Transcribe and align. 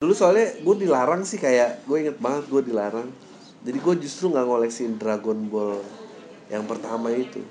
dulu 0.00 0.16
soalnya 0.16 0.56
gue 0.64 0.76
dilarang 0.80 1.28
sih 1.28 1.36
kayak 1.36 1.84
gue 1.84 1.96
inget 2.00 2.16
banget 2.16 2.48
gue 2.48 2.72
dilarang. 2.72 3.12
Jadi 3.60 3.78
gue 3.84 3.94
justru 4.00 4.32
nggak 4.32 4.48
ngoleksiin 4.48 4.96
Dragon 4.96 5.36
Ball 5.44 5.76
yang 6.48 6.64
pertama 6.64 7.12
itu. 7.12 7.44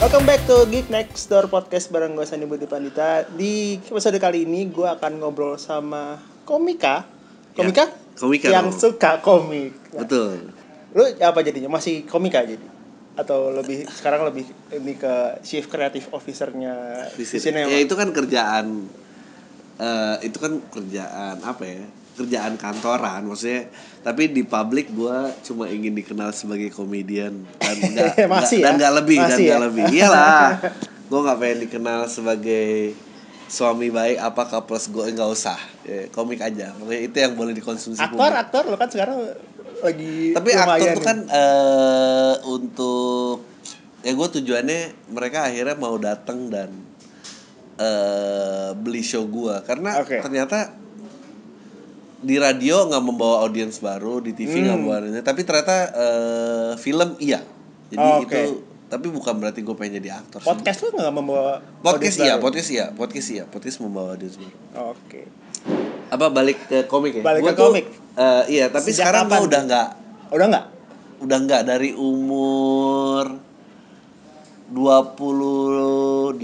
Welcome 0.00 0.24
back 0.24 0.40
to 0.48 0.64
Geek 0.72 0.88
Next 0.88 1.28
Door 1.28 1.52
Podcast 1.52 1.92
bareng 1.92 2.16
gue 2.16 2.24
Sandi 2.24 2.48
Budi 2.48 2.64
Pandita. 2.64 3.28
Di 3.28 3.76
episode 3.76 4.16
kali 4.16 4.48
ini 4.48 4.72
gue 4.72 4.88
akan 4.88 5.20
ngobrol 5.20 5.60
sama 5.60 6.16
komika. 6.48 7.04
Komika? 7.52 8.01
Komika 8.14 8.46
Yang 8.46 8.66
dong. 8.68 8.80
suka 8.80 9.10
komik 9.18 9.72
Nah, 9.90 10.02
betul 10.02 10.52
Lu 10.92 11.02
apa 11.18 11.40
jadinya? 11.40 11.68
Masih 11.70 12.04
komika 12.04 12.40
jadi? 12.40 12.60
Atau 13.12 13.48
lebih 13.50 13.84
sekarang 13.86 14.24
lebih 14.24 14.44
ini 14.70 14.92
ke 14.94 15.12
Chief 15.40 15.62
Creative 15.62 16.04
Officer-nya 16.10 17.08
Di 17.10 17.24
sini. 17.24 17.60
ya 17.62 17.78
itu 17.78 17.92
kan 17.92 18.08
kerjaan 18.08 18.88
eh 19.74 20.16
itu 20.22 20.36
kan 20.36 20.60
kerjaan 20.66 21.40
apa 21.40 21.64
ya 21.64 21.82
kerjaan 22.12 22.54
kantoran 22.54 23.24
maksudnya 23.24 23.72
tapi 24.00 24.28
di 24.28 24.42
publik 24.42 24.88
gue 24.90 25.16
cuma 25.42 25.64
ingin 25.66 25.92
dikenal 25.92 26.28
sebagai 26.30 26.68
komedian 26.68 27.32
dan 27.56 27.76
nggak 27.88 28.28
Masih 28.28 28.60
nggak- 28.60 28.62
dan 28.62 28.68
ya? 28.68 28.78
nggak 28.78 28.92
lebih 28.94 29.18
dan 29.18 29.26
Masih 29.26 29.42
nggak 29.42 29.58
ya? 29.58 29.64
lebih 29.64 29.84
iyalah 29.90 30.48
gue 31.08 31.20
nggak 31.20 31.38
pengen 31.38 31.58
dikenal 31.62 32.00
sebagai 32.06 32.70
suami 33.52 33.92
baik 33.92 34.16
apa 34.16 34.48
couples 34.48 34.88
gue 34.88 35.12
nggak 35.12 35.28
usah 35.28 35.60
ya, 35.84 36.08
komik 36.08 36.40
aja 36.40 36.72
Pokoknya 36.72 37.00
itu 37.02 37.16
yang 37.18 37.36
boleh 37.36 37.52
dikonsumsi 37.52 38.00
Aktor, 38.00 38.16
publik. 38.16 38.40
aktor 38.40 38.62
lo 38.64 38.76
kan 38.76 38.88
sekarang 38.88 39.18
lagi 39.82 40.32
tapi 40.32 40.50
aktor 40.54 40.88
tuh 40.94 41.04
kan 41.04 41.18
eh 41.28 42.34
untuk 42.48 43.44
ya 44.00 44.10
gue 44.10 44.28
tujuannya 44.32 44.80
mereka 45.10 45.44
akhirnya 45.44 45.76
mau 45.76 46.00
datang 46.00 46.48
dan 46.48 46.72
eh 47.76 48.70
beli 48.72 49.02
show 49.02 49.26
gue 49.26 49.52
karena 49.62 50.00
Oke. 50.00 50.16
ternyata 50.18 50.72
di 52.22 52.38
radio 52.38 52.86
nggak 52.86 53.02
membawa 53.02 53.42
audiens 53.42 53.76
baru 53.78 54.22
di 54.22 54.32
TV 54.32 54.62
nggak 54.62 54.72
Hmm. 54.72 54.86
membawa 54.86 55.20
tapi 55.20 55.40
ternyata 55.42 55.76
eh, 55.92 56.72
film 56.78 57.18
iya 57.18 57.42
jadi 57.90 58.00
Oh, 58.00 58.22
oke. 58.22 58.32
itu 58.32 58.71
tapi 58.92 59.08
bukan 59.08 59.40
berarti 59.40 59.64
gue 59.64 59.72
pengen 59.72 60.04
jadi 60.04 60.20
aktor. 60.20 60.44
Podcast 60.44 60.84
lu 60.84 60.92
nggak 60.92 61.14
membawa 61.16 61.64
podcast 61.80 62.20
iya 62.20 62.36
baru? 62.36 62.44
podcast 62.44 62.68
iya 62.68 62.86
podcast 62.92 63.28
iya 63.32 63.44
podcast 63.48 63.80
membawa 63.80 64.12
audiens 64.12 64.36
baru 64.36 64.52
Oke 64.92 65.24
apa 66.12 66.28
balik 66.28 66.60
ke 66.68 66.84
komik 66.84 67.16
ya 67.16 67.22
Balik 67.24 67.40
Gua 67.40 67.50
ke 67.50 67.56
tuh, 67.56 67.72
komik. 67.72 67.86
eh, 68.20 68.44
iya 68.52 68.68
tapi 68.68 68.92
Sejak 68.92 69.08
sekarang 69.08 69.32
gue 69.32 69.40
udah 69.48 69.60
nggak 69.64 69.88
Udah 70.28 70.46
nggak? 70.46 70.66
udah 71.24 71.38
nggak 71.40 71.62
dari 71.64 71.90
umur 71.96 73.24
28 74.68 76.36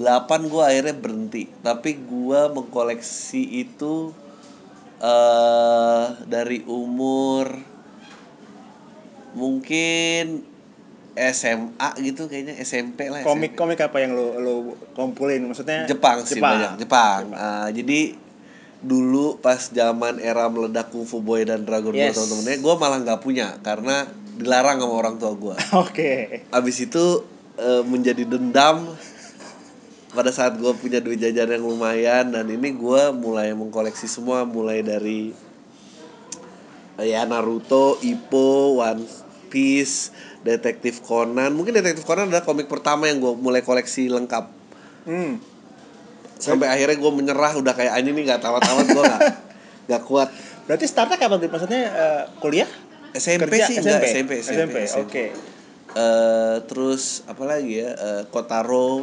gue 0.47 0.63
akhirnya 0.63 0.95
berhenti 0.95 1.45
tapi 1.61 2.01
gue 2.01 2.41
mengkoleksi 2.49 3.43
itu 3.61 4.13
eh 4.99 6.07
dari 6.25 6.65
umur 6.65 7.61
mungkin 9.33 10.48
SMA 11.35 11.89
gitu 11.99 12.31
kayaknya 12.31 12.55
SMP 12.63 13.11
lah. 13.11 13.27
Komik-komik 13.27 13.83
apa 13.83 13.99
yang 13.99 14.15
lu, 14.15 14.39
lu 14.39 14.55
kumpulin? 14.95 15.43
Maksudnya 15.45 15.85
Jepang 15.91 16.23
sih 16.23 16.39
banyak 16.39 16.79
Jepang, 16.79 17.35
Ah, 17.35 17.69
jadi 17.75 18.15
dulu 18.79 19.43
pas 19.43 19.59
zaman 19.59 20.23
era 20.23 20.47
meledak 20.47 20.95
Kung 20.95 21.03
Fu 21.03 21.19
Boy 21.19 21.43
dan 21.43 21.67
Dragon 21.67 21.91
Ball 21.91 21.99
Yes. 21.99 22.15
temen-temennya 22.15 22.59
gue 22.63 22.75
malah 22.79 22.99
nggak 23.03 23.21
punya 23.27 23.59
karena 23.59 24.07
dilarang 24.39 24.79
sama 24.79 24.95
orang 24.95 25.15
tua 25.19 25.35
gue 25.35 25.55
Oke 25.83 26.47
abis 26.55 26.87
itu 26.87 27.27
eh, 27.59 27.83
menjadi 27.83 28.23
dendam 28.23 28.87
pada 30.15 30.31
saat 30.31 30.55
gue 30.63 30.73
punya 30.79 31.03
duit 31.03 31.19
jajan 31.19 31.59
yang 31.59 31.67
lumayan 31.67 32.31
dan 32.31 32.47
ini 32.47 32.71
gue 32.71 33.03
mulai 33.19 33.51
mengkoleksi 33.51 34.07
semua 34.07 34.47
mulai 34.47 34.87
dari 34.87 35.35
ya 36.99 37.23
Naruto, 37.27 37.99
Ippo, 38.03 38.79
One 38.79 39.03
Piece, 39.49 40.13
Detektif 40.45 41.01
Conan. 41.03 41.57
Mungkin 41.57 41.75
Detektif 41.75 42.05
Conan 42.05 42.29
adalah 42.31 42.45
komik 42.45 42.69
pertama 42.69 43.09
yang 43.09 43.19
gue 43.19 43.33
mulai 43.35 43.65
koleksi 43.65 44.13
lengkap. 44.13 44.45
Hmm. 45.09 45.41
Sampai 46.39 46.71
akhirnya 46.71 47.01
gue 47.01 47.13
menyerah 47.13 47.59
udah 47.59 47.75
kayak 47.75 47.99
anjing 47.99 48.15
nih 48.15 48.25
nggak 48.31 48.41
tamat-tamat 48.45 48.87
gue 48.87 49.03
nggak 49.03 49.23
nggak 49.91 50.03
kuat. 50.07 50.29
Berarti 50.69 50.85
startnya 50.87 51.19
kapan 51.19 51.41
tuh? 51.43 51.51
Maksudnya 51.51 51.83
eh, 51.91 52.23
kuliah? 52.39 52.69
SMP 53.17 53.57
Kerja? 53.57 53.67
sih 53.67 53.75
enggak 53.81 54.03
SMP 54.05 54.33
SMP, 54.45 54.77
Oke. 55.01 55.25
Eh, 55.97 56.57
terus 56.69 57.25
apa 57.25 57.43
lagi 57.49 57.81
ya 57.81 57.91
Eh, 57.97 58.23
Kotaro 58.29 59.03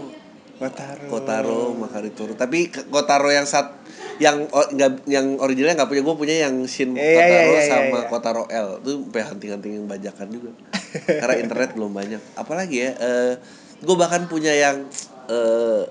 Kotaro. 0.55 1.09
Kotaro 1.11 1.61
Makaritoro 1.75 2.33
tapi 2.37 2.69
Kotaro 2.69 3.27
yang 3.33 3.43
sat 3.49 3.73
yang 4.17 4.47
nggak 4.47 4.91
yang 5.05 5.35
originalnya 5.37 5.83
nggak 5.83 5.91
punya 5.91 6.01
gue 6.01 6.15
punya 6.15 6.35
yang 6.41 6.55
Shin 6.65 6.93
Iya, 6.93 7.03
iya, 7.03 7.15
Kotaro 7.19 7.35
iya, 7.35 7.51
iya, 7.51 7.67
sama 7.67 7.97
iya. 7.97 8.07
Kotaro 8.07 8.43
L 8.47 8.69
itu 8.79 8.91
sampai 9.01 9.21
hunting-huntingin 9.23 9.83
bajakan 9.85 10.27
juga 10.29 10.49
karena 11.21 11.35
internet 11.37 11.69
belum 11.73 11.91
banyak 11.91 12.21
apalagi 12.33 12.77
ya 12.79 12.91
eh 12.95 13.33
gue 13.77 13.95
bahkan 13.95 14.23
punya 14.25 14.51
yang 14.51 14.87
eh 15.27 15.83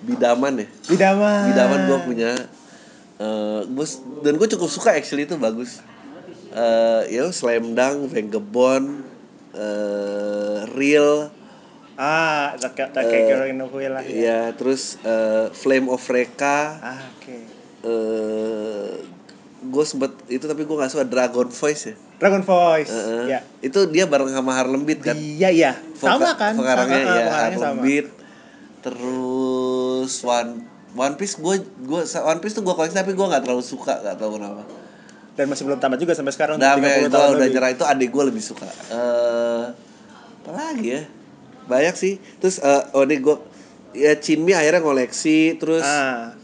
bidaman 0.00 0.64
ya 0.64 0.68
Bidaman. 0.88 1.42
bidaman 1.52 1.80
gue 1.84 1.98
punya 2.02 2.30
eh 3.18 3.60
gue 3.64 3.86
dan 4.22 4.32
gue 4.34 4.48
cukup 4.48 4.68
suka 4.68 4.96
actually 4.96 5.24
itu 5.24 5.36
bagus 5.36 5.84
eh 6.50 7.02
ya 7.10 7.28
Slam 7.28 7.76
Dunk 7.76 8.08
Vagabond 8.08 9.04
eh 9.52 10.58
Real 10.72 11.36
Ah, 11.98 12.54
tak 12.54 12.78
tak 12.94 13.10
Eh, 13.10 13.26
kayak 13.26 13.50
Inoue 13.50 13.90
lah 13.90 14.06
ya. 14.06 14.14
ya 14.14 14.40
terus 14.54 15.02
eh, 15.02 15.50
Flame 15.50 15.90
of 15.90 15.98
Reka 16.06 16.78
Ah, 16.78 17.02
oke. 17.10 17.57
Eh 17.88 18.92
gue 19.60 19.84
sempet 19.84 20.12
itu 20.28 20.44
tapi 20.44 20.62
gue 20.62 20.76
nggak 20.76 20.88
suka 20.88 21.04
Dragon 21.04 21.48
Voice 21.48 21.82
ya 21.84 21.94
Dragon 22.16 22.42
Voice. 22.42 22.88
Heeh. 22.88 23.22
Ya. 23.28 23.40
itu 23.60 23.78
dia 23.86 24.04
bareng 24.04 24.28
sama 24.28 24.50
Harlem 24.52 24.82
Beat 24.82 25.00
kan 25.00 25.14
Iya, 25.14 25.48
iya. 25.50 25.72
Sama 25.94 26.34
kan? 26.34 26.54
Pengarangnya 26.54 26.98
Sama, 27.00 27.14
ya 27.14 27.24
Harlem 27.32 27.60
sama. 27.60 27.80
Beat 27.80 28.06
terus 28.80 30.12
One 30.22 30.50
One 30.94 31.14
Piece 31.14 31.36
gue 31.36 31.54
gue 31.60 32.00
One 32.18 32.40
Piece 32.40 32.54
tuh 32.54 32.62
gue 32.62 32.72
koleksi 32.72 32.94
tapi 32.94 33.12
gue 33.12 33.22
nggak 33.24 33.42
terlalu 33.42 33.62
suka 33.62 33.98
nggak 33.98 34.16
tahu 34.16 34.36
kenapa 34.36 34.62
Dan 35.32 35.46
masih 35.46 35.62
belum 35.64 35.78
tamat 35.78 35.98
juga 35.98 36.12
sampai 36.12 36.32
sekarang 36.32 36.56
Nah, 36.56 36.74
30 36.74 36.82
gue 36.82 36.90
tahun 37.08 37.14
udah 37.28 37.38
lebih. 37.38 37.50
nyerah 37.52 37.70
itu 37.70 37.84
adik 37.84 38.08
gue 38.08 38.24
lebih 38.26 38.42
suka. 38.42 38.66
Eh, 38.66 39.64
apa 40.40 40.50
lagi 40.50 40.86
ya? 40.90 41.02
Banyak 41.64 41.94
sih. 41.94 42.18
Terus 42.38 42.58
eh 42.58 42.82
oh 42.90 43.04
ini 43.04 43.16
gue 43.18 43.36
ya 43.94 44.12
Chinmi 44.14 44.50
akhirnya 44.50 44.80
ngoleksi 44.80 45.54
terus 45.54 45.80
Ah, 45.80 46.34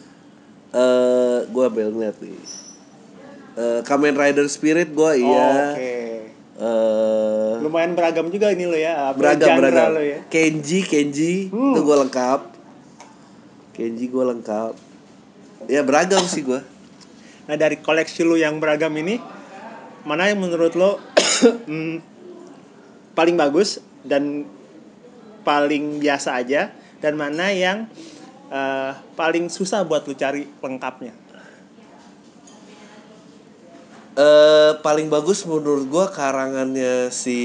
eh 0.74 1.38
gue 1.46 1.62
ambil 1.64 1.88
ngeliat 1.94 2.16
nih. 2.18 2.34
Eh 3.54 3.80
Kamen 3.86 4.18
Rider 4.18 4.46
Spirit 4.50 4.90
gue 4.90 5.12
iya. 5.22 5.48
Oke. 5.72 5.94
Eh 6.58 7.52
Lumayan 7.62 7.94
beragam 7.94 8.28
juga 8.28 8.50
ini 8.50 8.66
lo 8.66 8.74
ya. 8.74 9.14
beragam 9.14 9.62
beragam. 9.62 9.94
Lo 9.94 10.02
ya. 10.02 10.18
Kenji 10.26 10.82
Kenji 10.82 11.48
Hmm. 11.48 11.72
itu 11.72 11.80
gue 11.80 11.96
lengkap. 12.02 12.40
Kenji 13.72 14.10
gue 14.10 14.24
lengkap. 14.26 14.72
Ya 15.70 15.80
beragam 15.86 16.26
sih 16.26 16.42
gue. 16.42 16.60
Nah 17.46 17.56
dari 17.56 17.78
koleksi 17.78 18.26
lu 18.26 18.34
yang 18.34 18.58
beragam 18.58 18.92
ini 18.98 19.22
mana 20.04 20.28
yang 20.28 20.36
menurut 20.42 20.76
lo 20.76 21.00
hmm, 21.70 21.96
paling 23.16 23.36
bagus 23.40 23.80
dan 24.04 24.44
paling 25.44 26.00
biasa 26.00 26.40
aja 26.40 26.72
dan 27.00 27.16
mana 27.16 27.52
yang 27.52 27.88
eh, 28.50 28.92
paling 29.14 29.48
susah 29.48 29.84
buat 29.84 30.04
lu 30.04 30.14
cari 30.14 30.48
lengkapnya? 30.60 31.14
eh 34.14 34.70
paling 34.78 35.10
bagus 35.10 35.42
menurut 35.42 35.90
gua 35.90 36.06
karangannya 36.06 37.10
si 37.10 37.38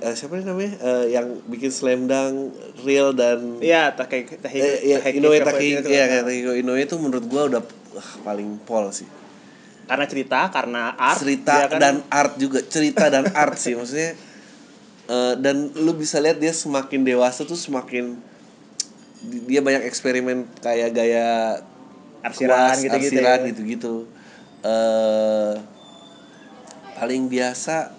eh, 0.00 0.14
siapa 0.16 0.40
nih 0.40 0.48
namanya? 0.48 0.72
Eh, 0.80 1.04
yang 1.12 1.36
bikin 1.44 1.68
slam 1.68 2.08
dunk 2.08 2.56
real 2.80 3.12
dan 3.12 3.60
Iya, 3.60 3.92
tak 3.92 4.08
kayak 4.08 4.40
tak 4.40 4.56
eh, 4.56 4.80
ya, 4.88 5.04
Inoue 5.12 5.36
ya 5.36 5.44
kayak 5.44 6.24
Takehiko 6.24 6.52
Inoue 6.56 6.80
itu 6.80 6.96
menurut 6.96 7.28
gua 7.28 7.44
udah 7.44 7.60
wah, 7.92 8.10
paling 8.24 8.56
pol 8.64 8.88
sih. 8.88 9.04
Karena 9.84 10.08
cerita, 10.08 10.48
karena 10.48 10.96
art, 10.96 11.20
cerita 11.20 11.54
dia 11.60 11.68
kan- 11.68 11.76
dan 11.76 11.94
art 12.08 12.40
juga 12.40 12.64
cerita 12.64 13.12
dan 13.12 13.28
art 13.36 13.60
sih 13.60 13.76
maksudnya 13.76 14.16
eh, 15.12 15.34
dan 15.36 15.76
lu 15.76 15.92
bisa 15.92 16.16
lihat 16.24 16.40
dia 16.40 16.56
semakin 16.56 17.04
dewasa 17.04 17.44
tuh 17.44 17.60
semakin 17.60 18.16
dia 19.22 19.60
banyak 19.60 19.82
eksperimen 19.82 20.44
kayak 20.58 20.90
gaya 20.90 21.58
Arsiran 22.20 22.74
gitu-gitu 22.76 23.18
arsiran 23.18 23.38
ya. 23.38 23.46
gitu-gitu 23.48 23.94
eh 24.62 25.52
paling 26.94 27.26
biasa 27.26 27.90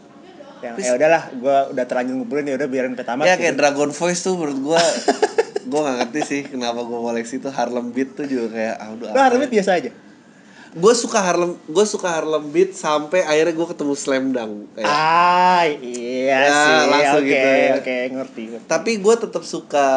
yang 0.62 0.80
ya 0.80 0.96
udahlah, 0.96 1.24
gua 1.36 1.58
udah 1.70 1.84
terlanjur 1.84 2.16
ngumpulin 2.16 2.46
ya 2.46 2.56
udah 2.56 2.68
biarin 2.68 2.96
tamat. 2.96 3.24
ya 3.26 3.36
gitu. 3.36 3.42
kayak 3.42 3.56
Dragon 3.58 3.92
Voice 3.92 4.22
tuh 4.22 4.34
menurut 4.34 4.60
gua 4.64 4.80
gua 5.70 5.80
nggak 5.82 5.96
ngerti 6.02 6.22
sih 6.24 6.42
kenapa 6.46 6.80
gua 6.82 7.00
koleksi 7.06 7.36
tuh 7.38 7.52
Harlem 7.52 7.92
Beat 7.92 8.16
tuh 8.16 8.24
juga 8.24 8.48
kayak 8.50 8.76
ah 8.78 8.90
udah 8.90 9.10
Nah, 9.12 9.24
Harlem 9.26 9.44
ya. 9.44 9.52
biasa 9.54 9.72
aja. 9.76 9.92
gue 10.74 10.94
suka 10.96 11.22
Harlem 11.22 11.54
gue 11.62 11.86
suka 11.86 12.10
Harlem 12.10 12.50
Beat 12.50 12.74
sampai 12.74 13.22
akhirnya 13.22 13.54
gue 13.54 13.68
ketemu 13.68 13.94
Slam 13.94 14.26
Dunk 14.32 14.74
kayak 14.74 14.90
Ah, 14.90 15.62
iya 15.70 16.40
Ya, 16.40 16.50
sih. 16.50 16.74
langsung 16.90 17.22
Oke, 17.22 17.30
gitu 17.30 17.46
ya. 17.46 17.74
oke, 17.76 17.98
ngerti. 18.10 18.44
ngerti. 18.50 18.66
tapi 18.66 18.92
gue 18.98 19.16
tetap 19.16 19.44
suka 19.44 19.88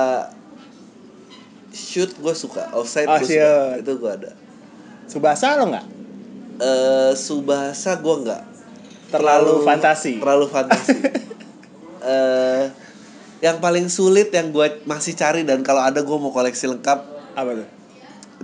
shoot 1.77 2.11
gue 2.17 2.33
suka. 2.33 2.73
Offside 2.73 3.05
Oh, 3.05 3.21
gue 3.21 3.29
suka. 3.29 3.53
Itu 3.85 3.93
gue 4.01 4.11
ada. 4.11 4.31
Subasa 5.05 5.61
lo 5.61 5.69
nggak? 5.69 5.87
eh 6.57 7.13
Subasa 7.13 8.01
gue 8.01 8.17
nggak. 8.25 8.43
Terlalu 9.13 9.63
fantasi. 9.63 10.17
terlalu 10.17 10.47
fantasi. 10.49 10.99
Eh 12.07 12.71
yang 13.43 13.59
paling 13.59 13.91
sulit 13.91 14.31
yang 14.31 14.55
gue 14.55 14.81
masih 14.87 15.19
cari 15.19 15.43
dan 15.43 15.67
kalau 15.67 15.83
ada 15.83 16.01
gue 16.01 16.17
mau 16.17 16.31
koleksi 16.33 16.71
lengkap. 16.71 16.99
Apa 17.37 17.51
tuh? 17.53 17.69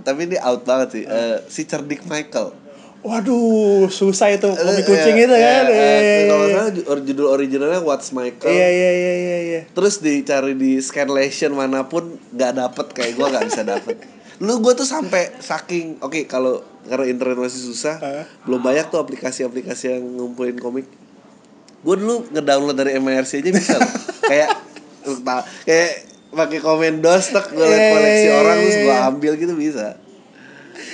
tapi 0.03 0.25
ini 0.25 0.37
out 0.41 0.65
banget 0.67 0.87
sih. 0.99 1.03
Eh, 1.07 1.37
si 1.47 1.63
cerdik 1.63 2.03
Michael 2.09 2.62
Waduh, 3.03 3.87
susah 3.89 4.31
itu 4.31 4.47
kopi 4.47 4.63
Eh, 4.73 4.81
kucing 4.81 5.15
eh, 5.15 5.23
itu 5.23 5.33
eh, 5.33 5.41
kan. 5.41 5.63
eh, 5.65 5.75
Eh. 5.75 6.23
kalau 6.23 6.39
nggak 6.41 6.51
salah 6.53 6.71
ju- 6.71 6.87
or- 6.87 7.03
judul 7.03 7.27
originalnya 7.29 7.79
What's 7.79 8.09
Michael 8.09 8.47
Iya, 8.47 8.67
iya, 8.69 8.91
iya, 8.93 9.13
iya, 9.13 9.37
iya. 9.43 9.61
terus 9.69 9.99
dicari 9.99 10.53
di 10.53 10.79
scanlation 10.79 11.51
mana 11.51 11.83
pun 11.83 12.03
nggak 12.29 12.51
dapet 12.53 12.85
kayak 12.89 13.11
gue 13.13 13.25
nggak 13.25 13.45
bisa 13.45 13.61
dapet 13.61 13.99
lu 14.39 14.57
gue 14.57 14.73
tuh 14.73 14.83
sampai 14.83 15.35
saking 15.37 15.99
oke 15.99 16.25
kalau 16.25 16.59
karena 16.81 17.05
internet 17.05 17.37
masih 17.37 17.61
susah 17.61 17.95
Heeh. 17.97 18.23
belum 18.41 18.59
banyak 18.61 18.87
tuh 18.87 18.97
aplikasi-aplikasi 18.97 19.83
yang 19.89 20.03
ngumpulin 20.09 20.55
komik 20.57 20.87
gue 21.79 21.95
dulu 21.97 22.27
ngedownload 22.29 22.73
dari 22.73 22.95
MRC 22.95 23.31
aja 23.37 23.51
bisa 23.51 23.75
loh. 23.77 23.91
kayak 24.31 24.49
kayak 25.61 25.91
pakai 26.29 26.59
komen 26.59 26.99
dos 26.99 27.29
tek 27.29 27.51
gue 27.51 27.61
liat 27.61 27.77
Iya, 27.77 27.91
koleksi 27.91 28.25
iya, 28.25 28.33
orang 28.33 28.55
iya, 28.55 28.63
terus 28.63 28.77
gue 28.79 28.95
iya. 28.95 29.05
ambil 29.05 29.31
gitu 29.35 29.53
bisa 29.53 29.87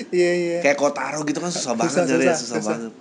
Iya, 0.10 0.32
iya. 0.36 0.58
kayak 0.64 0.78
Kotaro 0.80 1.22
gitu 1.28 1.40
kan 1.44 1.52
susah, 1.52 1.76
banget 1.76 1.92
Susah, 1.92 2.06
susah, 2.08 2.36
susah, 2.36 2.58
susah. 2.60 2.62
banget 2.76 2.94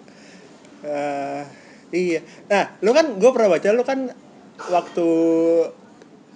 Eh, 0.79 1.43
iya. 1.91 2.21
Nah, 2.47 2.79
lu 2.87 2.95
kan 2.95 3.19
gue 3.19 3.31
pernah 3.35 3.51
baca 3.51 3.69
lu 3.75 3.83
kan 3.83 3.99
waktu 4.71 5.09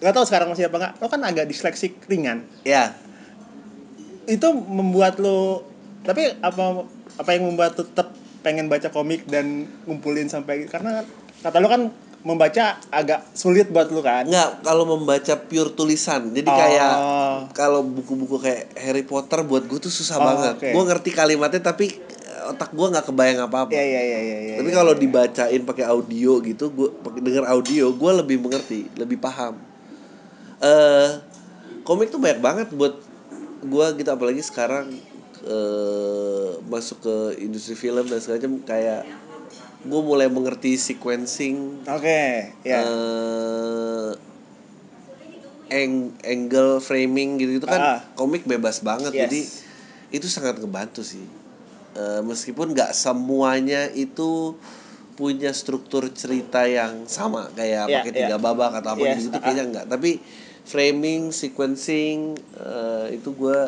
nggak 0.02 0.14
tahu 0.18 0.24
sekarang 0.26 0.50
masih 0.50 0.66
apa 0.66 0.76
nggak, 0.82 0.92
lu 0.98 1.06
kan 1.06 1.20
agak 1.22 1.46
disleksik 1.46 2.02
ringan. 2.10 2.42
ya 2.66 2.90
Itu 4.26 4.50
membuat 4.54 5.22
lu 5.22 5.62
tapi 6.02 6.26
apa 6.42 6.82
apa 7.18 7.30
yang 7.30 7.46
membuat 7.46 7.78
tetap 7.78 8.10
pengen 8.42 8.66
baca 8.66 8.90
komik 8.90 9.22
dan 9.30 9.70
ngumpulin 9.86 10.26
sampai 10.26 10.66
karena 10.66 11.06
kata 11.46 11.62
lu 11.62 11.70
kan 11.70 11.94
membaca 12.22 12.78
agak 12.88 13.26
sulit 13.32 13.66
buat 13.66 13.88
lu 13.88 13.98
kan. 13.98 14.22
nggak 14.22 14.62
kalau 14.62 14.86
membaca 14.88 15.34
pure 15.36 15.70
tulisan 15.70 16.30
jadi 16.30 16.46
Oh. 16.46 16.54
kayak 16.54 16.92
kalau 17.50 17.80
buku-buku 17.82 18.38
kayak 18.38 18.70
Harry 18.76 19.02
Potter 19.02 19.42
buat 19.42 19.62
gue 19.62 19.78
tuh 19.78 19.90
susah 19.90 20.16
Oh, 20.16 20.24
banget 20.24 20.54
oke. 20.56 20.68
gue 20.70 20.82
ngerti 20.86 21.10
kalimatnya 21.10 21.58
tapi 21.60 21.90
eh, 21.90 22.42
otak 22.46 22.70
gue 22.70 22.86
nggak 22.88 23.04
kebayang 23.04 23.40
apa-apa 23.42 23.70
Iya, 23.70 23.82
iya, 23.82 24.00
iya, 24.00 24.20
iya, 24.20 24.38
iya. 24.40 24.54
tapi 24.56 24.70
iya, 24.70 24.76
kalau 24.76 24.92
iya. 24.92 25.00
dibacain 25.00 25.62
pakai 25.62 25.84
audio 25.84 26.32
gitu 26.40 26.64
gue 26.68 26.88
denger 27.18 27.44
audio 27.44 27.90
gue 27.90 28.12
lebih 28.16 28.38
mengerti 28.38 28.86
lebih 28.94 29.18
paham 29.18 29.58
eh 30.58 31.10
komik 31.82 32.08
tuh 32.08 32.18
banyak 32.18 32.38
banget 32.38 32.68
buat 32.70 33.02
gue 33.60 33.86
gitu 33.96 34.08
apalagi 34.08 34.40
sekarang 34.40 34.94
eh 35.42 36.50
masuk 36.62 36.98
ke 37.00 37.14
industri 37.40 37.74
film 37.74 38.06
dan 38.06 38.18
segala 38.18 38.38
macam 38.38 38.62
kayak 38.62 39.02
gue 39.82 40.00
mulai 40.00 40.26
mengerti 40.26 40.74
sequencing 40.76 41.82
Oke, 41.84 42.54
ya. 42.62 42.78
eh 42.78 44.10
ang- 45.72 46.12
angle 46.22 46.78
framing 46.78 47.36
gitu 47.36 47.52
itu 47.56 47.66
kan 47.66 47.80
Ah. 47.80 48.00
komik 48.12 48.44
bebas 48.44 48.78
banget 48.80 49.10
Yes. 49.10 49.20
jadi 49.22 49.40
itu 50.12 50.26
sangat 50.26 50.58
ngebantu 50.58 51.02
sih 51.02 51.24
Eh, 51.92 52.24
meskipun 52.24 52.72
nggak 52.72 52.96
semuanya 52.96 53.84
itu 53.86 54.56
punya 55.12 55.52
struktur 55.52 56.08
cerita 56.10 56.64
yang 56.64 57.04
sama 57.04 57.52
kayak 57.52 57.84
Iya, 57.84 57.96
pakai 58.00 58.10
iya. 58.10 58.18
tiga 58.24 58.36
babak 58.38 58.72
atau 58.74 58.96
apa 58.96 59.04
Yes, 59.06 59.18
gitu 59.20 59.28
ah. 59.30 59.44
kayaknya 59.44 59.64
enggak 59.66 59.86
tapi 59.86 60.16
framing 60.64 61.28
sequencing 61.30 62.32
eh, 62.54 63.12
itu 63.12 63.28
gue 63.30 63.60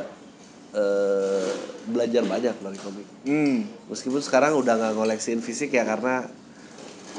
eh, 0.74 1.48
belajar 1.86 2.22
banyak 2.22 2.54
dari 2.56 2.78
komik 2.78 3.06
Hmm. 3.22 3.64
meskipun 3.86 4.18
sekarang 4.18 4.52
udah 4.54 4.74
nggak 4.74 4.92
ngoleksiin 4.94 5.38
fisik 5.38 5.70
ya 5.70 5.82
karena 5.82 6.26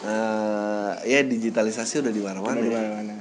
eh 0.03 0.91
ya 1.03 1.19
digitalisasi 1.23 1.99
udah 1.99 2.11
di 2.11 2.21
mana-mana 2.21 2.57
Di 2.57 2.67
ya. 2.67 2.77
mana-mana. 2.77 3.15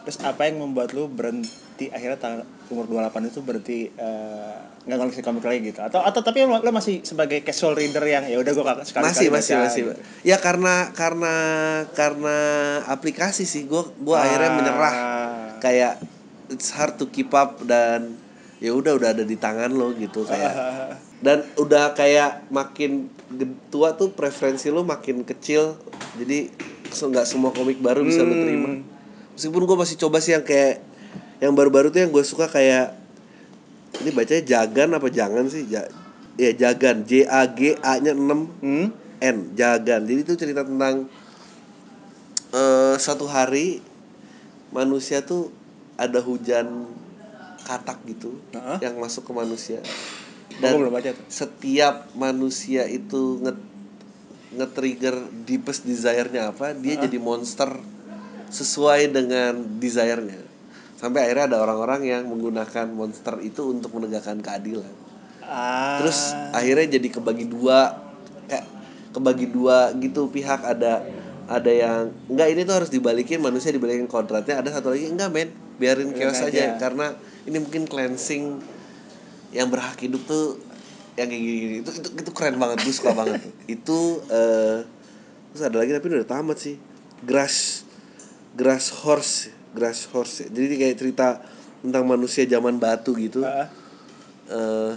Terus 0.00 0.16
apa 0.20 0.42
yang 0.44 0.58
membuat 0.58 0.90
lu 0.90 1.06
berhenti 1.06 1.52
akhirnya 1.86 2.16
tang- 2.16 2.48
umur 2.66 2.86
28 2.86 3.28
itu 3.28 3.40
berhenti 3.40 3.78
eh, 3.88 4.56
nggak 4.80 4.96
ngoleksi 4.96 5.20
komik 5.20 5.42
lagi 5.42 5.60
gitu? 5.64 5.78
Atau 5.80 6.00
atau 6.00 6.20
tapi 6.20 6.40
lu, 6.40 6.56
lu 6.56 6.70
masih 6.70 7.02
sebagai 7.02 7.42
casual 7.42 7.74
reader 7.74 8.02
yang 8.04 8.24
ya 8.24 8.34
udah 8.36 8.52
gua 8.52 8.80
sekali 8.80 9.04
masih 9.04 9.28
masih 9.28 9.54
masih 9.58 9.82
ya 10.22 10.38
karena 10.38 10.90
karena 10.90 11.34
karena 11.92 12.36
aplikasi 12.88 13.44
sih 13.44 13.64
gue 13.64 13.82
gue 13.96 14.16
Ah. 14.16 14.24
akhirnya 14.24 14.50
menyerah 14.52 14.94
kayak 15.58 16.00
it's 16.48 16.72
hard 16.72 16.96
to 16.96 17.06
keep 17.06 17.30
up 17.30 17.60
dan 17.62 18.16
ya 18.60 18.76
udah 18.76 18.92
udah 18.94 19.08
ada 19.16 19.24
di 19.24 19.40
tangan 19.40 19.72
lo 19.72 19.96
gitu 19.96 20.28
kayak 20.28 20.54
dan 21.24 21.44
udah 21.56 21.96
kayak 21.96 22.48
makin 22.52 23.08
tua 23.72 23.96
tuh 23.96 24.12
preferensi 24.12 24.68
lo 24.68 24.84
makin 24.84 25.24
kecil 25.24 25.80
jadi 26.20 26.52
nggak 26.90 27.26
semua 27.26 27.54
komik 27.54 27.78
baru 27.78 28.02
bisa 28.02 28.26
lo 28.26 28.34
terima. 28.34 28.82
Meskipun 29.38 29.62
gue 29.62 29.76
masih 29.78 29.96
coba 29.96 30.18
sih 30.18 30.34
yang 30.34 30.42
kayak 30.42 30.82
yang 31.38 31.54
baru-baru 31.54 31.88
tuh 31.94 32.02
yang 32.02 32.10
gue 32.12 32.24
suka 32.26 32.50
kayak 32.50 32.98
ini 34.02 34.10
bacanya 34.10 34.42
jagan 34.44 34.90
apa 34.98 35.08
jangan 35.08 35.46
sih? 35.46 35.64
Ja, 35.70 35.86
ya 36.34 36.50
jagan 36.52 37.06
J 37.06 37.24
A 37.30 37.46
G 37.46 37.78
A 37.78 38.02
nya 38.02 38.12
6 38.12 38.60
Hmm? 38.60 38.86
N 39.20 39.36
jagan. 39.54 40.00
Jadi 40.04 40.20
itu 40.20 40.34
cerita 40.34 40.66
tentang 40.66 41.06
eh 42.50 42.94
suatu 42.98 43.30
hari 43.30 43.78
manusia 44.74 45.22
tuh 45.22 45.54
ada 45.94 46.18
hujan 46.18 46.90
katak 47.70 48.02
gitu 48.04 48.34
Heeh. 48.50 48.78
yang 48.82 48.98
masuk 48.98 49.22
ke 49.22 49.32
manusia 49.32 49.78
Dan 50.58 50.76
belum 50.76 50.90
baca 50.90 51.14
tuh. 51.14 51.22
setiap 51.26 52.10
manusia 52.12 52.82
itu 52.84 53.38
nge 53.38 53.54
nge-trigger 54.50 55.14
deepest 55.44 55.86
desire-nya 55.86 56.50
apa 56.50 56.74
dia 56.74 56.98
jadi 56.98 57.16
monster 57.16 57.70
sesuai 58.50 59.06
dengan 59.08 59.54
desire-nya 59.78 60.42
sampai 60.98 61.24
akhirnya 61.24 61.54
ada 61.54 61.58
orang-orang 61.60 62.02
yang 62.04 62.22
menggunakan 62.26 62.90
monster 62.90 63.38
itu 63.40 63.70
untuk 63.70 63.94
menegakkan 63.94 64.38
keadilan 64.38 64.90
Ah. 65.42 65.98
terus 65.98 66.30
akhirnya 66.52 66.94
jadi 66.94 67.08
kebagi 67.10 67.46
dua 67.46 67.98
kayak 68.46 68.66
kebagi 69.10 69.46
dua 69.48 69.90
gitu 69.96 70.26
pihak 70.26 70.62
ada 70.62 71.02
ada 71.46 71.66
yang 71.66 72.10
enggak 72.26 72.48
ini 72.48 72.62
tuh 72.62 72.74
harus 72.76 72.86
dibalikin 72.86 73.38
manusia 73.38 73.70
dibalikin 73.70 74.06
kodratnya 74.06 74.58
ada 74.58 74.70
satu 74.70 74.94
lagi 74.94 75.10
enggak 75.10 75.30
men 75.30 75.50
biarin 75.74 76.10
Biarin 76.10 76.30
chaos 76.30 76.38
aja. 76.40 76.54
aja 76.54 76.78
karena 76.78 77.06
ini 77.48 77.56
mungkin 77.60 77.88
cleansing 77.88 78.60
yang 79.50 79.68
berhak 79.70 79.98
hidup 80.00 80.22
tuh 80.26 80.60
yang 81.18 81.26
kayak 81.26 81.42
gini, 81.42 81.76
itu, 81.82 81.90
itu 81.90 82.08
itu 82.22 82.30
keren 82.32 82.56
banget 82.56 82.86
gue 82.86 82.94
suka 82.94 83.12
banget 83.12 83.42
itu 83.76 83.98
eh 84.30 84.86
terus 85.50 85.62
ada 85.66 85.82
lagi 85.82 85.90
tapi 85.90 86.06
udah 86.06 86.28
tamat 86.28 86.58
sih. 86.62 86.76
Grass 87.26 87.82
grass 88.54 88.94
horse 89.02 89.50
grass 89.74 90.06
horse. 90.10 90.46
Jadi 90.46 90.78
kayak 90.78 90.96
cerita 90.96 91.42
tentang 91.82 92.06
manusia 92.06 92.46
zaman 92.46 92.78
batu 92.78 93.14
gitu. 93.18 93.42
Ah. 93.42 93.66
eh 94.50 94.92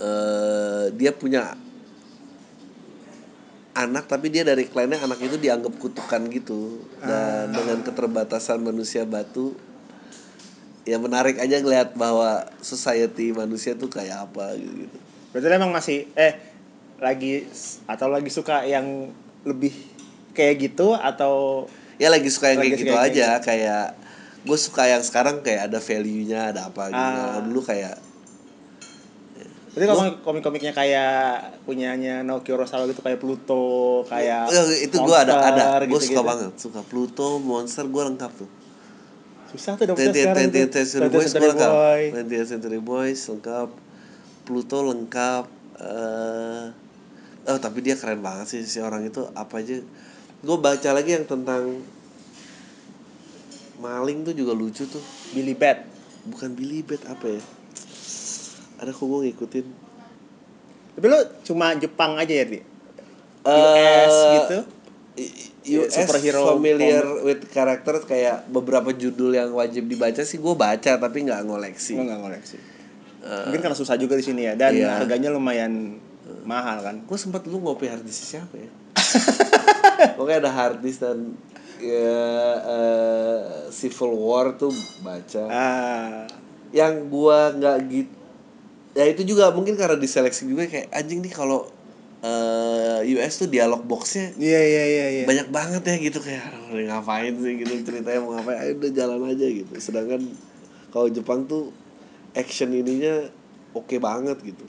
eh, 0.00 0.84
dia 0.92 1.12
punya 1.16 1.56
anak 3.74 4.06
tapi 4.06 4.30
dia 4.30 4.46
dari 4.46 4.70
kliennya 4.70 5.02
anak 5.02 5.18
itu 5.24 5.40
dianggap 5.40 5.74
kutukan 5.80 6.28
gitu. 6.28 6.84
Dan 7.00 7.50
dengan 7.56 7.80
keterbatasan 7.80 8.60
manusia 8.60 9.08
batu 9.08 9.56
ya 10.84 11.00
menarik 11.00 11.40
aja 11.40 11.60
ngeliat 11.64 11.96
bahwa 11.96 12.44
society 12.60 13.32
manusia 13.32 13.72
tuh 13.72 13.88
kayak 13.88 14.28
apa 14.30 14.56
gitu, 14.60 14.84
gitu. 14.84 14.96
Berarti 15.32 15.46
emang 15.56 15.72
masih 15.72 16.08
eh 16.14 16.36
lagi 17.00 17.48
atau 17.88 18.06
lagi 18.12 18.30
suka 18.30 18.62
yang 18.68 19.10
lebih 19.44 19.72
kayak 20.36 20.70
gitu 20.70 20.92
atau 20.94 21.66
ya 21.96 22.12
lagi 22.12 22.28
suka 22.28 22.52
yang 22.52 22.60
kayak 22.62 22.70
Lagi 22.70 22.80
gitu 22.80 22.92
suka 22.92 23.00
yang 23.00 23.10
aja 23.10 23.28
kayak 23.40 23.86
gue 24.44 24.58
suka 24.60 24.82
yang 24.84 25.02
sekarang 25.02 25.36
kayak 25.40 25.72
ada 25.72 25.80
value 25.80 26.28
nya 26.28 26.52
ada 26.52 26.68
apa 26.68 26.92
gitu 26.92 27.00
Ah. 27.00 27.40
Dulu 27.40 27.60
kayak 27.64 27.96
Berarti 29.74 29.86
kalau 29.90 30.04
komik-komiknya 30.22 30.70
kayak 30.70 31.58
punyanya 31.66 32.22
Naoki 32.22 32.54
Urasawa 32.54 32.86
gitu 32.86 33.02
kayak 33.02 33.18
Pluto, 33.18 34.06
kayak 34.06 34.46
Ya, 34.46 34.62
itu 34.70 34.94
gue 34.94 35.16
ada 35.18 35.34
ada 35.34 35.82
gue 35.82 35.98
gitu-gitu. 35.98 36.14
suka 36.14 36.20
banget 36.22 36.50
suka 36.62 36.80
Pluto 36.86 37.42
monster 37.42 37.82
gue 37.90 38.02
lengkap 38.14 38.30
tuh 38.38 38.46
Susah 39.54 39.78
tuh 39.78 39.86
20th 39.94 40.10
sekarang 40.10 40.50
tuh. 40.50 40.66
20th 40.66 40.86
Century 40.90 41.06
20th 41.06 41.14
Boys 41.14 41.32
lengkap 41.38 41.70
Boy. 41.70 42.02
20th 42.10 42.48
Century 42.50 42.80
Boys 42.82 43.20
lengkap 43.30 43.68
Pluto 44.44 44.78
lengkap 44.82 45.44
eh 45.78 46.66
oh 47.44 47.58
tapi 47.60 47.84
dia 47.84 47.94
keren 47.94 48.24
banget 48.24 48.46
sih 48.50 48.60
si 48.64 48.80
orang 48.80 49.04
itu 49.04 49.20
apa 49.36 49.60
aja 49.60 49.76
gue 50.44 50.56
baca 50.60 50.90
lagi 50.96 51.10
yang 51.12 51.28
tentang 51.28 51.82
maling 53.78 54.24
tuh 54.24 54.32
juga 54.32 54.56
lucu 54.56 54.88
tuh 54.88 55.02
Billy 55.36 55.52
Bat. 55.52 55.84
bukan 56.24 56.56
Billy 56.56 56.80
Bat 56.80 57.04
apa 57.10 57.26
ya 57.36 57.42
ada 58.80 58.90
kok 58.90 59.04
gue 59.04 59.20
ngikutin 59.30 59.66
Tapi 60.94 61.06
lu 61.10 61.18
cuma 61.42 61.74
Jepang 61.74 62.14
aja 62.14 62.30
ya, 62.30 62.46
Di? 62.46 62.62
Eh, 62.62 62.64
US 63.50 64.16
gitu? 64.30 64.58
US 65.64 65.94
superhero 65.94 66.42
familiar 66.50 67.06
with 67.22 67.46
character 67.48 68.02
kayak 68.02 68.44
beberapa 68.46 68.90
judul 68.90 69.30
yang 69.30 69.50
wajib 69.50 69.86
dibaca 69.86 70.20
sih 70.20 70.36
gue 70.36 70.54
baca 70.54 70.92
tapi 70.94 71.22
nggak 71.22 71.40
ngoleksi 71.42 71.94
nggak 71.94 72.20
ngoleksi. 72.20 72.58
Mungkin 73.24 73.60
karena 73.60 73.72
susah 73.72 73.94
juga 73.94 74.14
di 74.14 74.24
sini 74.24 74.44
ya 74.44 74.52
dan 74.52 74.74
Iya. 74.74 75.00
harganya 75.00 75.30
lumayan 75.30 75.96
mahal 76.42 76.80
kan. 76.80 77.00
gue 77.00 77.16
sempat 77.16 77.44
lu 77.44 77.56
ngopi 77.58 77.86
harddisk 77.86 78.20
siapa 78.26 78.52
ya 78.54 78.68
pokoknya 80.16 80.44
ada 80.44 80.52
harddisk 80.52 81.00
dan 81.00 81.32
ya 81.78 82.20
eh, 82.64 83.40
Civil 83.70 84.12
War 84.14 84.52
tuh 84.54 84.72
baca 85.00 85.42
Ah, 85.46 86.24
yang 86.70 87.08
gua 87.08 87.52
nggak 87.52 87.76
gitu 87.86 88.12
ya 88.92 89.04
itu 89.04 89.22
juga 89.26 89.50
mungkin 89.50 89.74
karena 89.74 89.94
diseleksi 89.94 90.46
juga 90.46 90.64
kayak 90.64 90.86
anjing 90.90 91.18
nih 91.18 91.30
kalau 91.30 91.66
eh, 92.24 93.12
US 93.12 93.32
tuh 93.36 93.48
dialog 93.52 93.84
boxnya 93.84 94.32
iya 94.40 94.60
iya 94.64 94.84
iya 94.88 95.06
iya. 95.20 95.24
banyak 95.28 95.48
banget 95.52 95.82
ya 95.84 95.96
gitu 96.00 96.18
kayak 96.24 96.48
"Aduh, 96.48 96.80
ngapain 96.80 97.36
sih? 97.36 97.52
gitu 97.60 97.72
ceritanya 97.84 98.18
mau 98.24 98.32
ngapain 98.32 98.58
ayo 98.64 98.72
udah 98.80 98.92
jalan 98.96 99.20
aja 99.28 99.44
gitu. 99.44 99.72
Sedangkan 99.76 100.24
kalau 100.88 101.12
Jepang 101.12 101.44
tuh 101.44 101.68
action 102.32 102.72
ininya 102.72 103.28
oke 103.76 103.92
banget 104.00 104.40
gitu. 104.40 104.64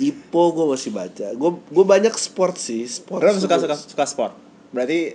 Ipo 0.00 0.42
gue 0.56 0.66
masih 0.72 0.88
baca. 0.90 1.26
Gue 1.36 1.50
gue 1.68 1.84
banyak 1.84 2.14
sport 2.16 2.56
sih 2.56 2.88
sport 2.88 3.20
Lu 3.20 3.36
suka 3.36 3.60
suka 3.60 3.76
suka 3.76 4.04
sport. 4.08 4.34
Berarti 4.72 5.14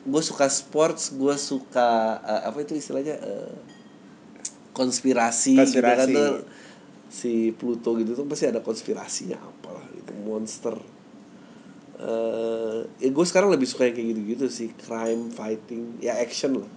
gue 0.00 0.22
suka 0.24 0.48
sports 0.48 1.12
gue 1.14 1.34
suka 1.38 1.88
eh, 2.24 2.42
apa 2.50 2.58
itu 2.64 2.74
istilahnya? 2.74 3.14
Eh, 3.20 3.52
konspirasi, 4.70 5.60
gitu 5.60 5.82
kan 5.82 6.08
Konspirasi. 6.08 6.14
tuh 6.14 6.30
si 7.10 7.50
Pluto 7.50 7.98
gitu 7.98 8.14
tuh 8.14 8.24
pasti 8.30 8.46
ada 8.46 8.62
konspirasinya 8.62 9.36
apalah 9.36 9.84
gitu 9.98 10.14
monster. 10.22 10.78
Eh 11.98 12.80
ya 13.02 13.08
gue 13.10 13.26
sekarang 13.26 13.50
lebih 13.50 13.66
suka 13.66 13.90
yang 13.90 13.98
kayak 13.98 14.08
gitu-gitu 14.14 14.46
sih 14.46 14.68
crime 14.78 15.34
fighting 15.34 15.98
ya 15.98 16.16
action 16.22 16.62
lah. 16.62 16.70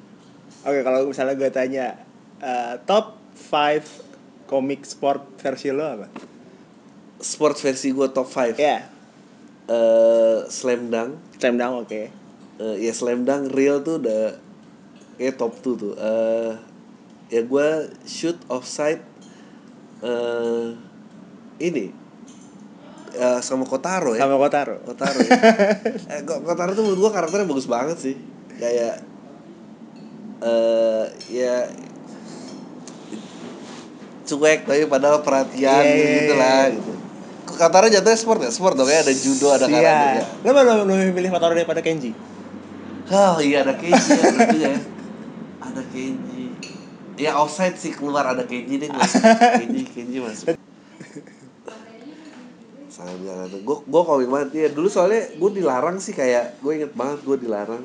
Oke, 0.65 0.81
kalau 0.81 1.05
misalnya 1.05 1.37
gue 1.37 1.49
tanya 1.53 2.01
eh, 2.41 2.75
top 2.89 3.21
5 3.53 4.49
komik 4.49 4.83
sport 4.83 5.23
versi 5.39 5.69
lo 5.69 5.85
apa? 5.85 6.09
sports 7.23 7.63
versi 7.63 7.95
gue 7.95 8.11
top 8.11 8.27
5 8.27 8.59
Ya, 8.59 8.83
eh 9.71 10.39
slam 10.51 10.91
dunk. 10.91 11.15
Slam 11.39 11.55
Dunk 11.55 11.87
oke. 11.87 12.01
Eh, 12.59 12.75
ya 12.83 12.91
slam 12.91 13.23
dunk 13.23 13.55
real 13.55 13.79
tuh 13.79 14.03
udah 14.03 14.35
kayak 15.15 15.39
top 15.39 15.53
2 15.63 15.79
tuh. 15.79 15.93
Eh 15.95 16.51
ya 17.31 17.41
gue 17.41 17.67
shoot 18.03 18.37
offside 18.51 19.01
eh 20.03 20.67
ini 21.59 21.85
eh, 23.13 23.39
sama 23.39 23.63
Kotaro 23.63 24.11
ya 24.13 24.25
Sama 24.25 24.35
Kotaro. 24.37 24.75
Kotaro 24.83 25.17
ya. 25.17 25.31
eh, 26.11 26.21
Ko- 26.23 26.41
Kotaro 26.41 26.71
tuh 26.71 26.83
menurut 26.83 27.07
gue 27.07 27.11
karakternya 27.13 27.47
bagus 27.47 27.65
banget 27.65 27.97
sih 27.97 28.15
kayak 28.53 28.99
eh 30.41 31.05
ya 31.31 31.55
cuek 34.23 34.63
tapi 34.63 34.87
padahal 34.87 35.19
perhatian 35.21 35.83
Iya, 35.83 35.93
iya, 35.93 36.09
gitu 36.17 36.33
iya. 36.33 36.41
lah 36.41 36.63
gitu 36.71 36.91
Kotaro 37.53 37.85
jatuhnya 37.85 38.17
sport 38.17 38.39
ya 38.41 38.49
sport 38.49 38.75
dong 38.75 38.89
ya 38.89 39.03
ada 39.03 39.13
judo 39.13 39.51
ada 39.51 39.67
karate 39.67 39.83
ya 39.83 40.11
Iya. 40.15 40.25
Lo 40.41 40.49
mau 40.51 40.63
lebih 40.89 41.13
pilih 41.13 41.29
Kotaro 41.29 41.53
daripada 41.53 41.79
Kenji? 41.79 42.11
Oh 43.07 43.37
iya 43.39 43.61
ada 43.61 43.75
Kenji 43.75 44.09
ya 44.57 44.73
Ada 45.67 45.81
Kenji 45.91 46.32
Ya 47.13 47.37
offside 47.37 47.77
sih 47.77 47.93
keluar 47.93 48.25
ada 48.25 48.41
Kenji 48.45 48.81
deh 48.81 48.89
masuk 48.97 49.21
Kenji 49.61 49.85
Kenji 49.85 50.17
masuk. 50.17 50.57
Sangat 52.89 53.17
jangan 53.21 53.49
Gue 53.61 53.77
gue 53.85 54.01
komik 54.01 54.29
banget. 54.29 54.49
Ya 54.57 54.69
Dulu 54.73 54.89
soalnya 54.89 55.29
gue 55.37 55.49
dilarang 55.53 55.97
sih 56.01 56.13
kayak 56.13 56.57
Gue 56.61 56.81
inget 56.81 56.93
banget 56.97 57.21
gue 57.21 57.37
dilarang. 57.37 57.83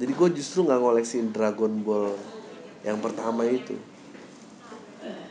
Jadi 0.00 0.12
gue 0.16 0.28
justru 0.40 0.64
gak 0.64 0.80
ngoleksiin 0.80 1.36
Dragon 1.36 1.72
Ball 1.84 2.16
Yang 2.80 2.98
pertama 3.04 3.44
itu. 3.44 3.76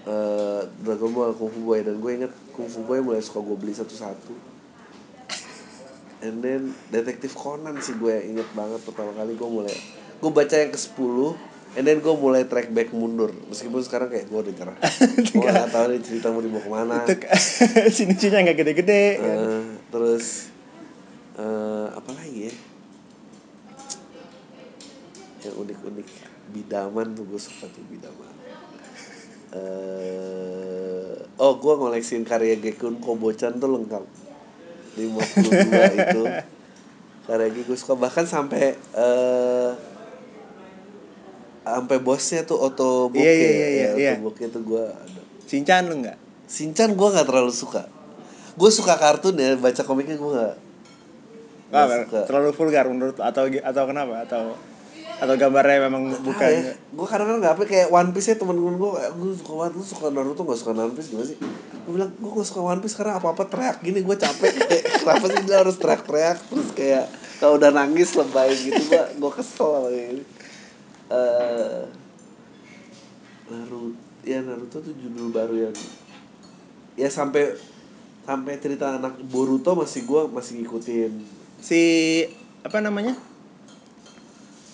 Eh 0.06 0.62
Dragon 0.86 1.10
Ball 1.10 1.34
Kung 1.34 1.50
Fu 1.50 1.66
Boy. 1.66 1.82
Dan 1.82 1.98
gue 1.98 2.12
inget 2.14 2.34
Kung 2.54 2.70
Fu 2.70 2.86
Boy 2.86 3.02
mulai 3.02 3.26
suka 3.26 3.42
gue 3.42 3.58
beli 3.58 3.74
satu-satu. 3.74 4.54
And 6.22 6.46
then 6.46 6.78
Detektif 6.94 7.34
Conan 7.34 7.82
sih 7.82 7.98
gue 7.98 8.22
inget 8.22 8.46
banget 8.54 8.86
pertama 8.86 9.18
kali 9.18 9.34
gue 9.34 9.50
mulai. 9.50 9.74
Gue 10.22 10.30
baca 10.30 10.54
yang 10.54 10.70
ke 10.70 10.78
10 10.78 11.51
And 11.72 11.88
then 11.88 12.04
gue 12.04 12.12
mulai 12.12 12.44
track 12.44 12.68
back 12.70 12.92
mundur. 12.92 13.32
Meskipun 13.48 13.80
sekarang 13.80 14.12
kayak 14.12 14.28
gue 14.28 14.40
udah 14.44 14.54
nyerah. 14.54 14.78
Gue 15.24 15.48
gak 15.48 15.72
tau 15.72 15.88
nih 15.88 16.04
cerita 16.04 16.28
mau 16.28 16.44
dibawa 16.44 16.60
ke 16.60 16.70
mana. 16.70 16.96
Itu 17.08 17.16
sini-sini 17.96 18.44
nggak 18.44 18.58
gede-gede. 18.60 19.04
kan? 19.16 19.38
Eh, 19.40 19.64
Terus 19.88 20.26
eh 21.40 21.88
Apa 21.96 22.12
lagi 22.12 22.52
ya? 22.52 22.54
Yang 25.42 25.56
unik-unik. 25.58 26.08
Bidaman 26.52 27.08
tuh 27.16 27.24
gue 27.24 27.40
suka 27.40 27.72
tuh 27.72 27.84
Bidaman. 27.88 28.36
Eh 29.56 31.16
Oh 31.40 31.58
gue 31.58 31.74
ngoleksiin 31.74 32.22
karya 32.22 32.60
Gekun 32.60 33.00
Kobocan 33.00 33.58
tuh 33.58 33.72
lengkap. 33.72 34.04
52 35.00 35.48
itu. 35.96 36.22
Karya 37.32 37.48
gue 37.48 37.78
suka. 37.80 37.96
Bahkan 37.96 38.28
sampai 38.28 38.76
eh 38.76 39.72
sampai 41.62 41.98
bosnya 42.02 42.42
tuh 42.44 42.58
Otoboke 42.58 43.22
Iya, 43.22 43.34
iya, 43.34 43.50
iya, 43.50 43.68
ya, 43.70 43.90
iya. 43.98 44.14
Otoboke 44.18 44.46
tuh 44.50 44.62
gue 44.66 44.84
ada. 44.86 45.22
Shinchan 45.46 45.90
lo 45.90 45.96
nggak? 46.02 46.18
Shinchan 46.50 46.90
gue 46.98 47.08
nggak 47.14 47.28
terlalu 47.28 47.54
suka. 47.54 47.86
Gue 48.58 48.70
suka 48.74 48.98
kartun 48.98 49.38
ya 49.38 49.56
baca 49.56 49.82
komiknya 49.86 50.18
gue 50.18 50.32
nggak. 50.32 50.56
Terlalu 52.28 52.50
vulgar 52.52 52.86
menurut 52.90 53.18
atau 53.22 53.48
atau 53.48 53.84
kenapa? 53.88 54.26
Atau 54.28 54.58
atau 55.22 55.38
gambarnya 55.38 55.86
memang 55.86 56.18
bukan 56.26 56.50
ya. 56.50 56.74
gue 56.74 57.06
kadang-kadang 57.06 57.46
nggak 57.46 57.54
apa 57.54 57.64
kayak 57.70 57.88
One 57.94 58.10
Piece 58.10 58.34
ya 58.34 58.42
temen-temen 58.42 58.74
gue 58.82 58.90
gue 59.22 59.32
suka 59.38 59.54
banget 59.54 59.74
lu 59.78 59.86
suka 59.86 60.06
Naruto 60.10 60.42
gak 60.50 60.58
suka 60.58 60.74
One 60.74 60.98
Piece? 60.98 61.14
Gimana 61.14 61.30
sih? 61.30 61.38
Gue 61.86 61.92
bilang 61.94 62.10
gue 62.10 62.30
gak 62.42 62.48
suka 62.50 62.62
One 62.66 62.82
Piece 62.82 62.98
karena 62.98 63.22
apa 63.22 63.30
apa 63.30 63.46
teriak 63.46 63.86
gini 63.86 64.02
gue 64.02 64.16
capek. 64.18 64.50
Kayak 64.74 64.84
kenapa 65.06 65.26
sih 65.30 65.42
dia 65.46 65.58
harus 65.62 65.76
teriak-teriak? 65.78 66.38
Terus 66.42 66.68
kayak 66.74 67.06
kalau 67.38 67.54
udah 67.62 67.70
nangis 67.70 68.10
lebay 68.18 68.50
gitu 68.58 68.82
gue 68.82 69.04
gue 69.22 69.32
kesel. 69.38 69.70
sama 69.70 69.90
kayak 69.94 70.26
Eh, 71.12 71.84
Naruto 73.46 74.00
ya 74.24 74.40
Naruto 74.40 74.80
tuh 74.80 74.96
judul 74.96 75.28
baru 75.30 75.68
yang 75.68 75.76
ya 76.96 77.12
sampai 77.12 77.52
sampai 78.24 78.56
cerita 78.58 78.96
anak 78.96 79.20
Boruto 79.28 79.76
masih 79.76 80.06
gue 80.06 80.22
masih 80.32 80.62
ngikutin 80.62 81.12
si 81.60 81.82
apa 82.62 82.80
namanya? 82.80 83.18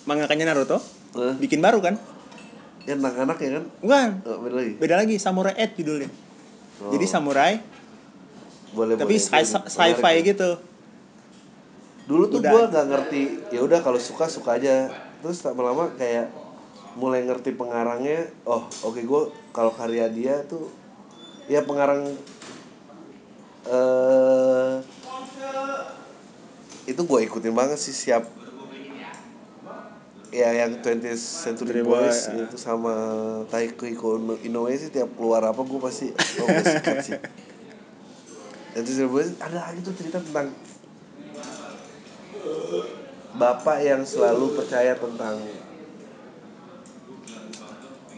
Mangakanya 0.04 0.48
Naruto 0.48 0.78
bikin 1.36 1.58
baru 1.58 1.82
kan? 1.82 1.98
yang 2.86 3.04
anak-anak 3.04 3.36
ya 3.36 3.50
kan 3.60 3.64
Bukan. 3.84 4.08
oh, 4.24 4.38
beda 4.40 4.54
lagi 4.56 4.72
Beda 4.80 4.94
lagi 4.96 5.14
Samurai 5.20 5.52
Ed 5.60 5.76
judulnya. 5.76 6.08
Oh. 6.80 6.88
Jadi 6.88 7.04
samurai 7.04 7.60
boleh 8.72 8.96
tapi 8.96 9.16
boleh. 9.16 9.44
sci- 9.44 9.68
sci-fi 9.68 10.14
ya. 10.14 10.24
gitu. 10.24 10.50
dulu 12.06 12.24
tuh 12.30 12.40
gue 12.40 12.62
nggak 12.64 12.86
ngerti 12.88 13.22
ya 13.52 13.60
udah 13.60 13.80
kalau 13.82 14.00
suka 14.00 14.24
suka 14.24 14.56
aja 14.56 14.88
terus 15.22 15.42
lama-lama 15.42 15.90
kayak 15.98 16.30
mulai 16.98 17.22
ngerti 17.26 17.54
pengarangnya 17.54 18.30
oh 18.46 18.66
oke 18.86 18.98
gue 19.02 19.22
kalau 19.54 19.70
karya 19.74 20.10
dia 20.10 20.42
tuh 20.46 20.70
ya 21.46 21.62
pengarang 21.62 22.06
eh 23.68 24.74
itu 26.88 27.00
gue 27.04 27.18
ikutin 27.28 27.52
banget 27.52 27.78
sih 27.78 27.92
siap 27.92 28.24
ya 30.28 30.52
yang 30.52 30.80
20th 30.84 31.16
Century 31.16 31.80
Boys 31.80 32.28
Boy, 32.28 32.44
ya. 32.44 32.44
itu 32.48 32.56
sama 32.60 32.94
Taiko 33.48 34.20
Inoue 34.44 34.76
sih 34.76 34.92
tiap 34.92 35.08
keluar 35.16 35.40
apa 35.44 35.60
gue 35.64 35.80
pasti 35.80 36.12
oh, 36.12 36.46
gue 36.48 36.64
sikat 36.64 36.96
sih 37.04 37.16
20th 38.76 38.84
Century 38.84 39.08
Boys 39.08 39.28
ada 39.40 39.68
lagi 39.68 39.80
tuh 39.80 39.96
cerita 39.96 40.20
tentang 40.20 40.52
bapak 43.38 43.78
yang 43.80 44.02
selalu 44.02 44.52
percaya 44.52 44.98
tentang 44.98 45.38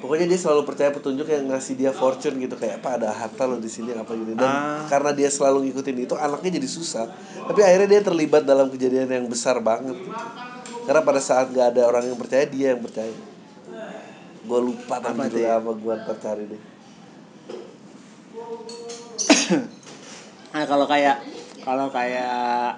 pokoknya 0.01 0.33
dia 0.33 0.41
selalu 0.41 0.65
percaya 0.65 0.91
petunjuk 0.91 1.29
yang 1.29 1.45
ngasih 1.53 1.77
dia 1.77 1.93
fortune 1.93 2.41
gitu 2.41 2.57
kayak 2.57 2.81
apa 2.81 2.97
ada 2.97 3.13
harta 3.13 3.45
lo 3.45 3.61
di 3.61 3.69
sini 3.69 3.93
apa 3.93 4.17
gitu 4.17 4.33
dan 4.33 4.49
Ah. 4.49 4.81
karena 4.89 5.13
dia 5.13 5.29
selalu 5.29 5.69
ngikutin 5.69 6.09
itu 6.09 6.17
anaknya 6.17 6.57
jadi 6.57 6.69
susah 6.73 7.05
tapi 7.45 7.61
akhirnya 7.61 7.89
dia 7.93 8.01
terlibat 8.01 8.49
dalam 8.49 8.73
kejadian 8.73 9.13
yang 9.13 9.29
besar 9.29 9.61
banget 9.61 10.01
gitu. 10.01 10.09
karena 10.89 11.05
pada 11.05 11.21
saat 11.21 11.53
gak 11.53 11.77
ada 11.77 11.85
orang 11.85 12.09
yang 12.09 12.17
percaya 12.17 12.49
dia 12.49 12.73
yang 12.73 12.81
percaya 12.81 13.13
gue 14.41 14.61
lupa 14.65 15.05
Apa 15.05 15.29
tuh 15.29 15.37
ya? 15.37 15.61
apa 15.61 15.69
gue 15.69 15.93
ntar 16.01 16.17
cari 16.17 16.45
deh 16.49 16.63
Nah, 20.51 20.67
kalau 20.67 20.83
kayak 20.83 21.23
kalau 21.63 21.87
kayak 21.95 22.75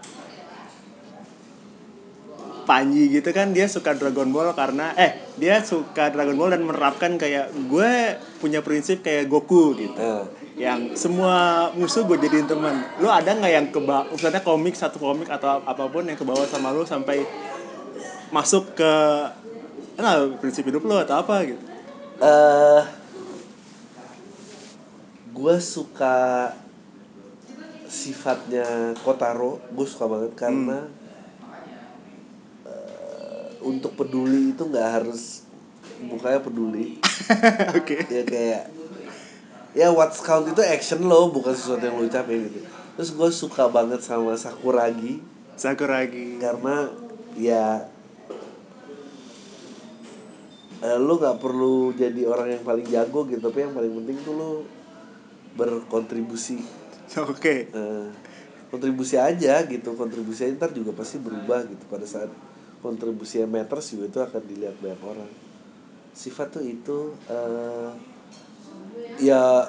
Panji 2.62 3.10
gitu 3.10 3.30
kan 3.34 3.50
dia 3.50 3.66
suka 3.66 3.94
Dragon 3.94 4.30
Ball 4.30 4.54
karena 4.54 4.94
eh 4.94 5.18
dia 5.36 5.60
suka 5.62 6.10
Dragon 6.14 6.38
Ball 6.38 6.54
dan 6.54 6.62
menerapkan 6.62 7.18
kayak 7.18 7.50
gue 7.68 7.92
punya 8.38 8.62
prinsip 8.62 9.02
kayak 9.02 9.26
Goku 9.26 9.74
gitu. 9.74 9.98
Eh. 9.98 10.24
Yang 10.56 11.00
semua 11.00 11.68
musuh 11.74 12.06
gue 12.06 12.18
jadiin 12.20 12.46
teman. 12.46 12.86
Lu 13.02 13.10
ada 13.10 13.34
nggak 13.34 13.52
yang 13.52 13.66
keba 13.74 14.06
misalnya 14.10 14.44
komik 14.44 14.78
satu 14.78 15.02
komik 15.02 15.26
atau 15.26 15.64
apa 15.64 15.84
pun 15.90 16.06
yang 16.06 16.18
kebawa 16.18 16.46
sama 16.46 16.70
lu 16.70 16.86
sampai 16.86 17.24
masuk 18.32 18.72
ke 18.78 18.92
nah, 20.00 20.24
prinsip 20.40 20.64
hidup 20.64 20.82
lu 20.88 20.96
atau 20.96 21.20
apa 21.20 21.44
gitu. 21.44 21.62
eh 22.22 22.82
gue 25.32 25.56
suka 25.58 26.48
sifatnya 27.88 28.96
Kotaro 29.04 29.60
gue 29.72 29.86
suka 29.88 30.08
banget 30.08 30.32
karena 30.32 30.88
eh, 30.88 31.01
untuk 33.62 33.94
peduli 33.94 34.52
itu 34.52 34.62
nggak 34.66 34.88
harus 35.02 35.46
mukanya 36.02 36.42
peduli 36.42 36.98
Oke. 37.78 38.02
ya 38.10 38.22
kayak 38.26 38.62
ya 39.72 39.88
what's 39.94 40.20
count 40.20 40.44
itu 40.50 40.60
action 40.60 41.06
lo 41.06 41.30
bukan 41.30 41.54
sesuatu 41.54 41.86
yang 41.86 41.96
lo 41.96 42.04
ucapin 42.04 42.50
gitu 42.50 42.60
terus 42.98 43.10
gue 43.14 43.30
suka 43.32 43.70
banget 43.72 44.04
sama 44.04 44.36
Sakuragi 44.36 45.22
Sakuragi. 45.56 46.42
karena 46.42 46.90
ya 47.38 47.86
eh, 50.82 50.98
lu 50.98 51.16
nggak 51.16 51.38
perlu 51.40 51.94
jadi 51.96 52.26
orang 52.28 52.58
yang 52.58 52.62
paling 52.66 52.86
jago 52.90 53.24
gitu 53.30 53.40
tapi 53.40 53.64
yang 53.64 53.72
paling 53.72 53.92
penting 54.02 54.16
tuh 54.26 54.34
lu 54.36 54.50
berkontribusi 55.56 56.60
Oke. 57.28 57.68
Eh, 57.68 58.06
kontribusi 58.72 59.20
aja 59.20 59.60
gitu 59.68 59.92
kontribusi 59.96 60.48
aja 60.48 60.52
ntar 60.56 60.72
juga 60.72 60.96
pasti 60.96 61.20
berubah 61.20 61.64
gitu 61.68 61.84
pada 61.92 62.08
saat 62.08 62.32
kontribusi 62.84 63.34
yang 63.42 63.50
matters 63.56 63.86
juga 63.94 64.04
itu 64.10 64.18
akan 64.28 64.42
dilihat 64.50 64.76
banyak 64.84 65.02
orang. 65.12 65.30
Sifat 66.22 66.48
tuh 66.56 66.64
itu 66.74 66.98
eh, 67.36 67.90
ya 69.18 69.68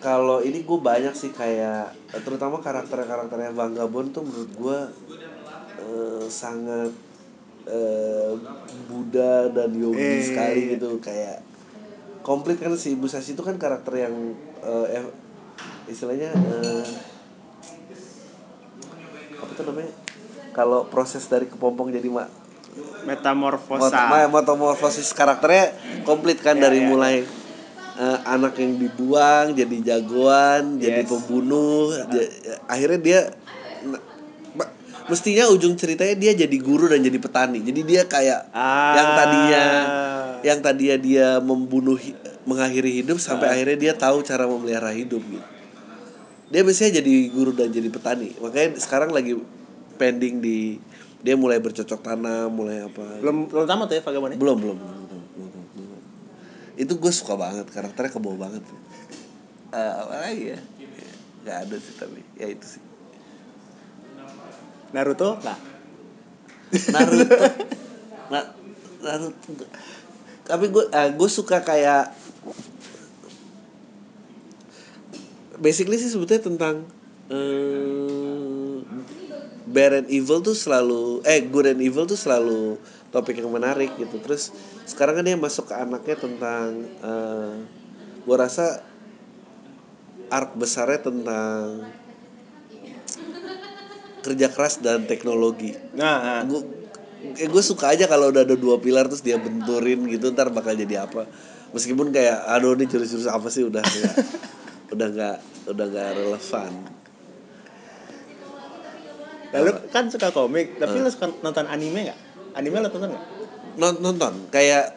kalau 0.00 0.40
ini 0.40 0.64
gue 0.64 0.78
banyak 0.80 1.12
sih 1.12 1.30
kayak 1.40 1.92
terutama 2.24 2.56
karakter-karakternya 2.64 3.52
Vagabond 3.52 4.08
tuh 4.16 4.22
menurut 4.24 4.50
gue 4.56 4.78
eh, 5.78 6.26
sangat 6.30 6.92
eh, 7.68 8.32
Buddha 8.88 9.48
dan 9.52 9.70
yogi 9.76 10.20
Eh, 10.20 10.26
sekali 10.28 10.60
gitu. 10.76 10.98
Kayak 11.02 11.38
komplit 12.26 12.58
kan 12.62 12.74
si 12.78 12.96
Musashi 12.98 13.34
itu 13.36 13.42
kan 13.44 13.56
karakter 13.60 13.94
yang 14.04 14.14
eh, 14.64 14.86
ev- 14.98 15.16
istilahnya 15.88 16.30
eh, 16.54 16.86
apa 19.40 19.52
tuh 19.56 19.64
namanya 19.68 19.90
kalau 20.50 20.84
proses 20.84 21.24
dari 21.24 21.46
kepompong 21.46 21.90
jadi 21.90 22.06
mak 22.06 22.28
Metamorfosa. 23.02 24.28
metamorfosis 24.28 25.10
karakternya 25.10 25.72
komplit 26.02 26.38
kan 26.38 26.54
Ya, 26.54 26.62
dari 26.62 26.78
ya, 26.78 26.86
mulai 26.86 27.16
eh, 27.92 28.18
anak 28.24 28.54
yang 28.56 28.76
dibuang 28.76 29.52
jadi 29.52 29.76
jagoan 29.82 30.76
jadi 30.76 31.02
Yes. 31.02 31.08
pembunuh 31.08 31.90
ja- 32.06 32.30
akhirnya 32.66 32.98
dia 32.98 33.20
mestinya 35.06 35.50
ujung 35.50 35.74
ceritanya 35.74 36.14
dia 36.14 36.32
jadi 36.36 36.56
guru 36.56 36.86
dan 36.86 37.00
jadi 37.00 37.18
petani 37.18 37.58
jadi 37.60 37.80
dia 37.82 38.02
kayak 38.06 38.40
Ah. 38.50 38.94
yang 38.94 39.08
tadinya 39.12 39.64
yang 40.40 40.58
tadinya 40.60 40.96
dia 40.96 41.28
membunuh 41.40 41.96
hi- 41.96 42.14
mengakhiri 42.42 43.02
hidup 43.02 43.18
sampai 43.18 43.46
Ah. 43.46 43.52
akhirnya 43.52 43.78
dia 43.80 43.92
tahu 43.92 44.22
cara 44.22 44.46
memelihara 44.46 44.92
hidup 44.92 45.18
gitu 45.20 45.42
dia 46.46 46.62
biasanya 46.62 46.98
jadi 46.98 47.12
guru 47.28 47.50
dan 47.52 47.68
jadi 47.68 47.88
petani 47.88 48.38
makanya 48.38 48.78
sekarang 48.78 49.10
lagi 49.10 49.34
pending 50.00 50.40
di 50.40 50.80
dia 51.20 51.36
mulai 51.36 51.60
bercocok 51.60 52.00
tanam 52.00 52.48
mulai 52.48 52.88
apa. 52.88 53.20
Belum 53.20 53.52
belum 53.52 53.68
tamat 53.68 53.92
ya 53.92 54.00
ya? 54.00 54.08
belum 54.08 54.32
belum, 54.40 54.56
belum, 54.56 54.76
belum, 54.80 55.24
belum, 55.36 55.66
belum. 55.76 56.02
itu 56.80 56.92
gue 56.96 57.12
suka 57.12 57.36
banget 57.36 57.68
karakternya 57.68 58.16
kebawa 58.16 58.48
banget. 58.48 58.64
Eh, 59.76 59.92
apa 60.00 60.14
lagi 60.16 60.44
ya? 60.56 60.60
Nggak 61.44 61.56
ada 61.68 61.76
sih 61.76 61.94
tapi 62.00 62.20
ya 62.40 62.48
itu 62.48 62.66
sih. 62.80 62.82
Naruto? 64.96 65.36
Lah 65.44 65.58
Naruto. 66.90 67.36
Na, 68.32 68.40
Naruto 69.04 69.68
tapi 70.50 70.66
gue 70.66 70.84
eh, 70.90 71.10
gue 71.14 71.28
suka 71.30 71.62
kayak 71.62 72.10
basically 75.62 75.94
sih 75.94 76.10
sebetulnya 76.10 76.42
tentang 76.42 76.74
eh, 77.30 78.09
bad 79.70 80.04
and 80.04 80.08
evil 80.10 80.42
tuh 80.42 80.54
selalu 80.54 81.22
eh 81.22 81.46
good 81.46 81.70
and 81.70 81.80
evil 81.80 82.04
tuh 82.04 82.18
selalu 82.18 82.76
topik 83.14 83.38
yang 83.38 83.50
menarik 83.50 83.94
gitu. 83.94 84.18
Terus 84.22 84.50
sekarang 84.86 85.22
kan 85.22 85.24
dia 85.26 85.38
masuk 85.38 85.70
ke 85.70 85.74
anaknya 85.78 86.16
tentang 86.18 86.66
eh, 87.02 87.54
gue 88.26 88.36
rasa 88.36 88.82
arc 90.30 90.54
besarnya 90.54 91.00
tentang 91.02 91.90
kerja 94.20 94.46
keras 94.52 94.78
dan 94.78 95.08
teknologi. 95.08 95.74
Nah, 95.96 96.16
nah. 96.20 96.40
gue 96.44 96.60
eh, 97.38 97.48
gue 97.48 97.62
suka 97.64 97.94
aja 97.94 98.06
kalau 98.10 98.30
udah 98.30 98.44
ada 98.44 98.54
dua 98.58 98.76
pilar 98.78 99.08
terus 99.08 99.24
dia 99.24 99.40
benturin 99.40 100.06
gitu 100.10 100.30
ntar 100.34 100.52
bakal 100.52 100.74
jadi 100.74 101.06
apa. 101.06 101.26
Meskipun 101.70 102.10
kayak 102.10 102.50
aduh 102.50 102.74
ini 102.74 102.90
jurus-jurus 102.90 103.30
apa 103.30 103.46
sih? 103.48 103.62
Udah 103.66 103.82
nggak 103.82 104.14
udah 104.94 105.08
nggak 105.14 105.36
udah 105.70 105.84
nggak 105.86 106.08
relevan 106.18 106.99
lalu 109.50 109.70
kan 109.90 110.06
suka 110.06 110.30
komik 110.30 110.78
tapi 110.78 111.02
lu 111.02 111.10
suka 111.10 111.30
nonton 111.42 111.66
anime 111.66 112.06
nggak? 112.10 112.18
Anime 112.54 112.76
lo 112.82 112.88
tonton 112.90 113.10
nggak? 113.14 113.24
Non- 113.78 114.00
nonton. 114.02 114.32
Kayak 114.54 114.94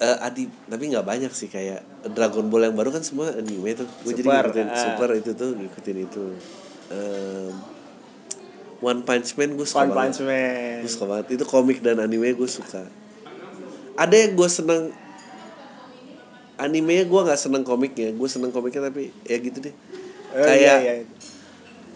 eh, 0.00 0.18
adi 0.26 0.46
tapi 0.70 0.84
nggak 0.90 1.06
banyak 1.06 1.32
sih 1.34 1.50
kayak 1.50 1.82
Dragon 2.14 2.48
Ball 2.48 2.70
yang 2.70 2.76
baru 2.78 2.94
kan 2.94 3.02
semua 3.02 3.34
anime 3.34 3.74
tuh. 3.74 3.86
Gue 4.06 4.14
jadi 4.14 4.26
ngikutin 4.30 4.68
ah. 4.70 4.78
super 4.78 5.08
itu 5.18 5.30
tuh 5.34 5.50
ngikutin 5.58 5.96
itu. 5.98 6.24
Em, 6.90 7.52
One 8.80 9.04
Punch 9.04 9.36
Man 9.36 9.60
gue 9.60 9.66
suka 9.68 9.84
One 9.84 9.92
banget. 9.92 10.16
Punch 10.16 10.20
Man. 10.24 10.78
Gue 10.80 10.90
suka 10.90 11.06
banget. 11.10 11.26
Itu 11.36 11.44
komik 11.44 11.78
dan 11.84 12.00
anime 12.00 12.32
gue 12.32 12.48
suka. 12.48 12.88
Ada 13.98 14.14
yang 14.16 14.32
gue 14.38 14.48
seneng 14.48 14.82
animenya 16.56 17.04
gue 17.04 17.20
nggak 17.20 17.40
seneng 17.40 17.62
komiknya. 17.66 18.16
Gue 18.16 18.28
seneng 18.30 18.54
komiknya 18.54 18.88
tapi 18.88 19.12
ya 19.28 19.36
gitu 19.36 19.58
deh. 19.58 19.74
Oh, 20.30 20.46
kayak 20.46 20.62
iya, 20.62 20.74
iya. 20.78 20.94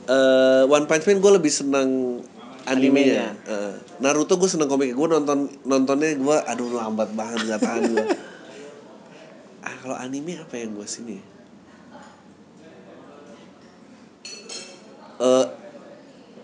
Eh, 0.09 0.63
One 0.67 0.87
Punch 0.89 1.05
Man 1.09 1.19
gue 1.21 1.33
lebih 1.37 1.53
seneng 1.53 2.21
animenya, 2.65 3.37
Animenya. 3.37 3.51
Eh, 3.51 3.75
Naruto 4.01 4.41
gue 4.41 4.49
seneng 4.49 4.69
komiknya. 4.69 4.97
Gue 4.97 5.09
nonton 5.09 5.39
nontonnya 5.65 6.17
gue 6.17 6.37
aduh 6.49 6.69
lambat 6.73 7.13
banget 7.13 7.45
gak 7.49 7.61
tahan 7.61 7.83
gue 7.93 8.07
ah 9.65 9.75
kalau 9.81 9.97
anime 9.97 10.37
apa 10.37 10.61
yang 10.61 10.77
gue 10.77 10.85
sini? 10.85 11.17
Ya? 11.17 11.25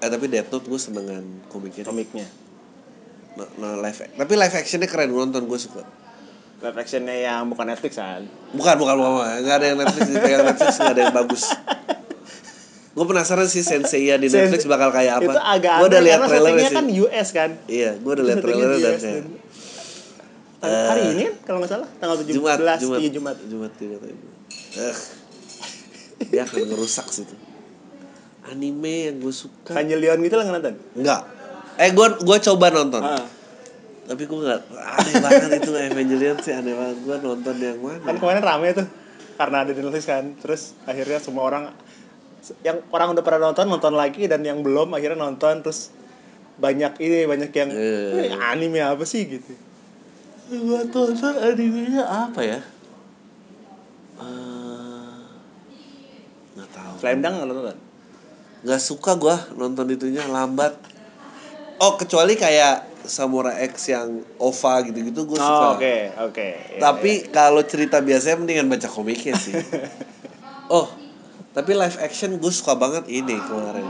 eh 0.00 0.08
tapi 0.08 0.24
Death 0.32 0.48
Note 0.48 0.66
gue 0.66 0.80
senengan 0.80 1.24
komiknya. 1.52 1.84
Komiknya. 1.84 2.26
Nah, 3.36 3.48
nah, 3.60 3.74
live 3.78 3.98
tapi 4.16 4.32
live 4.34 4.54
actionnya 4.56 4.88
keren 4.88 5.12
gue 5.12 5.20
nonton 5.20 5.44
gue 5.44 5.58
suka. 5.60 5.84
Live 6.64 6.76
actionnya 6.80 7.12
yang 7.12 7.52
bukan 7.52 7.68
Netflix 7.68 8.00
kan? 8.00 8.24
Bukan 8.56 8.74
bukan 8.80 8.94
bukan 8.96 9.44
nggak 9.44 9.56
ada 9.60 9.66
yang 9.68 9.78
Netflix 9.84 10.08
dipegang 10.08 10.44
Netflix 10.48 10.72
nggak 10.80 10.94
ada 10.96 11.02
yang 11.04 11.14
bagus 11.14 11.42
gue 12.90 13.04
penasaran 13.06 13.46
sih 13.46 13.62
Sensei 13.62 14.10
di 14.18 14.26
Netflix 14.26 14.66
bakal 14.66 14.90
kayak 14.90 15.22
apa. 15.22 15.30
itu 15.30 15.40
agak 15.40 15.74
gue 15.78 15.88
udah 15.94 16.00
lihat 16.02 16.18
settingnya 16.26 16.70
sih. 16.70 16.76
kan 16.76 16.86
US 16.90 17.28
kan? 17.30 17.50
Iya 17.70 17.90
gue 18.02 18.12
udah 18.18 18.24
lihat 18.26 18.38
trailernya 18.42 18.78
dan 18.82 18.98
kayak 18.98 19.24
dan- 20.60 20.88
hari, 20.92 21.02
ini 21.16 21.22
kan 21.24 21.34
kalau 21.46 21.58
nggak 21.64 21.72
salah? 21.72 21.88
Tanggal 21.96 22.16
17 22.20 22.34
Jumat 22.36 22.58
Jumat. 22.58 22.98
iya 23.00 23.10
Jumat. 23.14 23.36
Jumat 23.46 23.72
Jumat. 23.78 24.00
Eh 24.76 24.96
dia 26.28 26.44
akan 26.44 26.58
ngerusak 26.68 27.06
situ 27.08 27.32
anime 28.50 28.94
yang 29.08 29.16
gue 29.22 29.34
suka. 29.34 29.72
Evangelion 29.72 30.18
gitu 30.26 30.34
lah 30.36 30.44
nggak 30.48 30.56
nonton? 30.58 30.76
Enggak 30.98 31.22
eh 31.80 31.90
gue 31.96 32.06
gue 32.20 32.38
coba 32.50 32.66
nonton. 32.68 33.00
Ah. 33.00 33.24
tapi 34.10 34.26
gue 34.26 34.38
nggak 34.42 34.60
aneh 34.74 35.14
banget 35.22 35.50
itu 35.62 35.70
Evangelion 35.70 36.36
sih 36.42 36.52
aneh 36.52 36.74
banget. 36.74 36.96
Gue 37.06 37.16
nonton 37.22 37.54
yang 37.56 37.78
kan 37.78 37.98
mana 38.02 38.18
kemarin 38.18 38.42
rame 38.42 38.68
tuh 38.74 38.86
karena 39.38 39.56
ada 39.64 39.70
di 39.70 39.80
Netflix 39.80 40.04
kan. 40.04 40.24
Terus 40.42 40.62
akhirnya 40.84 41.22
semua 41.22 41.46
orang 41.46 41.70
yang 42.64 42.80
orang 42.90 43.12
udah 43.12 43.22
pernah 43.22 43.52
nonton 43.52 43.68
nonton 43.68 43.94
lagi 43.94 44.24
dan 44.24 44.40
yang 44.40 44.64
belum 44.64 44.96
akhirnya 44.96 45.20
nonton 45.20 45.60
terus 45.60 45.92
banyak 46.56 46.96
ini 47.00 47.24
banyak 47.24 47.50
yang 47.52 47.70
Eh. 47.72 48.28
"Eh, 48.28 48.30
anime 48.36 48.80
apa 48.80 49.04
sih? 49.04 49.24
gitu. 49.28 49.52
Gue 50.50 50.82
tonton 50.90 51.34
animenya 51.38 52.04
apa 52.04 52.40
ya? 52.42 52.58
Eh, 54.20 55.20
nggak 56.58 56.70
tahu. 56.74 56.94
Slam 57.00 57.18
Dunk 57.22 57.34
nonton? 57.46 57.76
Nggak 58.60 58.82
suka 58.82 59.16
gue 59.16 59.36
nonton 59.56 59.86
itunya 59.88 60.24
lambat. 60.28 60.76
Oh 61.80 61.96
kecuali 61.96 62.36
kayak 62.36 62.84
Samurai 63.00 63.64
X 63.64 63.88
yang 63.88 64.20
OVA 64.36 64.84
gitu-gitu 64.84 65.24
gue 65.24 65.38
suka. 65.40 65.72
oh, 65.72 65.80
oke 65.80 65.96
oke. 66.28 66.48
Iya, 66.76 66.76
tapi 66.76 67.24
kalau 67.32 67.64
cerita 67.64 68.04
biasanya 68.04 68.36
mendingan 68.36 68.68
baca 68.68 68.88
komiknya 68.88 69.36
sih. 69.40 69.56
Oh 70.70 70.86
tapi 71.50 71.70
live 71.72 71.98
action 71.98 72.36
gue 72.36 72.52
suka 72.52 72.74
banget 72.74 73.06
ini 73.06 73.34
kemarin 73.40 73.86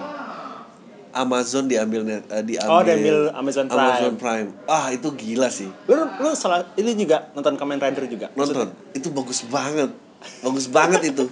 Amazon 1.10 1.66
diambil 1.66 2.06
net, 2.06 2.22
eh, 2.30 2.38
diambil 2.40 2.70
Oh, 2.70 2.82
diambil 2.86 3.16
Amazon 3.34 3.66
Prime. 3.66 3.82
Amazon 3.82 4.14
Prime. 4.14 4.48
Ah, 4.64 4.94
itu 4.94 5.10
gila 5.10 5.50
sih. 5.50 5.66
Lu 5.84 5.98
lu 5.98 6.30
salah 6.32 6.62
ini 6.76 6.94
juga 6.94 7.26
nonton 7.34 7.58
Kamen 7.58 7.82
Rider 7.82 8.06
juga. 8.06 8.30
Nonton. 8.32 8.70
Itu 8.94 9.10
bagus 9.10 9.42
banget. 9.42 9.90
Bagus 10.38 10.70
banget 10.70 11.10
itu. 11.10 11.26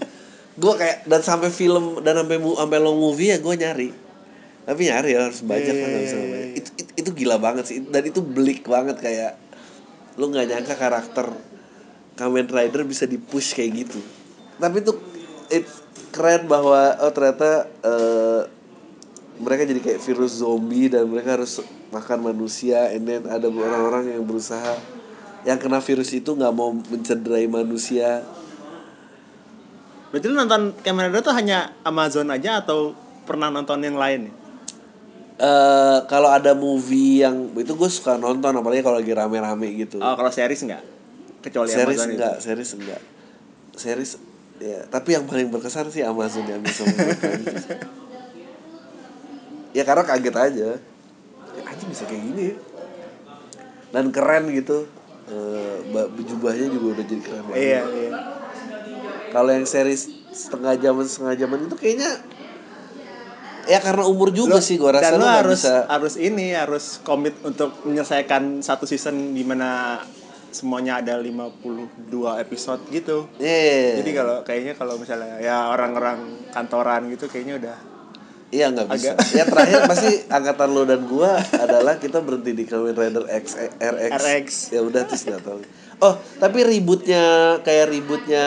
Gue 0.59 0.75
kayak 0.75 1.07
dan 1.07 1.23
sampai 1.23 1.55
film 1.55 2.03
dan 2.03 2.19
sampai 2.19 2.43
sampai 2.43 2.79
long 2.83 2.99
movie 2.99 3.31
ya 3.31 3.39
gue 3.39 3.55
nyari. 3.55 3.89
Tapi 4.67 4.81
nyari 4.83 5.15
ya 5.15 5.31
harus 5.31 5.47
baca 5.47 5.71
kan 5.71 5.87
nggak 5.87 6.03
bisa 6.03 6.17
Iya. 6.17 6.27
baca. 6.27 6.47
Itu, 6.59 6.71
itu 6.75 6.91
itu 6.99 7.11
gila 7.15 7.37
banget 7.39 7.65
sih 7.65 7.79
dan 7.81 8.03
itu 8.03 8.19
bleak 8.19 8.67
banget 8.67 8.99
kayak 8.99 9.39
lu 10.19 10.27
nggak 10.27 10.51
nyangka 10.51 10.75
karakter 10.75 11.31
Kamen 12.19 12.51
Rider 12.51 12.83
bisa 12.83 13.07
dipush 13.07 13.55
kayak 13.55 13.87
gitu. 13.87 14.03
Tapi 14.59 14.83
itu 14.83 14.91
it, 15.49 15.71
keren 16.09 16.47
bahwa 16.47 16.97
oh 17.01 17.13
ternyata 17.13 17.67
eh, 17.81 18.41
mereka 19.39 19.63
jadi 19.65 19.79
kayak 19.79 20.01
virus 20.03 20.43
zombie 20.43 20.91
dan 20.91 21.07
mereka 21.07 21.39
harus 21.39 21.63
makan 21.89 22.27
manusia 22.27 22.91
and 22.91 23.07
then 23.07 23.23
ada 23.25 23.47
orang-orang 23.47 24.13
yang 24.13 24.25
berusaha 24.25 24.75
yang 25.47 25.57
kena 25.57 25.79
virus 25.79 26.11
itu 26.11 26.35
nggak 26.35 26.51
mau 26.51 26.75
mencederai 26.75 27.47
manusia 27.47 28.23
Berarti 30.09 30.25
lu 30.25 30.41
nonton 30.41 30.73
Kamen 30.81 31.13
Rider 31.13 31.21
tuh 31.21 31.37
hanya 31.37 31.77
Amazon 31.85 32.33
aja 32.33 32.65
atau 32.65 32.97
pernah 33.29 33.53
nonton 33.53 33.77
yang 33.85 34.01
lain? 34.01 34.33
eh 35.39 35.99
kalau 36.11 36.33
ada 36.35 36.51
movie 36.51 37.23
yang 37.23 37.55
itu 37.55 37.71
gue 37.71 37.87
suka 37.87 38.19
nonton 38.19 38.51
apalagi 38.51 38.83
kalau 38.83 38.99
lagi 38.99 39.15
rame-rame 39.15 39.71
gitu 39.79 40.03
Oh, 40.03 40.19
kalau 40.19 40.35
series 40.35 40.67
enggak? 40.67 40.83
Kecuali 41.39 41.71
series 41.71 41.95
Amazon 41.95 42.09
enggak 42.11 42.35
itu. 42.35 42.43
series 42.43 42.71
enggak 42.75 43.03
series 43.79 44.11
ya 44.59 44.81
tapi 44.87 45.15
yang 45.15 45.25
paling 45.25 45.49
berkesan 45.49 45.87
sih 45.89 46.03
Amazon 46.03 46.43
yang 46.45 46.59
bisa 46.61 46.83
ya 49.71 49.83
karena 49.85 50.03
kaget 50.03 50.37
aja. 50.37 50.69
Ya, 51.49 51.63
anjing 51.65 51.89
bisa 51.91 52.05
kayak 52.07 52.23
gini 52.25 52.43
ya. 52.51 52.57
Dan 53.91 54.11
keren 54.11 54.51
gitu. 54.51 54.85
Eh, 55.29 55.77
ba- 55.93 56.09
jubahnya 56.19 56.67
juga 56.69 56.97
udah 56.97 57.05
jadi 57.05 57.21
keren 57.21 57.43
banget 57.45 57.61
Iya, 57.61 57.81
iya. 57.85 58.11
kalau 59.29 59.53
yang 59.53 59.69
series 59.69 60.09
setengah 60.33 60.73
jam 60.81 60.97
setengah 60.99 61.37
jaman 61.37 61.69
itu 61.69 61.77
kayaknya 61.77 62.09
ya 63.69 63.77
karena 63.77 64.09
umur 64.09 64.33
juga 64.33 64.57
Lu- 64.57 64.65
sih 64.65 64.81
gua 64.81 64.97
rasa 64.97 65.13
dan 65.13 65.21
lu 65.21 65.25
nggak 65.29 65.37
harus 65.45 65.61
bisa. 65.61 65.85
harus 65.85 66.15
ini 66.17 66.57
harus 66.57 66.85
komit 67.05 67.37
untuk 67.45 67.77
menyelesaikan 67.85 68.65
satu 68.65 68.89
season 68.89 69.37
di 69.37 69.45
mana 69.45 70.01
semuanya 70.51 70.99
ada 70.99 71.17
52 71.17 72.09
episode 72.39 72.83
gitu. 72.89 73.29
Iya. 73.37 74.01
Jadi 74.01 74.11
kalau 74.13 74.37
kayaknya 74.43 74.73
kalau 74.73 74.97
misalnya 74.97 75.37
ya 75.39 75.69
orang-orang 75.69 76.19
kantoran 76.49 77.09
gitu 77.09 77.27
kayaknya 77.27 77.57
udah 77.59 77.79
Iya 78.49 78.73
nggak 78.73 78.87
bisa. 78.89 79.13
Agak- 79.13 79.29
Ya 79.31 79.45
terakhir 79.45 79.81
pasti 79.85 80.11
angkatan 80.27 80.69
lo 80.73 80.83
dan 80.83 81.05
gua 81.05 81.37
adalah 81.55 82.01
kita 82.01 82.25
berhenti 82.25 82.57
di 82.57 82.65
Kamen 82.65 82.97
Rider 82.97 83.29
X 83.29 83.45
eh, 83.55 83.69
RX. 83.77 84.11
RX. 84.17 84.49
Ya 84.73 84.81
udah 84.81 85.05
terus 85.05 85.23
nggak 85.23 85.43
tahu. 85.45 85.61
Oh 86.01 86.17
tapi 86.41 86.65
ributnya 86.65 87.25
kayak 87.61 87.93
ributnya 87.93 88.47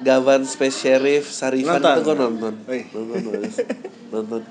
Gavan 0.00 0.44
Space 0.44 0.76
Sheriff 0.76 1.28
Sarifan 1.28 1.80
Nonton? 1.80 1.92
itu 1.92 2.00
gua 2.02 2.16
nonton. 2.18 2.52
Nonton 2.92 3.04
nonton. 3.16 3.40
nonton. 4.12 4.42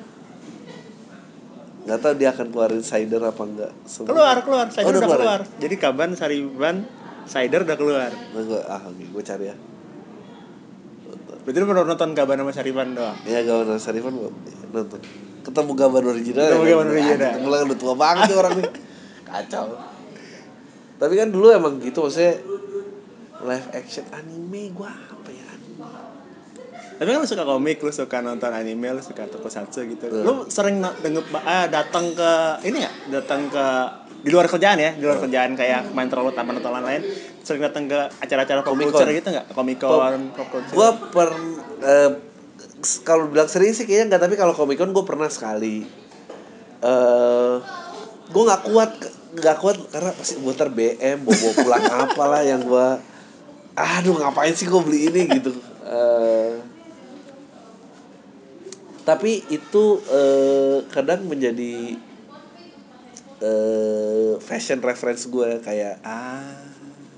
Gak 1.89 2.05
tau 2.05 2.13
dia 2.13 2.29
akan 2.29 2.53
keluarin 2.53 2.85
cider 2.85 3.17
apa 3.25 3.41
enggak. 3.41 3.71
Semua. 3.89 4.13
keluar 4.13 4.35
keluar 4.45 4.65
Oh, 4.69 4.73
Cider 4.77 4.93
udah 4.93 4.99
udah 5.01 5.09
keluar 5.09 5.19
keluar. 5.25 5.41
Jadi 5.57 5.75
Kaban 5.81 6.11
Sariban 6.13 6.75
Cider 7.25 7.65
udah 7.65 7.77
keluar. 7.81 8.11
Nah, 8.13 8.41
gua, 8.45 8.61
ah 8.69 8.81
oke 8.85 9.05
gue 9.09 9.23
cari 9.25 9.45
ya. 9.49 9.55
Berarti 11.41 11.57
lu 11.57 11.65
baru 11.65 11.89
nonton 11.89 12.13
Kaban 12.13 12.37
sama 12.45 12.53
Sariban 12.53 12.93
doang. 12.93 13.17
Ya 13.25 13.41
Gavan 13.41 13.81
Sarifan 13.81 14.13
gua 14.13 14.29
nonton. 14.69 15.01
Ketemu 15.41 15.71
Gavan 15.73 16.03
original. 16.13 16.45
Ketemu 16.45 16.61
ya, 16.61 16.69
Gavan 16.69 16.85
kan? 16.85 16.93
original. 16.93 17.31
Ketemu 17.33 17.49
lagi 17.49 17.63
udah 17.65 17.79
tua 17.81 17.93
banget 17.97 18.23
nih 18.29 18.37
orang 18.37 18.53
nih. 18.53 18.65
Kacau. 19.29 19.65
Tapi 20.99 21.13
kan 21.17 21.27
dulu 21.33 21.47
emang 21.49 21.73
gitu 21.81 22.05
maksudnya 22.05 22.37
live 23.39 23.67
action 23.73 24.05
anime 24.13 24.69
gua 24.77 24.93
apa 24.93 25.29
ya. 25.33 25.48
Tapi 26.99 27.07
kan 27.07 27.17
lu 27.17 27.25
suka 27.25 27.43
komik, 27.43 27.79
lu 27.79 27.89
suka 27.89 28.19
nonton 28.19 28.51
anime, 28.51 28.91
lu 28.91 28.99
suka 28.99 29.23
tokusatsu 29.25 29.87
gitu. 29.87 30.05
Hmm. 30.05 30.21
Lu 30.21 30.33
sering 30.45 30.77
denger 30.99 31.23
ah, 31.39 31.65
datang 31.65 32.11
ke 32.11 32.31
ini 32.61 32.83
nggak? 32.83 32.95
Datang 33.09 33.47
ke 33.47 33.65
di 34.19 34.29
luar 34.29 34.45
kerjaan 34.45 34.75
ya, 34.75 34.91
di 34.91 35.01
luar 35.01 35.15
Hmm. 35.15 35.25
kerjaan 35.25 35.55
kayak 35.55 35.89
main 35.89 36.05
terlalu 36.05 36.35
tanpa 36.35 36.51
nonton 36.51 36.75
lain, 36.75 36.99
sering 37.39 37.63
datang 37.63 37.87
ke 37.87 37.95
acara-acara 38.19 38.59
pop 38.61 38.75
culture 38.75 39.07
gitu 39.09 39.31
nggak? 39.31 39.47
Comic 39.49 39.79
Con, 39.79 40.21
pop 40.35 40.47
culture. 40.49 40.75
Gua 40.75 40.89
per 40.91 41.29
s- 42.81 42.99
kalau 42.99 43.27
bilang 43.27 43.47
sering 43.47 43.71
sih 43.71 43.83
kayaknya 43.83 44.05
enggak 44.09 44.21
tapi 44.21 44.35
kalau 44.35 44.51
Comic 44.51 44.75
Con 44.75 44.91
gua 44.91 45.07
pernah 45.07 45.31
sekali. 45.31 45.87
Eh 46.79 47.55
gua 48.29 48.43
nggak 48.45 48.63
kuat 48.65 48.91
nggak 49.31 49.57
kuat 49.57 49.77
karena 49.89 50.11
pasti 50.11 50.35
gua 50.37 50.51
ter 50.51 50.67
BM 50.67 51.17
bawa, 51.21 51.31
bawa 51.33 51.53
pulang 51.55 51.83
apalah 52.03 52.41
yang 52.41 52.61
gua 52.61 52.99
aduh 53.73 54.11
ngapain 54.13 54.51
sih 54.51 54.67
gua 54.67 54.83
beli 54.83 55.07
ini 55.07 55.21
gitu. 55.33 55.55
Eh 55.81 56.59
tapi 59.09 59.41
itu 59.49 59.97
eh, 60.05 60.85
kadang 60.93 61.25
menjadi 61.25 61.97
eh 63.41 64.37
fashion 64.37 64.77
reference 64.85 65.25
gue 65.25 65.57
kayak 65.65 65.97
ah. 66.05 66.53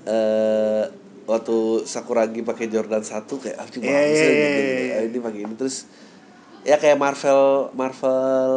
eh 0.08 0.84
waktu 1.28 1.84
Sakuragi 1.84 2.40
pakai 2.40 2.72
Jordan 2.72 3.04
1 3.04 3.28
kayak 3.28 3.56
ah 3.60 3.66
ini 3.76 3.84
Iya, 3.84 3.92
bagus 3.92 4.16
iya, 4.16 4.24
ya, 4.24 4.32
iya, 4.32 4.32
gitu, 4.32 4.32
iya, 4.32 4.48
gitu. 4.48 4.82
iya. 4.82 4.94
Ah, 4.96 5.02
ini 5.04 5.18
pakai 5.20 5.40
ini 5.44 5.54
terus 5.60 5.76
ya 6.64 6.76
kayak 6.80 6.96
Marvel 6.96 7.42
Marvel 7.76 8.52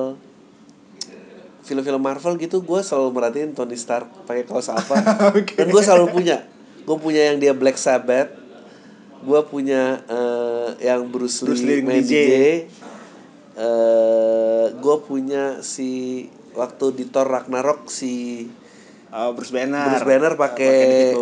film-film 1.65 2.01
Marvel 2.01 2.33
gitu 2.39 2.61
gue 2.63 2.79
selalu 2.85 3.09
merhatiin 3.11 3.51
Tony 3.51 3.75
Stark 3.75 4.07
pakai 4.23 4.47
kaos 4.47 4.71
apa 4.71 4.95
Oke. 5.35 5.59
dan 5.59 5.67
gue 5.67 5.81
selalu 5.83 6.13
punya 6.13 6.45
gue 6.87 6.97
punya 7.01 7.33
yang 7.33 7.37
dia 7.41 7.51
Black 7.51 7.75
Sabbath 7.75 8.31
gue 9.25 9.41
punya 9.49 10.05
eh, 10.05 10.69
yang 10.85 11.09
Bruce 11.09 11.41
Lee, 11.41 11.49
Bruce 11.49 11.65
Lee 11.65 11.81
main 11.81 12.05
DJ. 12.05 12.13
DJ, 12.13 12.33
eh 13.55 14.65
gue 14.71 14.95
punya 15.01 15.59
si 15.61 16.23
waktu 16.51 16.85
di 16.93 17.03
Thor 17.05 17.25
Ragnarok 17.25 17.87
si 17.87 18.45
Oh, 19.07 19.31
Bruce 19.31 19.47
Banner. 19.49 19.87
Bruce 19.87 20.03
Banner 20.03 20.33
pakai-. 20.35 21.15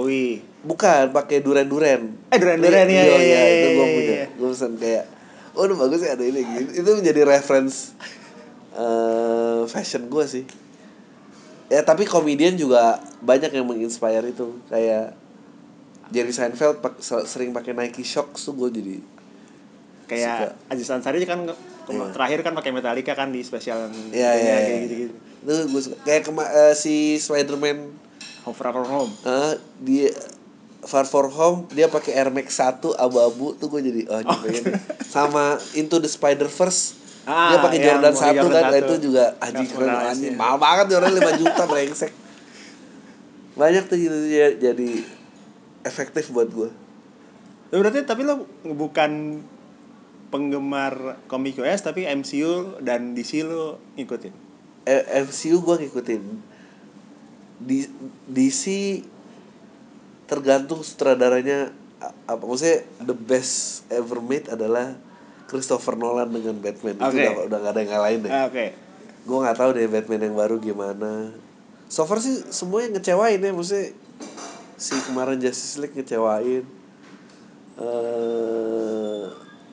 Bukan, 0.65 1.03
pakai 1.13 1.37
duren-duren. 1.39 2.09
Eh, 2.33 2.39
duren-duren, 2.41 2.89
iya, 2.89 3.03
Iya, 3.05 3.17
iya, 3.19 3.41
itu 3.45 3.67
gue 3.69 3.85
iya, 3.85 3.93
punya. 3.93 4.13
iya. 4.15 4.25
Gue 4.33 4.47
pesen 4.49 4.73
kayak, 4.75 5.05
oh 5.53 5.61
udah 5.63 5.77
bagus 5.77 6.01
ya 6.01 6.17
ada 6.17 6.25
ini 6.25 6.41
gitu. 6.41 6.81
Itu 6.81 6.89
menjadi 6.95 7.21
reference 7.23 7.93
eh 8.73 9.61
fashion 9.67 10.09
gue 10.09 10.25
sih. 10.25 10.41
Ya 11.69 11.81
tapi 11.81 12.03
komedian 12.03 12.57
juga 12.57 12.97
banyak 13.19 13.53
yang 13.53 13.65
menginspire 13.67 14.25
itu. 14.25 14.57
Kayak 14.65 15.13
Jerry 16.09 16.33
Seinfeld 16.33 16.81
pak- 16.81 16.97
se- 16.97 17.25
sering 17.25 17.53
pakai 17.53 17.71
Nike 17.71 18.01
Shox 18.01 18.41
tuh 18.41 18.53
gue 18.55 18.73
jadi 18.73 18.95
Kayak 20.15 20.37
Aziz 20.67 20.87
Ansari 20.87 21.23
kan 21.23 21.49
Iya. 21.83 22.09
terakhir 22.09 22.39
kan 22.41 22.53
pakai 22.53 22.71
Metallica 22.71 23.11
kan 23.11 23.27
di 23.27 23.41
spesial 23.41 23.91
Iya, 24.09 24.31
iya, 24.31 24.31
kayak 24.31 24.61
iya. 24.61 24.77
gitu-gitu. 24.81 25.13
itu 25.43 25.51
gue 25.67 25.81
suka. 25.81 25.95
Kayak 26.01 26.21
kema- 26.23 26.47
eh, 26.47 26.73
si 26.73 26.95
Spider-Man 27.17 27.91
Home 28.43 28.55
Far 28.55 28.71
From 28.71 28.87
Home. 28.87 29.11
eh, 29.21 29.53
dia 29.79 30.09
Far 30.81 31.03
For 31.03 31.27
Home 31.29 31.67
dia 31.69 31.87
pakai 31.87 32.11
Air 32.13 32.27
Max 32.29 32.55
1 32.55 32.79
abu-abu 32.93 33.51
tuh 33.53 33.67
gue 33.67 33.81
jadi 33.81 34.01
oh, 34.05 34.19
oh 34.21 34.37
pengen 34.37 34.63
sama 35.05 35.55
Into 35.73 35.95
the 35.97 36.07
Spider 36.07 36.47
Verse 36.47 36.95
Ah, 37.23 37.51
dia 37.51 37.57
pakai 37.57 37.79
Jordan 37.81 38.11
pakai 38.11 38.31
1 38.31 38.35
Jordan 38.37 38.61
kan 38.61 38.71
satu. 38.73 38.79
itu 38.81 38.95
juga 39.01 39.23
anjing 39.37 39.67
keren 39.69 39.89
anjing 39.93 40.23
ya. 40.29 40.37
mahal 40.37 40.57
banget 40.57 40.85
tuh 40.85 40.95
orang 40.97 41.11
5 41.13 41.39
juta 41.39 41.63
brengsek 41.65 42.11
banyak 43.53 43.83
tuh 43.85 43.97
gitu 43.97 44.17
ya, 44.25 44.47
jadi 44.53 44.89
efektif 45.83 46.27
buat 46.29 46.49
gue 46.49 46.69
berarti 47.69 48.01
tapi 48.01 48.21
lo 48.21 48.43
bukan 48.65 49.39
penggemar 50.33 51.21
komik 51.29 51.61
US 51.61 51.85
tapi 51.85 52.09
MCU 52.09 52.81
dan 52.81 53.13
DC 53.13 53.45
lo 53.45 53.77
ngikutin. 53.93 54.33
Eh, 54.83 55.21
MCU 55.21 55.61
gue 55.61 55.75
ngikutin 55.85 56.23
di 57.61 57.85
DC 58.27 58.63
tergantung 60.25 60.81
sutradaranya 60.81 61.69
apa 62.25 62.43
maksudnya 62.43 62.83
the 62.99 63.15
best 63.15 63.85
ever 63.87 64.19
made 64.19 64.49
adalah 64.49 64.97
Christopher 65.47 65.93
Nolan 65.93 66.33
dengan 66.33 66.57
Batman 66.57 66.97
itu 66.97 67.05
Oke. 67.05 67.21
udah 67.21 67.33
udah 67.47 67.57
gak 67.61 67.71
ada 67.71 67.79
yang 67.79 67.91
ngalahin 67.93 68.19
deh 68.19 68.31
Ah, 68.33 68.45
Oke. 68.49 68.65
gue 69.23 69.37
nggak 69.39 69.55
tahu 69.55 69.69
deh 69.71 69.87
Batman 69.87 70.21
yang 70.25 70.35
baru 70.35 70.59
gimana 70.59 71.31
so 71.87 72.03
far 72.03 72.19
sih 72.19 72.43
semuanya 72.49 72.99
ngecewain 72.99 73.39
ya 73.39 73.53
maksudnya 73.53 73.95
si 74.75 74.97
kemarin 75.07 75.39
Justice 75.39 75.79
League 75.79 75.95
ngecewain 75.95 76.65
eh 77.79 79.23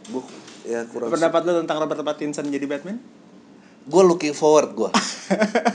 gue 0.06 0.22
ya 0.62 0.84
kurang 0.86 1.08
Pendapat 1.08 1.40
lo 1.42 1.52
tentang 1.58 1.78
Robert 1.78 2.02
Pattinson 2.02 2.44
jadi 2.46 2.64
Batman? 2.64 2.98
gue 3.80 4.02
looking 4.02 4.32
forward 4.32 4.70
gue 4.70 4.90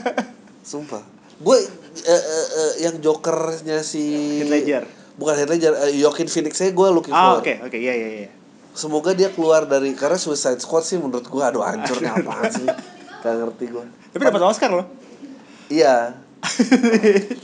sumpah 0.64 1.02
gue 1.36 1.56
eh, 1.58 1.66
eh, 2.08 2.22
eh, 2.54 2.72
yang 2.82 2.96
jokernya 2.96 3.80
si 3.80 4.02
Heath 4.38 4.48
Ledger. 4.48 4.84
bukan 5.14 5.34
Heath 5.36 5.50
Ledger 5.50 5.72
eh, 5.80 5.92
Joaquin 5.96 6.26
Phoenix 6.26 6.56
saya 6.56 6.70
gue 6.70 6.88
looking 6.88 7.10
Ah, 7.10 7.36
forward 7.36 7.44
oke, 7.44 7.54
oke, 7.66 7.76
iya 7.76 7.92
iya 7.92 8.08
iya. 8.20 8.30
semoga 8.72 9.12
dia 9.12 9.28
keluar 9.28 9.64
dari 9.64 9.92
karena 9.92 10.16
Suicide 10.16 10.58
Squad 10.58 10.82
sih 10.82 10.96
menurut 10.96 11.24
gua 11.24 11.50
aduh 11.50 11.60
hancur 11.60 11.98
nih 11.98 12.08
apaan 12.10 12.48
sih 12.48 12.64
gak 13.18 13.34
ngerti 13.36 13.64
gua 13.68 13.84
Tapi 14.08 14.22
dapat 14.22 14.42
Oscar 14.44 14.70
loh. 14.70 14.86
iya 15.66 16.14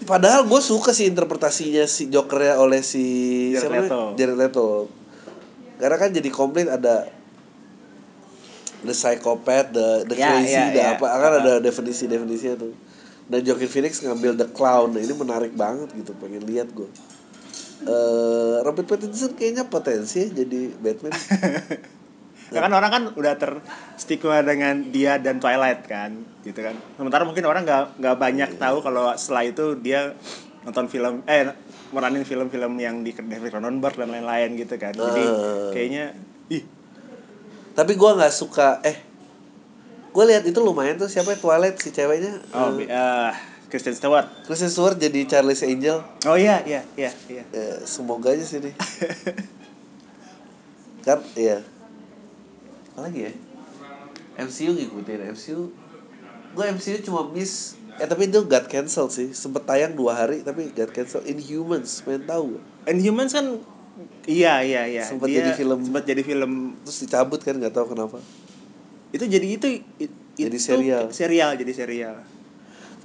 padahal 0.07 0.47
gue 0.47 0.61
suka 0.63 0.93
sih 0.93 1.05
interpretasinya 1.05 1.85
si 1.85 2.07
Jokernya 2.07 2.55
oleh 2.57 2.81
si 2.81 3.05
Jared 3.51 3.67
siapa? 3.67 3.83
Leto. 3.83 4.03
Jared 4.15 4.39
Leto 4.39 4.69
karena 5.77 5.97
kan 5.99 6.11
jadi 6.13 6.29
komplit 6.29 6.71
ada 6.71 7.11
the 8.83 8.93
psychopath, 8.93 9.71
the 9.71 10.05
the 10.05 10.15
Ya, 10.15 10.29
crazy, 10.33 10.53
ya, 10.53 10.65
the 10.69 10.83
ya. 10.83 10.91
apa 10.93 11.07
kan 11.07 11.33
ada 11.39 11.53
definisi 11.59 12.07
definisinya 12.07 12.59
tuh. 12.59 12.73
Dan 13.25 13.41
Joaquin 13.43 13.71
Phoenix 13.71 13.99
ngambil 13.99 14.35
the 14.35 14.49
clown, 14.49 14.93
nah, 14.93 15.01
ini 15.01 15.11
menarik 15.11 15.55
banget 15.55 15.95
gitu, 15.95 16.13
pengen 16.15 16.43
lihat 16.43 16.69
gue. 16.71 16.91
Eh 17.83 18.57
Robert 18.61 18.87
Pattinson 18.87 19.33
kayaknya 19.33 19.67
potensi 19.67 20.23
ya 20.23 20.29
jadi 20.37 20.61
Batman. 20.77 21.13
Ya 22.53 22.61
kan 22.61 22.69
orang 22.69 22.93
kan 22.93 23.03
udah 23.17 23.33
terstigma 23.35 24.45
dengan 24.45 24.93
dia 24.93 25.17
dan 25.17 25.41
Twilight 25.41 25.89
kan, 25.89 26.13
gitu 26.45 26.61
kan. 26.61 26.77
Sementara 26.95 27.25
mungkin 27.25 27.49
orang 27.49 27.65
nggak 27.65 27.97
nggak 27.97 28.17
banyak 28.21 28.51
Iya. 28.53 28.61
tahu 28.61 28.85
kalau 28.85 29.09
setelah 29.17 29.49
itu 29.49 29.73
dia 29.81 30.13
nonton 30.61 30.85
film 30.87 31.25
eh 31.25 31.49
meranin 31.89 32.21
film-film 32.23 32.77
yang 32.77 33.01
di 33.01 33.17
David 33.17 33.49
Cronenberg 33.49 33.97
dan 33.97 34.13
lain-lain 34.13 34.61
gitu 34.61 34.77
kan. 34.77 34.93
Jadi 34.93 35.25
Eh. 35.25 35.71
kayaknya 35.73 36.05
ih 36.51 36.61
Tapi 37.73 37.93
gue 37.97 38.11
nggak 38.13 38.35
suka 38.35 38.81
eh 38.85 39.01
gue 40.13 40.25
lihat 40.29 40.45
itu 40.45 40.61
lumayan 40.61 41.01
tuh 41.01 41.09
siapa 41.09 41.33
ya, 41.33 41.39
Twilight 41.41 41.81
si 41.81 41.89
ceweknya 41.89 42.37
oh 42.53 42.77
eh, 42.77 43.33
Kristen 43.73 43.97
Stewart. 43.97 44.29
Kristen 44.45 44.69
Stewart 44.69 45.01
jadi 45.01 45.25
Charlie's 45.25 45.65
Angel. 45.65 46.05
Oh 46.29 46.37
iya 46.37 46.61
iya 46.69 46.85
iya 47.01 47.09
iya. 47.33 47.45
ya, 47.49 47.81
semoga 47.89 48.37
aja 48.37 48.45
sih 48.45 48.61
nih 48.61 48.77
kan 51.07 51.19
iya. 51.35 51.65
Apa 52.93 53.09
lagi 53.09 53.21
ya? 53.27 53.33
MCU 54.37 54.77
ngikutin 54.77 55.33
MCU 55.33 55.61
gue 56.53 56.65
MCU 56.77 56.97
cuma 57.09 57.25
miss. 57.33 57.81
Eh 57.97 58.09
tapi 58.09 58.29
itu 58.29 58.45
got 58.45 58.69
cancel 58.69 59.09
sih. 59.09 59.33
Sempet 59.33 59.65
tayang 59.65 59.97
dua 59.97 60.17
hari 60.17 60.45
tapi 60.45 60.69
got 60.73 60.93
cancel 60.93 61.25
Inhumans 61.25 62.05
pengen 62.05 62.29
tahu? 62.29 62.61
Inhumans 62.85 63.33
kan 63.33 63.61
iya 64.25 64.61
iya 64.61 64.83
iya. 64.87 65.05
Sempet 65.05 65.29
Dia 65.29 65.43
jadi 65.43 65.51
film. 65.55 65.79
Sempat 65.83 66.05
jadi 66.05 66.23
film 66.23 66.51
terus 66.81 66.99
dicabut 66.99 67.41
kan 67.41 67.55
nggak 67.55 67.73
tahu 67.73 67.93
kenapa 67.93 68.19
itu 69.13 69.25
jadi 69.25 69.47
itu 69.47 69.67
it- 69.99 70.17
Jadi 70.33 70.49
itu 70.49 70.59
serial. 70.59 71.05
serial 71.13 71.51
jadi 71.55 71.73
serial 71.77 72.17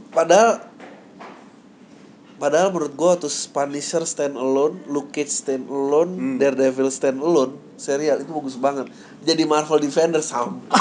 padahal 0.10 0.64
padahal 2.38 2.72
menurut 2.72 2.94
gue 2.94 3.28
tuh 3.28 3.34
Punisher 3.52 4.08
stand 4.08 4.38
alone 4.38 4.80
Luke 4.86 5.12
Cage 5.12 5.28
stand 5.28 5.68
alone 5.68 6.16
Hmm. 6.16 6.38
Daredevil 6.40 6.88
stand 6.88 7.20
alone 7.20 7.60
serial 7.76 8.22
itu 8.22 8.32
bagus 8.32 8.56
banget 8.56 8.88
jadi 9.20 9.44
Marvel 9.44 9.82
Defender 9.82 10.22
sampah 10.22 10.72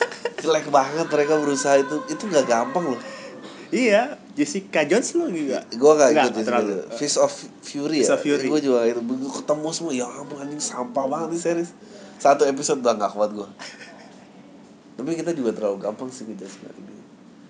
jelek 0.40 0.72
banget 0.72 1.04
mereka 1.04 1.36
berusaha 1.36 1.76
itu 1.76 2.00
itu 2.08 2.22
nggak 2.24 2.46
gampang 2.46 2.96
loh 2.96 3.00
iya 3.68 4.16
Jessica 4.34 4.80
Jones 4.86 5.08
lo 5.18 5.26
juga 5.28 5.58
gue 5.66 5.92
gak 5.94 6.08
Nggak, 6.10 6.10
ikut 6.10 6.14
nggak 6.14 6.30
itu 6.30 6.40
terlalu. 6.46 6.72
Fist 6.94 7.16
of 7.18 7.32
Fury 7.60 7.98
Fist 8.00 8.10
ya. 8.10 8.16
of 8.16 8.22
Fury. 8.22 8.46
gue 8.46 8.60
juga 8.62 8.80
itu 8.86 9.00
gue 9.02 9.32
ketemu 9.42 9.68
semua. 9.74 9.92
Ya 9.92 10.06
ampun 10.06 10.38
anjing 10.38 10.62
sampah 10.62 11.04
banget 11.10 11.28
nih 11.34 11.40
series. 11.40 11.70
Satu 12.20 12.44
episode 12.44 12.84
udah 12.84 12.94
gak 12.96 13.12
kuat 13.16 13.30
gue 13.32 13.48
tapi 15.00 15.16
kita 15.16 15.32
juga 15.32 15.56
terlalu 15.56 15.80
gampang 15.80 16.12
sih 16.12 16.28
ngejudge 16.28 16.60
ini 16.76 17.00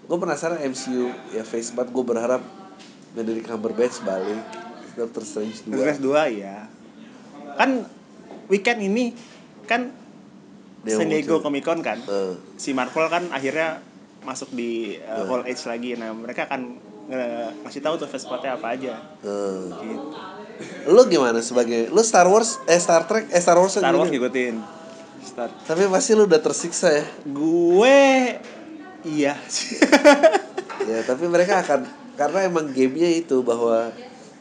gue 0.06 0.18
penasaran 0.18 0.58
MCU 0.58 1.06
ya 1.30 1.42
face 1.42 1.70
banget. 1.70 1.94
Gue 1.94 2.02
berharap 2.02 2.42
Benedict 3.14 3.46
Cumberbatch 3.46 4.02
balik. 4.02 4.42
Doctor 4.98 5.22
Strange 5.22 5.62
2 5.66 5.70
Doctor 5.70 5.86
Strange 5.94 6.02
2 6.02 6.42
ya 6.42 6.56
kan 7.54 7.70
weekend 8.50 8.80
ini 8.82 9.14
kan 9.66 9.94
Dia 10.82 10.96
San 10.96 11.12
Diego. 11.12 11.38
Comic 11.44 11.62
Con 11.62 11.84
kan? 11.84 12.00
Eh, 12.00 12.34
si 12.56 12.72
Marvel 12.72 13.06
kan 13.06 13.28
akhirnya 13.30 13.84
masuk 14.22 14.48
di 14.50 14.96
uh, 14.98 15.20
Hmm. 15.20 15.28
Hall 15.30 15.42
H 15.44 15.64
lagi 15.64 15.94
nah 15.94 16.10
mereka 16.10 16.44
akan 16.44 16.76
nge- 17.06 17.50
ngasih 17.62 17.80
tahu 17.80 17.94
tuh 17.96 18.06
face 18.06 18.22
spotnya 18.22 18.54
apa 18.54 18.66
aja 18.70 18.94
eh. 19.18 19.60
gitu. 19.82 20.06
lu 20.86 21.02
gimana 21.06 21.40
sebagai 21.40 21.88
lu 21.88 22.00
Star 22.00 22.24
Wars 22.24 22.60
eh 22.64 22.76
Star 22.76 23.04
Trek 23.04 23.28
eh 23.28 23.38
Star 23.38 23.56
Wars 23.56 23.72
Star 23.72 23.90
Wars 23.90 24.06
ngikutin? 24.06 24.54
ngikutin 24.60 24.78
Star 25.22 25.48
tapi 25.62 25.84
pasti 25.86 26.12
lu 26.12 26.24
udah 26.24 26.38
tersiksa 26.38 26.88
ya 26.90 27.04
gue 27.24 28.00
iya 29.02 29.32
ya 30.90 30.98
tapi 31.02 31.24
mereka 31.26 31.60
akan 31.60 31.80
karena 32.14 32.44
emang 32.44 32.68
gamenya 32.68 33.10
itu 33.14 33.40
bahwa 33.40 33.88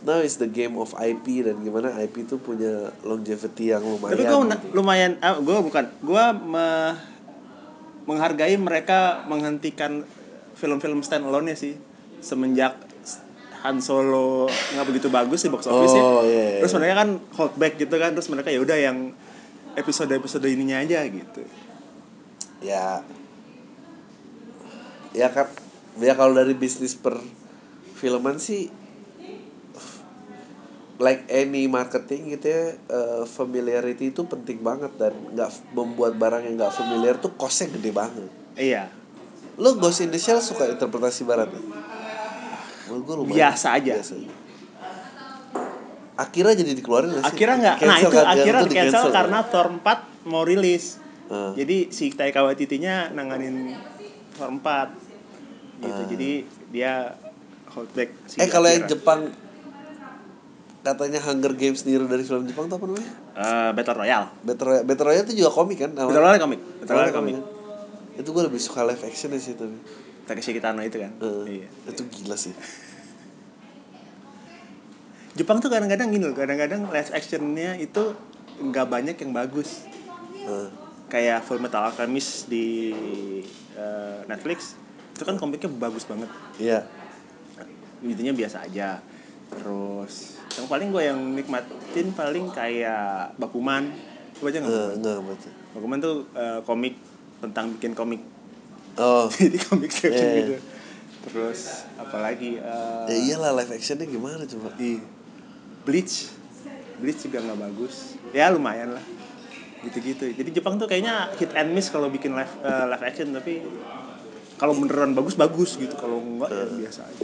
now 0.01 0.19
is 0.19 0.35
the 0.35 0.47
game 0.47 0.75
of 0.75 0.91
IP 0.93 1.43
dan 1.43 1.59
gimana 1.59 1.95
IP 1.97 2.23
itu 2.23 2.35
punya 2.37 2.91
longevity 3.01 3.71
yang 3.71 3.79
lumayan 3.81 4.11
tapi 4.13 4.23
gue 4.25 4.39
lumayan 4.73 5.11
ah, 5.19 5.35
gue 5.35 5.57
bukan 5.61 5.87
gue 5.97 6.23
me- 6.45 6.95
menghargai 8.09 8.57
mereka 8.57 9.21
menghentikan 9.29 10.01
film-film 10.57 11.05
standalone 11.05 11.53
nya 11.53 11.55
sih. 11.55 11.77
Semenjak 12.25 12.81
Han 13.61 13.83
Solo 13.85 14.49
nggak 14.49 14.87
begitu 14.89 15.07
bagus 15.13 15.45
di 15.45 15.53
box 15.53 15.69
office 15.69 15.93
ya 15.93 16.01
Oh, 16.01 16.23
iya, 16.23 16.57
iya. 16.57 16.59
terus 16.63 16.73
mereka 16.79 17.05
kan 17.05 17.09
hold 17.37 17.53
back 17.61 17.77
gitu 17.77 17.95
kan. 18.01 18.17
Terus 18.17 18.27
mereka 18.33 18.49
ya 18.49 18.59
udah 18.65 18.77
yang 18.81 19.13
episode 19.77 20.09
episode 20.09 20.49
ininya 20.49 20.81
aja 20.81 21.05
gitu. 21.05 21.45
Ya. 22.65 23.05
Ya 25.13 25.27
kan 25.29 25.53
ya 26.01 26.17
kalau 26.17 26.33
dari 26.33 26.57
bisnis 26.57 26.97
per 26.97 27.21
filman 27.99 28.41
sih 28.41 28.71
like 30.99 31.23
any 31.31 31.65
marketing 31.65 32.35
gitu 32.35 32.47
ya 32.51 32.63
eh, 32.75 33.23
familiarity 33.23 34.11
itu 34.11 34.27
penting 34.27 34.59
banget 34.59 34.91
dan 34.99 35.15
nggak 35.31 35.51
membuat 35.71 36.19
barang 36.19 36.43
yang 36.43 36.59
nggak 36.59 36.75
familiar 36.75 37.15
tuh 37.17 37.31
costnya 37.39 37.71
gede 37.71 37.91
banget 37.95 38.29
iya 38.59 38.91
lo 39.59 39.75
Ghost 39.75 39.99
in 39.99 40.11
the 40.11 40.19
Shell 40.19 40.39
suka 40.39 40.71
interpretasi 40.71 41.27
barat 41.27 41.51
ya? 41.51 41.59
Lumayan. 42.89 43.35
Biasa 43.35 43.75
aja. 43.75 43.99
aja. 43.99 44.15
Akira 46.19 46.51
jadi 46.51 46.71
dikeluarin 46.75 47.11
gak 47.15 47.23
sih? 47.23 47.31
akhirnya 47.35 47.55
nggak 47.59 47.75
nah 47.83 47.97
itu 47.99 48.11
kan? 48.11 48.25
akhirnya 48.27 48.63
di 48.63 48.75
cancel 48.75 49.03
di-cancel. 49.07 49.11
karena 49.15 49.39
Thor 49.47 49.67
4 49.75 50.31
mau 50.31 50.43
rilis 50.43 50.85
Ah. 51.29 51.53
jadi 51.53 51.93
si 51.93 52.09
Taika 52.09 52.41
Waititi-nya 52.41 53.13
nanganin 53.13 53.77
Thor 54.33 54.49
4 54.49 55.85
gitu 55.85 56.01
Ah. 56.01 56.07
jadi 56.09 56.31
dia 56.73 56.93
hold 57.69 57.91
back 57.93 58.09
si 58.25 58.41
Eh 58.41 58.49
kalau 58.49 58.65
yang. 58.65 58.89
Jepang 58.89 59.29
katanya 60.79 61.19
Hunger 61.19 61.51
Games 61.53 61.83
niru 61.83 62.05
dari 62.05 62.23
film 62.23 62.43
Jepang 62.43 62.65
tuh 62.65 62.75
apa 62.75 62.85
namanya? 62.85 63.09
Eh, 63.35 63.69
Battle 63.73 63.95
Royale 63.97 64.25
Battle 64.41 64.65
Royale, 64.65 64.83
Battle 64.83 65.05
Royale 65.05 65.23
itu 65.23 65.33
juga 65.37 65.49
komik 65.51 65.77
kan? 65.77 65.89
Battle 65.91 66.15
Royale 66.15 66.39
komik 66.39 66.59
Battle 66.79 66.93
Royale 66.95 67.11
Komik 67.11 67.31
kan? 67.35 67.43
Itu 68.15 68.27
gue 68.29 68.41
lebih 68.45 68.57
suka 68.57 68.83
live 68.83 69.01
action 69.01 69.29
sih 69.35 69.53
tapi. 69.53 69.75
Takeshi 70.23 70.51
Kitano 70.51 70.79
itu 70.79 70.95
kan 70.95 71.09
Eh, 71.17 71.57
iya 71.57 71.67
Itu 71.85 72.05
gila 72.05 72.35
sih. 72.35 72.53
Jepang 75.33 75.57
tuh 75.57 75.67
kadang-kadang 75.67 76.09
gini 76.09 76.21
loh 76.21 76.33
kadang-kadang 76.33 76.85
live 76.85 77.09
actionnya 77.11 77.73
itu 77.75 78.13
nggak 78.59 78.85
banyak 78.85 79.15
yang 79.15 79.31
bagus 79.31 79.87
Eh, 80.39 80.67
kayak 81.07 81.43
Full 81.43 81.59
Metal 81.59 81.83
Alchemist 81.83 82.47
di 82.47 82.89
eh, 83.73 84.17
Netflix 84.25 84.73
itu 85.13 85.21
kan 85.21 85.35
komiknya 85.35 85.67
bagus 85.69 86.03
banget 86.03 86.27
Iya. 86.55 86.79
intinya 87.99 88.31
biasa 88.31 88.63
aja 88.63 89.03
terus 89.49 90.37
yang 90.59 90.67
paling 90.67 90.87
gue 90.91 91.03
yang 91.07 91.19
nikmatin 91.31 92.07
paling 92.11 92.51
kayak 92.51 93.31
Bakuman. 93.39 93.87
Lu 94.39 94.41
baca 94.43 94.57
nggak? 94.59 94.87
Enggak 94.99 95.17
baca. 95.23 95.49
Bakuman 95.71 95.97
tuh 96.03 96.15
eh, 96.35 96.59
komik 96.67 96.95
tentang 97.39 97.71
bikin 97.79 97.95
komik. 97.95 98.21
Oh. 98.99 99.31
jadi 99.39 99.55
komik 99.63 99.91
section 99.95 100.19
Iya, 100.19 100.35
iya. 100.35 100.39
gitu. 100.43 100.55
Terus 101.31 101.87
apalagi 101.95 102.59
eh, 102.59 103.05
Ya 103.07 103.17
iyalah 103.31 103.55
live 103.63 103.71
actionnya 103.71 104.03
gimana 104.03 104.43
coba? 104.43 104.75
di 104.75 104.99
Bleach. 105.87 106.27
Bleach 106.99 107.23
juga 107.23 107.39
nggak 107.39 107.59
bagus. 107.71 108.19
Ya 108.35 108.51
lumayan 108.51 108.99
lah. 108.99 109.05
Gitu-gitu. 109.79 110.35
Jadi 110.35 110.49
Jepang 110.51 110.75
tuh 110.75 110.91
kayaknya 110.91 111.31
hit 111.39 111.55
and 111.55 111.71
miss 111.71 111.87
kalau 111.87 112.11
bikin 112.11 112.35
live 112.35 112.51
eh, 112.67 112.85
live 112.91 113.03
action 113.07 113.31
tapi 113.31 113.63
kalau 114.59 114.75
beneran 114.75 115.15
bagus 115.15 115.39
bagus 115.39 115.79
gitu. 115.79 115.95
Kalau 115.95 116.19
enggak 116.19 116.51
ya 116.51 116.67
biasa 116.67 117.07
aja 117.07 117.23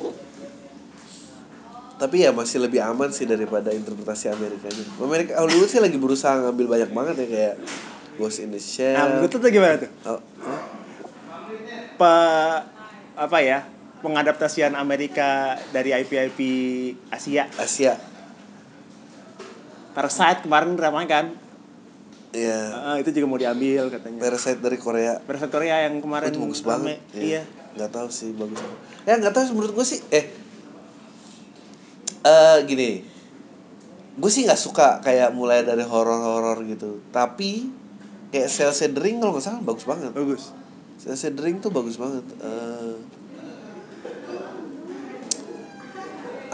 Tapi 1.96 2.28
ya 2.28 2.36
masih 2.36 2.60
lebih 2.60 2.84
aman 2.84 3.08
sih 3.08 3.24
daripada 3.24 3.72
interpretasi 3.72 4.28
Amerikanya. 4.28 4.84
Amerika 5.00 5.40
Hollywood 5.40 5.72
sih 5.72 5.80
lagi 5.80 5.96
berusaha 5.96 6.44
ngambil 6.44 6.68
banyak 6.68 6.90
banget 6.92 7.16
ya 7.24 7.28
kayak 7.28 7.56
Ghost 8.16 8.40
in 8.40 8.52
the 8.52 8.60
Shell. 8.60 8.96
nah 8.96 9.06
menurut 9.10 9.32
tuh 9.32 9.40
gimana 9.48 9.76
tuh 9.76 9.92
Oh, 10.04 10.20
pe, 11.96 12.14
apa 13.16 13.38
ya 13.40 13.64
pengadaptasian 14.00 14.76
Amerika 14.76 15.56
dari 15.72 15.92
IP-IP 15.92 16.40
Asia 17.10 17.48
Asia. 17.56 17.96
Parasite 19.92 20.44
kemarin 20.44 20.76
ramai 20.76 21.08
kan 21.08 21.32
Iya. 22.36 22.60
Eh, 22.92 22.96
itu 23.00 23.16
juga 23.16 23.32
mau 23.32 23.40
diambil 23.40 23.88
katanya 23.88 24.20
Parasite 24.20 24.60
dari 24.60 24.76
Korea. 24.76 25.24
Parasite 25.24 25.48
Korea 25.48 25.88
yang 25.88 26.00
Oh, 26.00 26.04
kemarin 26.04 26.28
itu 26.28 26.40
bagus 26.42 26.60
rame. 26.60 26.68
banget. 26.68 27.00
iya 27.16 27.42
Nggak 27.72 27.92
tahu 27.92 28.08
sih 28.12 28.36
bagus. 28.36 28.60
Ya 29.04 29.16
nggak 29.16 29.32
tahu 29.32 29.44
sih, 29.44 29.54
menurut 29.56 29.72
gue 29.72 29.86
sih 29.86 30.00
eh 30.10 30.24
eh 32.26 32.58
gini. 32.66 32.92
gue 34.16 34.32
sih 34.32 34.48
nggak 34.48 34.58
suka 34.58 35.04
kayak 35.04 35.36
mulai 35.36 35.62
dari 35.62 35.84
horor-horor 35.84 36.64
gitu. 36.66 37.04
Tapi 37.12 37.68
kayak 38.32 38.50
Cell 38.50 38.72
Shadering 38.72 39.20
kalau 39.20 39.36
nggak 39.36 39.46
salah 39.46 39.62
bagus 39.62 39.86
banget. 39.86 40.12
Bagus. 40.16 40.56
Cell 41.04 41.20
Shadering 41.20 41.60
tuh 41.60 41.70
bagus 41.70 42.00
banget. 42.00 42.24
Eh, 42.40 42.96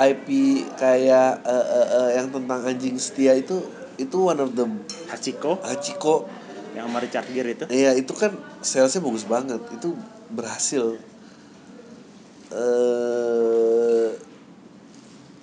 IP 0.01 0.27
kayak 0.73 1.45
eh, 1.45 1.65
eh, 1.69 1.87
eh, 1.93 2.09
yang 2.17 2.33
tentang 2.33 2.65
anjing 2.65 2.97
setia 2.97 3.37
itu 3.37 3.61
itu 4.01 4.17
one 4.17 4.41
of 4.41 4.57
the 4.57 4.65
Hachiko? 5.13 5.61
Hachiko. 5.61 6.25
Yang 6.73 6.85
sama 6.89 6.97
Richard 6.97 7.27
Gere 7.29 7.51
itu? 7.53 7.65
Iya 7.69 7.93
itu 7.93 8.13
kan 8.17 8.33
salesnya 8.65 9.05
bagus 9.05 9.29
banget. 9.29 9.61
Itu 9.69 9.93
berhasil. 10.33 10.97
eh 12.51 13.90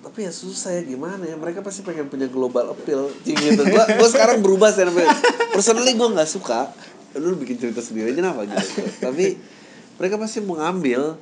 tapi 0.09 0.25
ya 0.25 0.33
susah 0.33 0.73
ya 0.73 0.81
gimana 0.81 1.21
ya? 1.21 1.37
Mereka 1.37 1.61
pasti 1.61 1.85
pengen 1.85 2.09
punya 2.09 2.25
global 2.25 2.73
appeal. 2.73 3.13
Gitu. 3.21 3.61
Gua 3.61 3.85
gua 3.85 4.09
sekarang 4.09 4.41
berubah 4.41 4.73
sih 4.73 4.81
personally 5.53 5.93
gua 5.93 6.09
nggak 6.17 6.25
suka. 6.25 6.73
Lu 7.13 7.37
bikin 7.37 7.61
cerita 7.61 7.77
sendiri 7.85 8.17
aja 8.17 8.33
apa 8.33 8.49
gitu? 8.49 8.89
Tapi 9.05 9.37
mereka 10.01 10.17
pasti 10.17 10.41
mau 10.41 10.57
ngambil 10.57 11.13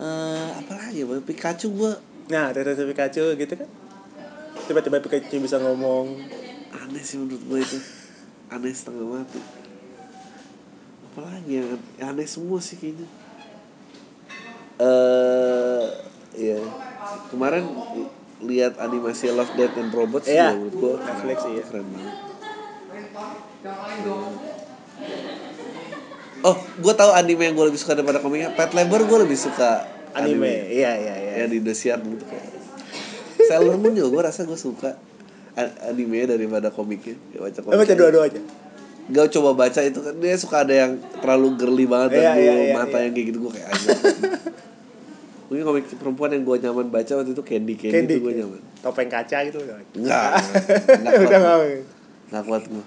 eh 0.00 0.48
apa 0.56 0.72
lagi 0.80 1.04
ya 1.04 1.20
Pikachu 1.20 1.76
gua. 1.76 2.00
Nah 2.32 2.56
dari 2.56 2.72
Pikachu 2.72 3.36
gitu 3.36 3.52
kan? 3.52 3.68
Tiba-tiba 4.64 5.04
Pikachu 5.04 5.36
bisa 5.36 5.60
ngomong. 5.60 6.16
Aneh 6.72 7.04
sih 7.04 7.20
menurut 7.20 7.44
gue 7.44 7.60
itu. 7.60 7.78
Aneh 8.48 8.72
setengah 8.72 9.04
mati. 9.04 9.40
Apalagi 11.12 11.52
yang 11.52 11.68
yang 12.00 12.16
aneh 12.16 12.24
semua 12.24 12.64
sih 12.64 12.80
kayaknya. 12.80 13.04
Eh 14.80 15.84
ya 16.36 16.60
kemarin 17.28 17.64
li- 17.90 18.12
lihat 18.46 18.76
animasi 18.76 19.28
Love 19.28 19.52
Death 19.54 19.74
and 19.74 19.90
Robots 19.90 20.26
Iya, 20.26 20.36
ya 20.36 20.48
menurut 20.52 20.74
gue 20.74 20.92
Netflix, 21.00 21.38
iya. 21.46 21.62
keren 21.64 21.86
banget. 21.88 22.14
Oh 26.42 26.54
gue 26.54 26.94
tahu 26.94 27.10
anime 27.12 27.42
yang 27.42 27.54
gue 27.54 27.66
lebih 27.66 27.80
suka 27.80 27.96
daripada 27.96 28.20
komiknya. 28.20 28.52
Pet 28.52 28.70
Labor 28.70 29.02
gue 29.02 29.18
lebih 29.20 29.34
suka 29.36 29.82
anime. 30.12 30.68
iya 30.68 30.92
iya 30.94 31.14
iya. 31.16 31.32
Yang 31.38 31.48
di 31.48 31.56
Indosiar 31.58 31.98
gitu 31.98 32.24
kayak. 32.24 32.44
Sailor 33.42 33.76
Moon 33.76 33.92
juga 33.92 34.08
gue 34.10 34.22
rasa 34.24 34.44
gue 34.44 34.54
suka 34.54 34.94
anime 35.82 36.28
daripada 36.28 36.68
komiknya. 36.68 37.16
Ya 37.32 37.40
baca 37.40 37.58
Eh, 37.64 37.78
baca 37.78 37.94
dua-dua 37.94 38.24
aja? 38.28 38.40
Gak 39.06 39.28
coba 39.32 39.54
baca 39.56 39.80
itu 39.80 39.98
kan 39.98 40.14
dia 40.16 40.34
suka 40.34 40.56
ada 40.60 40.74
yang 40.76 40.92
terlalu 41.16 41.54
girly 41.56 41.86
banget 41.86 42.10
Iya, 42.12 42.20
dan 42.20 42.34
iya, 42.36 42.52
gua 42.52 42.54
iya, 42.60 42.74
mata 42.74 42.90
iya. 42.92 43.04
yang 43.06 43.12
kayak 43.14 43.26
gitu 43.26 43.38
gue 43.40 43.52
kayak 43.54 43.68
aja. 43.72 43.88
Mungkin 45.46 45.62
komik 45.62 45.86
perempuan 45.94 46.34
yang 46.34 46.42
gue 46.42 46.56
nyaman 46.58 46.90
baca 46.90 47.12
waktu 47.22 47.30
itu 47.30 47.42
Candy 47.46 47.74
Candy, 47.78 47.94
Candy 47.94 48.14
itu 48.18 48.22
gue 48.26 48.34
nyaman. 48.42 48.60
topeng 48.82 49.10
kaca 49.10 49.38
gitu 49.46 49.62
kan 49.62 49.82
Enggak, 49.94 50.30
enggak 51.02 51.14
udah 51.22 51.38
nggak 51.38 51.58
Enggak 52.26 52.44
kuat 52.50 52.64
gue. 52.66 52.86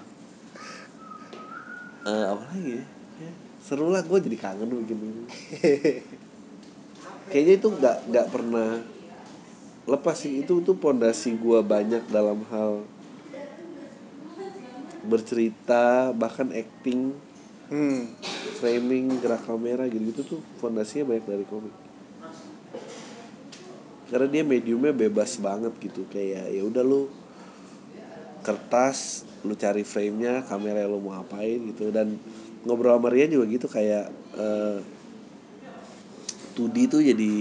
Eh 2.04 2.24
apa 2.28 2.44
lagi 2.52 2.70
ya? 2.76 2.84
Ya, 3.20 3.30
Seru 3.64 3.88
lah 3.88 4.04
gue 4.04 4.18
jadi 4.20 4.36
kangen 4.36 4.68
bikin 4.84 4.98
ini. 5.00 5.24
Kayaknya 7.32 7.54
itu 7.56 7.68
nggak 7.72 7.96
nggak 8.12 8.26
pernah 8.28 8.70
lepas 9.88 10.16
sih 10.20 10.44
itu 10.44 10.60
tuh 10.60 10.76
pondasi 10.76 11.34
gue 11.40 11.58
banyak 11.64 12.04
dalam 12.12 12.44
hal 12.52 12.84
bercerita 15.00 16.12
bahkan 16.12 16.52
acting 16.52 17.16
hmm. 17.72 18.14
framing 18.60 19.16
gerak 19.18 19.40
kamera 19.48 19.88
gitu 19.88 20.12
gitu 20.12 20.20
tuh 20.36 20.40
fondasinya 20.60 21.16
banyak 21.16 21.24
dari 21.24 21.44
komik 21.48 21.89
karena 24.10 24.26
dia 24.26 24.42
mediumnya 24.42 24.92
bebas 24.92 25.38
banget 25.38 25.72
gitu. 25.80 26.02
Kayak 26.10 26.50
ya 26.50 26.62
udah 26.66 26.82
lu 26.82 27.06
kertas 28.42 29.22
lu 29.44 29.56
cari 29.56 29.84
framenya 29.86 30.44
kamera 30.44 30.84
lu 30.84 31.00
mau 31.00 31.16
apain 31.16 31.60
gitu. 31.70 31.88
Dan 31.94 32.18
ngobrol 32.66 32.98
sama 32.98 33.08
Rian 33.08 33.30
juga 33.32 33.46
gitu 33.48 33.66
kayak 33.70 34.06
eh 34.36 34.78
2D 36.58 36.76
tuh 36.92 37.00
jadi 37.00 37.32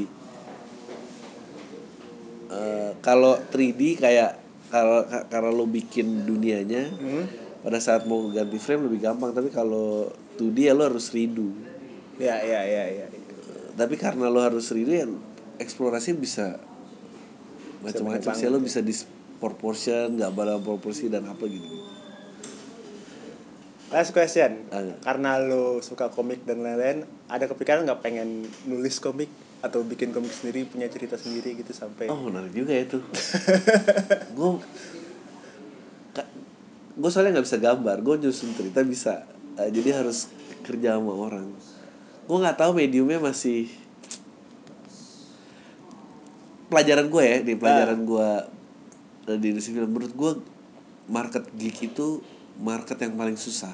eh, 2.50 2.92
kalau 3.04 3.36
3D 3.52 4.00
kayak 4.00 4.32
kalau 4.70 5.02
kalau 5.34 5.50
lu 5.50 5.66
bikin 5.66 6.24
dunianya 6.30 6.86
Hmm. 6.94 7.26
pada 7.66 7.82
saat 7.82 8.06
mau 8.06 8.30
ganti 8.32 8.62
frame 8.62 8.86
lebih 8.88 9.02
gampang. 9.04 9.34
Tapi 9.34 9.50
kalau 9.52 10.08
2D 10.38 10.70
ya 10.70 10.74
lo 10.78 10.86
harus 10.88 11.10
redo. 11.12 11.50
Ya 12.22 12.40
ya 12.44 12.62
ya 12.64 12.86
ya. 12.88 13.06
Tapi 13.76 13.96
karena 13.96 14.28
lo 14.28 14.40
harus 14.44 14.70
redo 14.72 14.92
ya 14.94 15.08
eksplorasi 15.60 16.16
bisa 16.16 16.58
macam-macam 17.84 18.32
sih. 18.34 18.48
Lo 18.48 18.60
bisa 18.64 18.80
disproportion 18.80 20.16
nggak 20.16 20.32
dalam 20.34 20.64
proporsi 20.64 21.12
dan 21.12 21.28
apa 21.28 21.44
gitu. 21.46 21.68
Last 23.90 24.14
question. 24.14 24.70
Ada. 24.70 25.02
karena 25.02 25.42
lo 25.42 25.82
suka 25.82 26.14
komik 26.14 26.46
dan 26.46 26.62
lain-lain 26.62 27.04
ada 27.26 27.50
kepikiran 27.50 27.86
nggak 27.90 28.02
pengen 28.06 28.46
nulis 28.70 29.02
komik 29.02 29.30
atau 29.60 29.84
bikin 29.84 30.16
komik 30.16 30.32
sendiri 30.32 30.64
punya 30.70 30.88
cerita 30.88 31.20
sendiri 31.20 31.58
gitu 31.58 31.74
sampai? 31.76 32.08
Oh 32.08 32.22
menarik 32.22 32.54
juga 32.54 32.72
ya 32.72 32.86
tuh 32.88 33.04
gue 34.38 34.50
gue 37.00 37.10
soalnya 37.10 37.40
nggak 37.40 37.48
bisa 37.48 37.60
gambar 37.60 37.98
gue 38.04 38.16
nyusun 38.28 38.52
cerita 38.56 38.80
bisa. 38.86 39.14
Eh, 39.60 39.72
jadi 39.74 40.04
harus 40.04 40.32
kerja 40.64 40.96
sama 40.96 41.12
orang. 41.16 41.50
Gue 42.30 42.38
nggak 42.38 42.62
tahu 42.62 42.72
mediumnya 42.78 43.18
masih 43.18 43.68
pelajaran 46.70 47.10
gue 47.10 47.24
ya 47.26 47.38
di 47.42 47.54
pelajaran 47.58 48.00
gue 48.06 48.30
di 49.38 49.46
industri 49.54 49.78
film 49.78 49.90
menurut 49.90 50.14
gue 50.14 50.32
market 51.10 51.44
geek 51.58 51.94
itu 51.94 52.22
market 52.62 53.02
yang 53.02 53.18
paling 53.18 53.36
susah. 53.36 53.74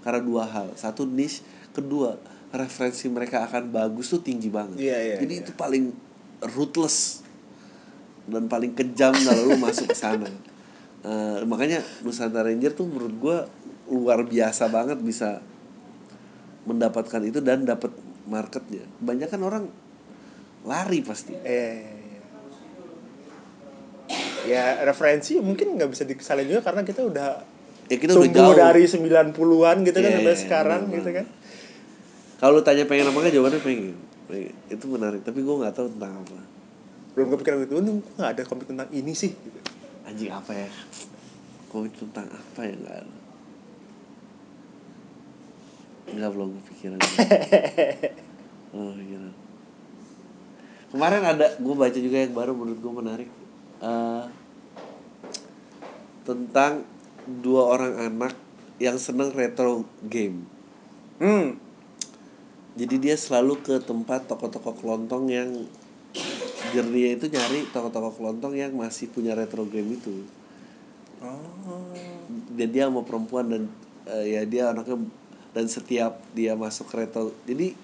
Karena 0.00 0.24
dua 0.24 0.48
hal. 0.48 0.72
Satu 0.74 1.04
niche. 1.04 1.44
Kedua 1.70 2.16
referensi 2.50 3.06
mereka 3.06 3.46
akan 3.46 3.70
bagus 3.70 4.10
tuh 4.10 4.24
tinggi 4.24 4.50
banget. 4.50 4.74
Iya, 4.80 4.98
iya, 4.98 5.16
jadi 5.22 5.34
iya. 5.38 5.42
itu 5.46 5.52
paling 5.54 5.94
ruthless 6.50 7.22
dan 8.26 8.50
paling 8.50 8.74
kejam 8.74 9.14
kalau 9.14 9.54
lu 9.54 9.54
masuk 9.60 9.86
ke 9.86 9.94
sana. 9.94 10.26
Eh, 11.06 11.46
makanya 11.46 11.78
Nusantara 12.02 12.50
Ranger 12.50 12.74
tuh 12.74 12.90
menurut 12.90 13.14
gue 13.22 13.38
luar 13.94 14.26
biasa 14.26 14.66
banget 14.66 14.98
bisa 14.98 15.38
mendapatkan 16.66 17.22
itu 17.22 17.38
dan 17.38 17.62
dapat 17.62 17.94
marketnya. 18.26 18.82
Kebanyakan 18.98 19.40
orang 19.46 19.64
lari 20.66 21.06
pasti. 21.06 21.38
Eh 21.46 21.99
ya 24.46 24.80
referensi 24.86 25.36
mungkin 25.40 25.76
nggak 25.76 25.90
bisa 25.92 26.02
disalin 26.08 26.48
juga 26.48 26.62
karena 26.64 26.82
kita 26.86 27.00
udah 27.04 27.28
ya 27.90 27.96
kita 27.98 28.14
udah 28.16 28.30
jauh. 28.30 28.56
dari 28.56 28.84
90-an 28.86 29.76
gitu 29.84 29.98
kan 29.98 30.10
Iya, 30.10 30.16
sampai 30.22 30.34
iya, 30.34 30.40
sekarang 30.40 30.80
benar, 30.86 30.96
gitu 31.00 31.10
kan. 31.20 31.26
Kalau 32.40 32.52
lu 32.56 32.62
tanya 32.64 32.84
pengen 32.88 33.10
apa 33.12 33.18
enggak 33.20 33.34
jawabannya 33.36 33.60
pengen. 33.60 33.96
Pengen. 34.30 34.54
itu 34.70 34.84
menarik 34.86 35.20
tapi 35.26 35.42
gue 35.42 35.54
nggak 35.60 35.74
tahu 35.74 35.86
tentang 35.98 36.12
apa. 36.22 36.38
Belum 37.18 37.28
kepikiran 37.34 37.56
"Oh, 37.58 37.66
kok 37.66 37.82
nggak 38.16 38.30
ada 38.30 38.42
komik 38.46 38.66
tentang 38.70 38.88
ini 38.94 39.12
sih? 39.12 39.34
Gitu. 39.34 39.58
anjing 40.06 40.30
apa 40.32 40.52
ya? 40.54 40.68
Komik 41.68 41.94
tentang 41.98 42.26
apa 42.30 42.60
ya 42.62 42.74
nggak 42.78 42.96
ada. 43.04 43.14
Nggak 46.10 46.30
belum 46.32 46.48
kepikiran. 46.62 46.98
Oh 48.70 48.94
pikiran 48.94 49.34
kemarin 50.90 51.22
ada 51.22 51.46
gue 51.58 51.74
baca 51.74 51.98
juga 51.98 52.18
yang 52.18 52.34
baru 52.34 52.52
menurut 52.54 52.78
gue 52.82 52.92
menarik 52.94 53.28
Eh, 53.80 54.24
tentang 56.28 56.84
dua 57.24 57.76
orang 57.76 57.94
anak 57.96 58.36
yang 58.76 59.00
seneng 59.00 59.32
retro 59.32 59.88
game. 60.04 60.44
Hmm. 61.16 61.56
Jadi 62.76 62.96
dia 63.02 63.16
selalu 63.18 63.60
ke 63.60 63.80
tempat 63.82 64.30
toko-toko 64.30 64.76
kelontong 64.78 65.28
yang 65.28 65.50
jernia 66.70 67.18
itu 67.18 67.26
nyari 67.28 67.66
toko-toko 67.72 68.14
kelontong 68.14 68.54
yang 68.56 68.72
masih 68.76 69.10
punya 69.10 69.32
retro 69.32 69.66
game 69.66 69.96
itu. 69.96 70.24
Oh. 71.20 71.88
Dan 72.56 72.68
dia 72.72 72.88
sama 72.88 73.04
perempuan 73.04 73.48
dan 73.48 73.62
eh, 74.06 74.38
ya 74.38 74.42
dia 74.44 74.72
anaknya 74.72 74.96
dan 75.50 75.66
setiap 75.66 76.22
dia 76.30 76.54
masuk 76.54 76.90
retro 76.94 77.34
jadi 77.42 77.74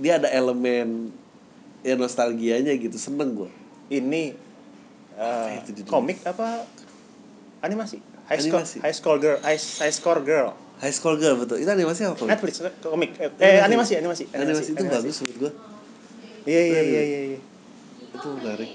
dia 0.00 0.12
ada 0.16 0.28
elemen 0.32 1.12
ya 1.84 1.94
nostalgianya 2.00 2.72
gitu 2.80 2.96
seneng 2.96 3.44
gue 3.44 3.50
ini 3.92 4.32
eh, 5.16 5.62
judulnya. 5.64 5.88
komik 5.88 6.18
apa 6.22 6.66
animasi? 7.60 7.98
High 8.24 8.40
score 8.40 8.60
Animasi. 8.60 8.76
high 8.80 8.96
score 8.96 9.18
girl 9.18 9.38
high, 9.40 9.60
high 9.60 9.92
score 9.92 10.20
girl. 10.20 10.50
High 10.74 10.90
School 10.90 11.16
Girl 11.16 11.38
betul. 11.38 11.62
Itu 11.62 11.70
animasi 11.70 12.02
apa 12.02 12.18
komik? 12.18 12.30
Netflix 12.34 12.54
komik. 12.82 13.10
Eh, 13.16 13.30
eh 13.38 13.58
animasi 13.62 13.94
animasi. 13.94 14.26
Animasi, 14.28 14.74
itu 14.74 14.82
bagus 14.84 15.16
menurut 15.22 15.38
gue 15.38 15.52
iya 16.44 16.60
iya 16.60 16.80
iya 16.82 17.02
iya 17.02 17.20
iya. 17.30 17.38
itu 18.10 18.28
menarik. 18.28 18.70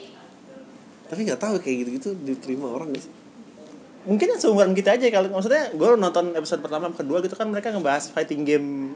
Tapi 1.06 1.20
nggak 1.22 1.38
tahu 1.38 1.54
kayak 1.60 1.76
gitu 1.78 1.90
gitu 1.92 2.10
diterima 2.18 2.72
orang 2.72 2.96
gak 2.96 3.04
sih? 3.04 3.14
Mungkin 4.08 4.26
yang 4.26 4.40
seumuran 4.40 4.72
kita 4.74 4.96
aja 4.96 5.06
kalau 5.12 5.28
maksudnya 5.30 5.70
gue 5.70 5.90
nonton 5.94 6.34
episode 6.34 6.64
pertama 6.64 6.88
kedua 6.90 7.20
gitu 7.20 7.36
kan 7.36 7.46
mereka 7.46 7.70
ngebahas 7.70 8.10
fighting 8.10 8.42
game 8.42 8.96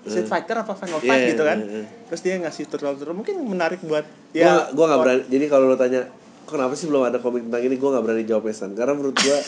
Street 0.00 0.24
Hmm. 0.24 0.32
Fighter 0.32 0.56
apa 0.56 0.72
Final 0.76 1.00
Iya, 1.00 1.08
Fight 1.08 1.22
gitu 1.30 1.42
kan. 1.42 1.58
iya, 1.58 1.72
iya. 1.72 1.86
terus 2.06 2.20
dia 2.20 2.34
ngasih 2.36 2.62
tutorial 2.66 2.94
tutorial 2.94 3.16
mungkin 3.16 3.34
menarik 3.42 3.80
buat 3.82 4.04
ya. 4.30 4.68
gue 4.70 4.84
nggak 4.86 5.00
berani. 5.00 5.22
Jadi 5.26 5.44
kalau 5.46 5.66
lo 5.66 5.74
tanya 5.74 6.04
kenapa 6.50 6.74
sih 6.74 6.90
belum 6.90 7.06
ada 7.06 7.22
komik 7.22 7.46
tentang 7.46 7.62
ini? 7.62 7.78
Gue 7.78 7.88
nggak 7.94 8.04
berani 8.04 8.24
jawab 8.26 8.50
San. 8.50 8.74
Karena 8.74 8.98
menurut 8.98 9.14
gue 9.14 9.38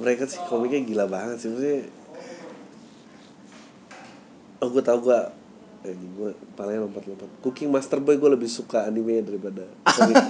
mereka 0.00 0.24
sih 0.24 0.40
komiknya 0.48 0.80
gila 0.82 1.04
banget 1.06 1.36
sih. 1.38 1.52
Maksudnya 1.52 1.84
oh 4.64 4.68
gue 4.72 4.82
tau 4.82 4.98
gue 5.04 5.18
eh, 5.84 5.94
gue 5.94 6.30
palanya 6.56 6.88
lompat-lompat. 6.88 7.28
Cooking 7.44 7.68
Master 7.68 8.00
Boy 8.00 8.16
gue 8.16 8.30
lebih 8.32 8.48
suka 8.48 8.88
anime 8.88 9.20
daripada 9.20 9.68
komik. 9.84 10.16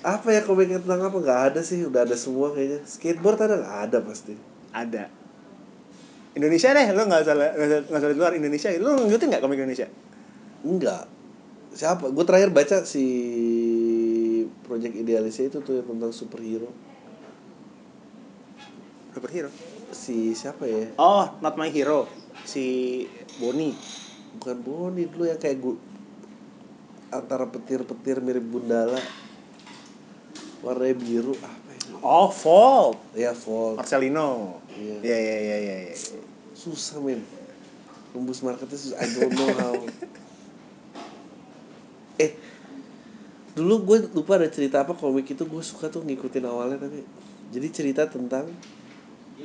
Apa 0.00 0.28
ya 0.32 0.40
komiknya 0.48 0.80
tentang 0.80 1.12
apa? 1.12 1.12
Nggak 1.12 1.40
ada 1.52 1.60
sih 1.60 1.84
udah 1.84 2.08
ada 2.08 2.16
semua 2.16 2.56
kayaknya. 2.56 2.80
Skateboard 2.88 3.36
ada 3.44 3.60
nggak? 3.60 3.76
Ada 3.84 3.98
pasti. 4.00 4.32
Ada. 4.72 5.12
Indonesia 6.32 6.72
deh 6.72 6.88
lo 6.96 7.04
nggak 7.04 7.20
salah 7.20 7.52
nggak 7.52 8.00
usah 8.00 8.08
di 8.08 8.16
luar 8.16 8.32
Indonesia. 8.32 8.72
Lo 8.80 8.96
ngikutin 8.96 9.28
nggak 9.28 9.42
komik 9.44 9.60
Indonesia? 9.60 9.92
Enggak 10.64 11.19
siapa? 11.74 12.10
Gue 12.10 12.24
terakhir 12.26 12.50
baca 12.50 12.82
si 12.82 13.04
Project 14.66 14.94
Idealisnya 14.94 15.50
itu 15.50 15.58
tuh 15.62 15.82
tentang 15.82 16.12
superhero. 16.14 16.70
Superhero? 19.14 19.50
Si 19.90 20.34
siapa 20.38 20.66
ya? 20.66 20.94
Oh 20.98 21.26
not 21.42 21.58
my 21.58 21.70
hero. 21.70 22.06
Si 22.46 23.06
Boni 23.38 23.74
bukan 24.38 24.56
Boni 24.62 25.10
dulu 25.10 25.26
yang 25.26 25.38
kayak 25.42 25.58
gue 25.58 25.76
antara 27.10 27.46
petir-petir 27.50 28.22
mirip 28.22 28.46
Gundala. 28.46 29.02
Warnanya 30.60 30.96
biru 31.00 31.34
apa 31.40 31.70
ini 31.72 31.96
oh 32.04 32.28
Volt 32.30 32.98
ya 33.16 33.32
Volt 33.32 33.80
Marcelino. 33.80 34.60
Iya. 34.76 34.96
iya 35.02 35.18
iya 35.18 35.36
iya 35.40 35.56
iya 35.56 35.76
iya. 35.90 35.96
susah 36.54 37.00
men. 37.00 37.24
Tembus 38.12 38.42
marketnya 38.42 38.76
susah. 38.76 38.98
I 39.00 39.06
don't 39.16 39.32
know 39.34 39.50
how 39.56 39.74
eh 42.20 42.30
dulu 43.50 43.74
gue 43.82 43.98
lupa 44.12 44.36
ada 44.36 44.46
cerita 44.46 44.84
apa 44.84 44.92
komik 44.94 45.26
itu 45.26 45.42
gue 45.42 45.62
suka 45.64 45.88
tuh 45.88 46.04
ngikutin 46.04 46.44
awalnya 46.44 46.78
tapi 46.78 47.02
jadi 47.50 47.66
cerita 47.68 48.02
tentang 48.06 48.46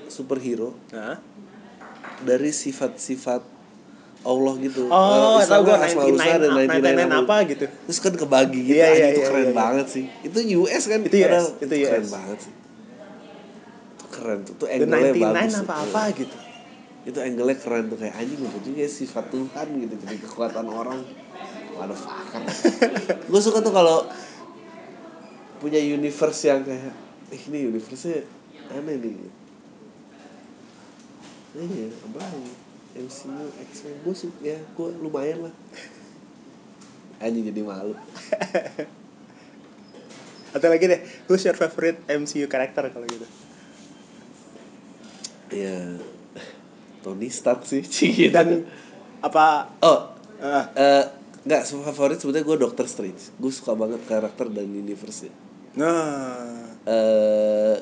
superhero 0.07 0.75
Nah. 0.91 1.17
dari 2.21 2.51
sifat-sifat 2.53 3.41
Allah 4.21 4.53
gitu. 4.57 4.89
Oh, 4.89 5.37
Eh, 5.37 5.45
tau 5.45 5.61
gue 5.61 5.75
Asmaul 5.75 6.17
Husna 6.17 6.41
dan 6.41 6.49
99 6.57 6.81
99 6.81 7.21
apa, 7.21 7.35
gitu. 7.45 7.65
Terus 7.69 7.99
kan 7.99 8.13
kebagi 8.15 8.61
gitu, 8.63 8.73
anjing, 8.73 8.89
iya, 8.97 9.07
itu 9.07 9.21
iya, 9.21 9.27
keren 9.29 9.45
iya. 9.45 9.53
banget 9.53 9.87
sih. 9.87 10.05
Itu 10.23 10.39
US 10.57 10.83
kan? 10.85 10.99
Itu 11.01 11.13
US, 11.13 11.21
padahal 11.21 11.45
itu 11.61 11.75
Keren 11.77 12.01
US. 12.01 12.09
banget 12.09 12.37
sih. 12.41 12.53
Itu 13.93 14.05
keren 14.09 14.39
tuh, 14.41 14.53
tuh 14.55 14.65
The 14.65 14.73
angle-nya 14.75 15.11
99 15.13 15.21
bagus. 15.21 15.55
apa-apa 15.61 16.01
gitu. 16.17 16.35
Itu 17.05 17.19
angle-nya 17.21 17.57
keren 17.59 17.83
tuh 17.85 17.97
kayak 18.01 18.15
anjing 18.17 18.39
gitu 18.39 18.57
juga 18.63 18.79
ya, 18.79 18.89
sifat 18.89 19.25
Tuhan 19.29 19.67
gitu 19.77 19.93
jadi 19.99 20.15
kekuatan 20.19 20.65
orang. 20.65 20.99
Waduh 21.75 21.97
fucker. 21.99 22.41
gue 23.31 23.41
suka 23.43 23.59
tuh 23.59 23.73
kalau 23.75 24.07
punya 25.59 25.79
universe 25.79 26.47
yang 26.47 26.63
kayak 26.63 26.95
eh, 27.31 27.41
ini 27.51 27.67
universe-nya 27.67 28.23
aneh 28.71 28.95
nih. 28.99 29.15
Iya, 31.55 31.87
apa? 31.87 32.19
MCU, 32.95 33.47
X-Men, 33.71 33.95
gue 34.07 34.15
suka 34.15 34.39
ya, 34.39 34.59
gue 34.59 34.89
lumayan 35.03 35.51
lah. 35.51 35.53
Anjing 37.19 37.47
jadi 37.51 37.61
malu. 37.63 37.95
Atau 40.55 40.67
lagi 40.71 40.87
deh, 40.87 41.01
who's 41.27 41.43
your 41.43 41.55
favorite 41.55 41.99
MCU 42.07 42.47
karakter 42.47 42.87
kalau 42.91 43.03
gitu? 43.07 43.27
Ya, 45.51 45.99
Tony 47.03 47.27
Stark 47.27 47.67
sih. 47.67 47.83
Dan 48.35 48.63
apa 49.19 49.71
oh, 49.83 50.15
ah, 50.39 50.65
eh 50.75 51.03
nggak 51.45 51.61
favorit 51.85 52.17
sebetulnya 52.17 52.45
gue 52.45 52.57
Doctor 52.57 52.85
Strange. 52.89 53.37
Gue 53.37 53.53
suka 53.53 53.77
banget 53.77 54.01
karakter 54.05 54.49
dan 54.49 54.65
universe-nya. 54.65 55.29
nah 55.75 56.65
eh 56.87 57.75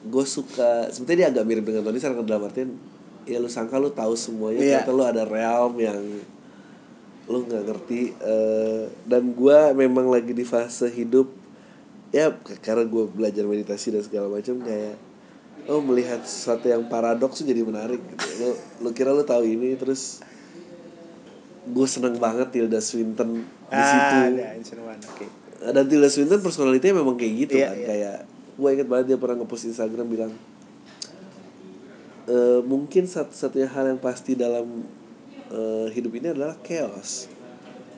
gue 0.00 0.24
suka 0.24 0.88
sebetulnya 0.88 1.18
dia 1.18 1.28
agak 1.34 1.44
mirip 1.44 1.64
dengan 1.66 1.82
Tony 1.84 1.98
Stark 2.00 2.22
dalam 2.24 2.46
artian 2.46 2.70
ya 3.26 3.36
lu 3.36 3.50
sangka 3.52 3.76
lu 3.76 3.90
tahu 3.92 4.14
semuanya 4.16 4.62
Iya. 4.62 4.68
ternyata 4.86 4.92
lu 4.96 5.04
ada 5.04 5.22
realm 5.28 5.74
yang 5.76 6.00
lu 7.26 7.38
nggak 7.44 7.62
ngerti 7.68 8.14
eh, 8.16 8.86
dan 9.04 9.34
gue 9.34 9.58
memang 9.76 10.08
lagi 10.08 10.32
di 10.32 10.46
fase 10.46 10.88
hidup 10.88 11.28
ya 12.10 12.32
karena 12.64 12.86
gue 12.86 13.04
belajar 13.06 13.44
meditasi 13.44 13.92
dan 13.92 14.02
segala 14.02 14.30
macam 14.30 14.56
kayak 14.62 14.96
oh 15.68 15.78
melihat 15.84 16.22
sesuatu 16.24 16.66
yang 16.66 16.86
paradoks 16.86 17.42
tuh 17.42 17.46
jadi 17.46 17.60
menarik 17.62 18.00
gitu. 18.00 18.26
lu 18.40 18.50
lu 18.82 18.88
kira 18.90 19.10
lu 19.10 19.22
tahu 19.22 19.42
ini 19.42 19.74
terus 19.76 20.22
gue 21.60 21.86
seneng 21.86 22.16
banget 22.16 22.48
Tilda 22.50 22.80
Swinton 22.80 23.44
di 23.44 23.82
situ. 23.84 24.16
ah, 24.16 24.26
ada 24.26 24.46
Ancient 24.56 24.80
One, 24.80 25.00
oke. 25.00 25.26
dan 25.70 25.84
Tilda 25.84 26.08
Swinton 26.08 26.40
personalitinya 26.40 27.00
memang 27.00 27.14
kayak 27.14 27.32
gitu 27.44 27.52
Iya, 27.54 27.68
kan 27.68 27.76
iya. 27.76 27.86
kayak 27.86 28.16
gue 28.56 28.68
inget 28.70 28.88
banget 28.88 29.04
dia 29.08 29.18
pernah 29.20 29.36
ngepost 29.38 29.64
Instagram 29.66 30.06
bilang 30.08 30.32
e, 32.24 32.36
mungkin 32.62 33.04
satu-satunya 33.04 33.68
hal 33.68 33.84
yang 33.88 34.00
pasti 34.00 34.32
dalam 34.34 34.84
eh, 35.50 35.86
hidup 35.90 36.14
ini 36.14 36.30
adalah 36.30 36.54
chaos. 36.62 37.26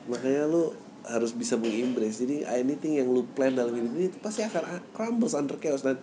Makanya 0.09 0.49
lu 0.49 0.73
harus 1.03 1.31
bisa 1.31 1.53
mengembrace 1.53 2.19
jadi 2.19 2.47
anything 2.49 2.95
yang 2.95 3.07
lu 3.07 3.27
plan 3.27 3.51
dalam 3.51 3.75
hidup 3.75 3.91
ini 3.93 4.07
itu 4.07 4.17
pasti 4.17 4.39
akan 4.41 4.63
crumbles 4.91 5.35
under 5.35 5.55
chaos 5.55 5.83
dan 5.83 5.99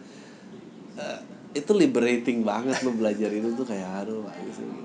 eh, 0.95 1.19
itu 1.51 1.73
liberating 1.75 2.45
banget 2.45 2.79
lu 2.81 2.95
belajar 2.95 3.27
itu 3.29 3.51
tuh 3.53 3.65
kayak 3.65 4.07
aduh 4.07 4.23
bagus 4.23 4.57
gitu. 4.61 4.85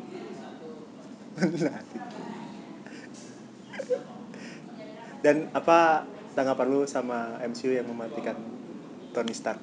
Dan 5.25 5.49
apa 5.57 6.05
tanggapan 6.37 6.69
lu 6.69 6.85
sama 6.85 7.41
MCU 7.41 7.73
yang 7.73 7.89
mematikan 7.89 8.37
Tony 9.09 9.33
Stark? 9.33 9.57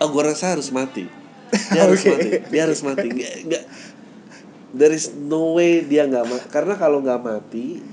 Oh, 0.00 0.08
gue 0.08 0.22
rasa 0.24 0.56
harus 0.56 0.72
mati. 0.72 1.04
Dia 1.68 1.84
harus 1.84 2.00
Oke. 2.00 2.16
mati. 2.16 2.30
Dia 2.48 2.60
harus 2.64 2.80
mati. 2.80 3.06
Nggak, 3.12 3.34
nggak. 3.44 3.64
There 4.72 4.96
is 4.96 5.12
no 5.12 5.52
way 5.60 5.84
dia 5.84 6.08
nggak 6.08 6.24
mati. 6.24 6.46
Karena 6.48 6.80
kalau 6.80 7.04
nggak 7.04 7.20
mati, 7.20 7.84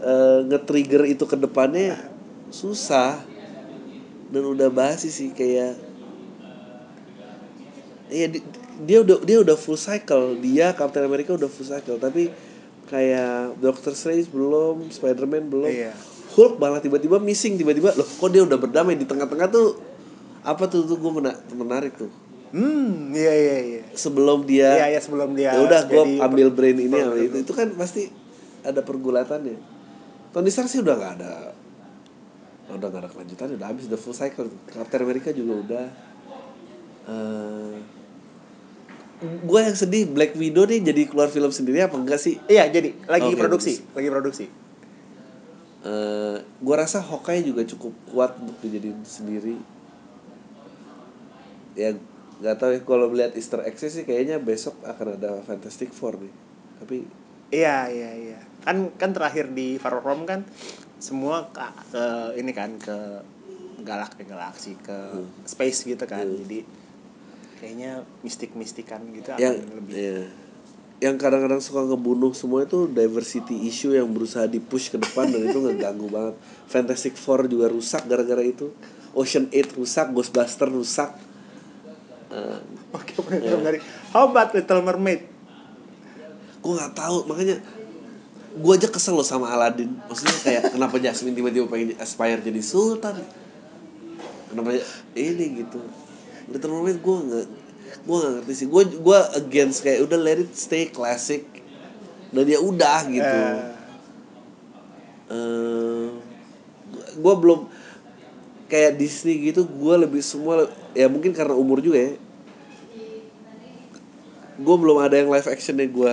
eh, 0.00 0.38
nge-trigger 0.48 1.04
itu 1.04 1.28
ke 1.28 1.36
depannya 1.36 2.00
susah. 2.48 3.20
Dan 4.32 4.48
udah 4.56 4.72
basi 4.72 5.12
sih 5.12 5.36
kayak 5.36 5.92
Iya 8.08 8.30
di- 8.30 8.44
dia 8.84 9.04
udah 9.04 9.20
dia 9.20 9.38
udah 9.44 9.56
full 9.60 9.76
cycle. 9.76 10.40
Dia 10.40 10.72
Captain 10.72 11.04
America 11.04 11.36
udah 11.36 11.48
full 11.52 11.68
cycle, 11.68 12.00
tapi 12.00 12.32
kayak 12.86 13.58
Doctor 13.58 13.92
Strange 13.92 14.28
belum, 14.28 14.88
Spider-Man 14.88 15.48
belum. 15.48 15.68
Iya. 15.68 15.92
Hulk 16.30 16.58
malah 16.58 16.78
tiba-tiba 16.78 17.16
missing 17.16 17.54
tiba-tiba 17.54 17.94
loh 17.94 18.02
kok 18.02 18.26
dia 18.28 18.42
udah 18.42 18.58
berdamai 18.58 18.94
di 18.94 19.06
tengah-tengah 19.06 19.48
tuh 19.48 19.78
apa 20.42 20.66
tuh 20.66 20.82
tuh 20.82 20.98
gue 20.98 21.12
menarik 21.54 21.94
tuh 21.94 22.10
Hmm, 22.50 23.10
iya 23.10 23.34
iya 23.34 23.56
iya. 23.60 23.82
sebelum 23.92 24.42
dia 24.42 24.78
Iya 24.78 24.86
iya 24.88 25.00
sebelum 25.02 25.34
dia 25.34 25.50
ya 25.52 25.60
udah 25.60 25.80
gue 25.84 26.22
ambil 26.22 26.48
brain 26.50 26.78
ini 26.78 26.86
per- 26.88 27.18
itu 27.18 27.36
itu 27.42 27.52
kan 27.52 27.66
pasti 27.74 28.06
ada 28.62 28.78
pergulatannya 28.78 29.58
Tony 30.30 30.50
Stark 30.50 30.66
sih 30.66 30.78
udah 30.78 30.94
nggak 30.94 31.12
ada 31.18 31.34
udah 32.70 32.86
nggak 32.88 33.02
ada 33.02 33.10
kelanjutan 33.10 33.54
udah 33.54 33.66
habis 33.68 33.86
udah 33.86 33.98
full 33.98 34.14
cycle 34.14 34.46
Captain 34.66 35.02
America 35.02 35.30
juga 35.30 35.54
udah 35.60 35.86
eh 37.04 37.74
gue 39.40 39.60
yang 39.60 39.74
sedih 39.74 40.04
Black 40.06 40.32
Widow 40.32 40.64
nih 40.64 40.80
jadi 40.82 41.02
keluar 41.04 41.28
film 41.28 41.48
sendiri 41.48 41.80
apa 41.80 41.94
enggak 41.94 42.16
sih 42.16 42.36
Iya, 42.44 42.68
jadi 42.68 42.92
lagi 43.04 43.28
Oke, 43.28 43.38
produksi, 43.38 43.72
lagi 43.90 44.08
produksi. 44.08 44.44
eh 45.82 46.36
gue 46.40 46.74
rasa 46.74 46.98
Hawkeye 46.98 47.42
juga 47.42 47.60
cukup 47.62 47.92
kuat 48.06 48.32
untuk 48.36 48.56
dijadiin 48.58 49.00
sendiri 49.02 49.60
ya 51.74 51.92
nggak 52.34 52.56
tahu 52.56 52.70
ya 52.72 52.80
kalau 52.82 53.06
melihat 53.08 53.32
Easter 53.32 53.60
egg 53.62 53.76
sih 53.76 54.02
kayaknya 54.02 54.38
besok 54.38 54.80
akan 54.82 55.14
ada 55.14 55.42
Fantastic 55.42 55.90
Four 55.90 56.18
nih 56.18 56.32
tapi 56.78 56.98
Iya, 57.46 57.86
iya, 57.86 58.10
iya. 58.16 58.40
Kan 58.60 58.90
kan 58.92 59.14
terakhir 59.14 59.46
di 59.48 59.76
Far 59.76 60.00
From 60.00 60.24
kan 60.24 60.42
semua 60.98 61.46
ke, 61.48 61.62
ke 61.88 62.04
ini 62.34 62.50
kan 62.50 62.74
ke 62.76 63.22
galak 63.78 64.16
ke 64.16 64.24
galaksi 64.24 64.74
ke 64.76 64.90
Hmm. 65.12 65.28
space 65.44 65.86
gitu 65.86 66.02
kan. 66.02 66.24
Hmm. 66.24 66.40
Jadi 66.42 66.66
kayaknya 67.64 68.04
mistik-mistikan 68.20 69.00
gitu 69.16 69.32
akan 69.32 69.40
yang 69.40 69.56
lebih 69.56 69.94
ya, 69.96 70.20
yang 71.00 71.16
kadang-kadang 71.16 71.64
suka 71.64 71.80
ngebunuh 71.88 72.36
semua 72.36 72.68
itu 72.68 72.84
diversity 72.84 73.64
issue 73.64 73.96
yang 73.96 74.04
berusaha 74.12 74.44
dipush 74.44 74.92
ke 74.92 75.00
depan 75.00 75.32
dan 75.32 75.48
itu 75.48 75.58
ngeganggu 75.64 76.12
banget. 76.12 76.36
Fantastic 76.68 77.16
Four 77.16 77.48
juga 77.48 77.72
rusak 77.72 78.04
gara-gara 78.04 78.44
itu. 78.44 78.68
Ocean 79.16 79.48
8 79.48 79.80
rusak 79.80 80.12
Ghostbuster 80.12 80.68
rusak. 80.68 81.16
Eh, 82.28 82.60
Oke, 82.92 83.16
benar 83.24 83.60
dari 83.64 83.80
How 84.12 84.28
about 84.28 84.52
Little 84.52 84.84
Mermaid? 84.84 85.32
gue 86.64 86.72
nggak 86.72 86.96
tahu 86.96 87.28
makanya 87.28 87.60
gue 88.56 88.72
aja 88.72 88.88
kesel 88.88 89.12
loh 89.12 89.26
sama 89.26 89.52
Aladdin. 89.52 89.92
Maksudnya 90.08 90.38
kayak 90.40 90.62
kenapa 90.76 90.96
Jasmine 91.00 91.36
tiba-tiba 91.36 91.68
pengen 91.68 91.96
aspire 92.00 92.40
jadi 92.40 92.60
sultan? 92.64 93.20
Kenapa 94.48 94.72
ini 95.12 95.64
gitu 95.64 96.03
Little 96.46 96.70
Mermaid 96.72 96.98
gue 96.98 97.16
nggak 97.20 97.46
gue 98.04 98.16
nggak 98.16 98.32
ngerti 98.38 98.52
sih. 98.54 98.66
Gue 98.66 98.82
gue 98.86 99.18
against 99.34 99.80
kayak 99.80 100.04
udah 100.04 100.18
let 100.18 100.38
it 100.38 100.52
stay 100.52 100.86
classic. 100.86 101.44
Dan 102.30 102.44
ya 102.44 102.58
udah 102.58 103.00
gitu. 103.06 103.22
Eh, 103.24 103.72
Eh, 105.24 106.08
gue 107.16 107.34
belum 107.34 107.64
kayak 108.66 109.00
Disney 109.00 109.40
gitu 109.42 109.64
gue 109.64 109.94
lebih 109.96 110.20
semua 110.20 110.68
ya 110.92 111.08
mungkin 111.08 111.32
karena 111.32 111.56
umur 111.56 111.80
juga 111.80 111.96
ya. 111.96 112.12
Gue 114.54 114.76
belum 114.78 115.00
ada 115.00 115.16
yang 115.16 115.32
live 115.32 115.48
action 115.48 115.74
deh 115.74 115.88
gue 115.88 116.12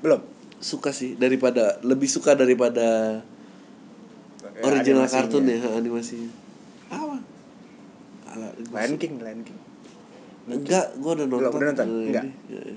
belum. 0.00 0.24
Suka 0.58 0.90
sih 0.90 1.14
daripada 1.14 1.78
lebih 1.84 2.08
suka 2.08 2.32
daripada 2.32 3.20
Ya, 4.58 4.66
original 4.66 5.06
animasinya. 5.06 5.22
kartun 5.22 5.44
ya 5.46 5.58
ha, 5.60 5.68
animasi 5.78 6.18
apa 6.90 6.98
Alah, 6.98 7.20
gua 8.26 8.27
Lion 8.72 8.94
King 8.96 9.14
Lion 9.20 9.40
King 9.44 9.58
enggak 10.48 10.96
gue 10.96 11.10
udah 11.12 11.26
nonton 11.28 11.52
udah 11.52 11.68
nonton? 11.76 11.88
Enggak. 12.08 12.24
Eh, 12.48 12.76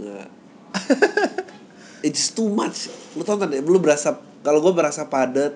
enggak 0.00 0.28
it's 2.08 2.32
too 2.32 2.48
much 2.48 2.88
lu 3.14 3.22
tonton 3.22 3.52
deh 3.52 3.60
lu 3.60 3.78
berasa 3.78 4.16
kalau 4.40 4.58
gue 4.64 4.72
berasa 4.72 5.06
padat 5.06 5.54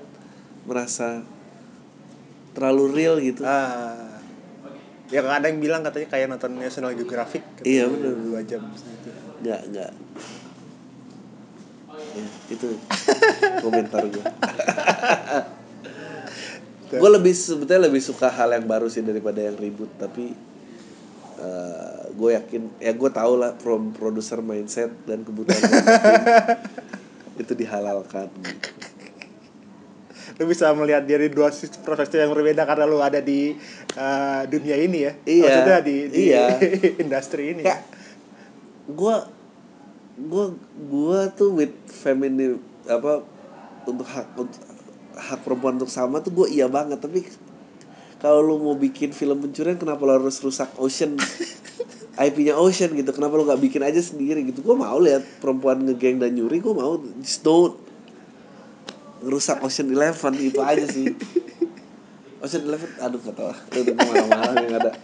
merasa 0.68 1.24
terlalu 2.53 2.84
real 2.92 3.16
gitu 3.20 3.42
ah 3.44 4.16
ya 5.07 5.22
ada 5.22 5.47
yang 5.47 5.62
bilang 5.62 5.86
katanya 5.86 6.09
kayak 6.11 6.26
nonton 6.28 6.59
National 6.59 6.90
Geographic 6.92 7.42
katanya 7.57 7.70
Iya, 7.70 7.84
bener. 7.86 8.14
dua 8.26 8.40
jam 8.42 8.62
gitu. 8.66 9.09
Enggak, 9.38 9.61
enggak. 9.70 9.92
Ya, 12.16 12.26
itu 12.51 12.66
komentar 13.62 14.03
gue. 14.09 14.24
gue 16.87 17.11
lebih 17.11 17.34
sebetulnya 17.34 17.91
lebih 17.91 17.99
suka 17.99 18.30
hal 18.30 18.55
yang 18.55 18.66
baru 18.66 18.87
sih 18.87 19.03
daripada 19.03 19.43
yang 19.43 19.59
ribut 19.59 19.91
tapi 19.99 20.37
gue 22.16 22.30
yakin 22.32 22.62
ya 22.80 22.93
gue 22.97 23.11
tau 23.12 23.37
lah 23.37 23.53
from 23.61 23.93
producer 23.93 24.41
mindset 24.41 24.89
dan 25.05 25.20
kebutuhan 25.22 25.61
itu 27.37 27.53
dihalalkan. 27.53 28.32
Lu 30.37 30.45
bisa 30.49 30.72
melihat 30.72 31.05
dari 31.05 31.28
dua 31.32 31.53
sisi 31.53 31.76
perspektif 31.80 32.20
yang 32.20 32.32
berbeda 32.32 32.64
karena 32.64 32.84
lu 32.89 33.01
ada 33.01 33.20
di 33.20 33.57
eh, 33.97 34.43
dunia 34.49 34.76
ini 34.80 34.99
ya? 35.05 35.12
Iya, 35.24 35.45
maksudnya 35.45 35.78
di, 35.84 35.97
di 36.09 36.20
iya. 36.32 36.45
industri 37.05 37.57
ini 37.57 37.62
kayak 37.64 37.84
gue 38.89 39.14
gue 40.16 40.47
gue 40.89 41.20
tuh 41.37 41.51
with 41.53 41.76
feminine 41.93 42.57
apa 42.89 43.20
untuk 43.84 44.09
hak 44.09 44.26
untuk 44.41 44.61
hak 45.17 45.43
perempuan 45.43 45.81
untuk 45.81 45.89
sama 45.89 46.21
tuh 46.21 46.31
gue 46.45 46.47
iya 46.53 46.69
banget. 46.69 47.01
Tapi 47.01 47.25
kalau 48.21 48.45
lu 48.45 48.61
mau 48.61 48.77
bikin 48.77 49.17
film 49.17 49.41
pencurian 49.41 49.81
kenapa 49.81 50.05
lu 50.05 50.12
harus 50.21 50.37
rusak 50.45 50.69
Ocean? 50.77 51.17
IP-nya 52.29 52.57
Ocean 52.57 52.93
gitu. 52.97 53.11
Kenapa 53.12 53.37
lu 53.37 53.45
nggak 53.45 53.61
bikin 53.61 53.83
aja 53.85 54.01
sendiri 54.01 54.45
gitu? 54.45 54.61
Gue 54.61 54.77
mau 54.77 54.97
lihat 55.01 55.25
perempuan 55.41 55.81
ngegeng 55.85 56.21
dan 56.21 56.37
nyuri 56.37 56.61
gue 56.61 56.75
mau. 56.77 57.01
Just 57.21 57.45
don't. 57.45 57.77
Ngerusak 59.25 59.64
Ocean 59.64 59.89
Eleven 59.93 60.35
itu 60.37 60.61
aja 60.61 60.85
sih. 60.85 61.12
Ocean 62.45 62.62
Eleven 62.69 62.89
aduh 63.01 63.21
gak 63.21 63.35
tau 63.37 63.49
lah. 63.53 63.59
Itu 63.73 63.93
ke 63.93 63.93
mana-mana 63.97 64.61
yang 64.61 64.77
ada. 64.81 64.93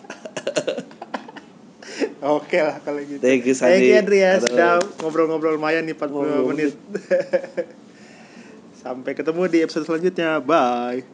Oke 2.22 2.62
lah 2.62 2.78
kalau 2.86 3.02
gitu. 3.02 3.18
Thank 3.18 3.50
you, 3.50 3.54
Sandi. 3.58 3.90
thank 3.90 4.14
you 4.14 4.22
Aduh. 4.22 4.46
sudah 4.46 4.78
ngobrol-ngobrol 5.02 5.58
lumayan 5.58 5.82
nih 5.82 5.98
40 5.98 6.06
Ngobrol 6.06 6.54
menit 6.54 6.78
sampai 8.82 9.14
ketemu 9.14 9.42
di 9.46 9.58
episode 9.62 9.86
selanjutnya. 9.86 10.42
Bye 10.42 11.06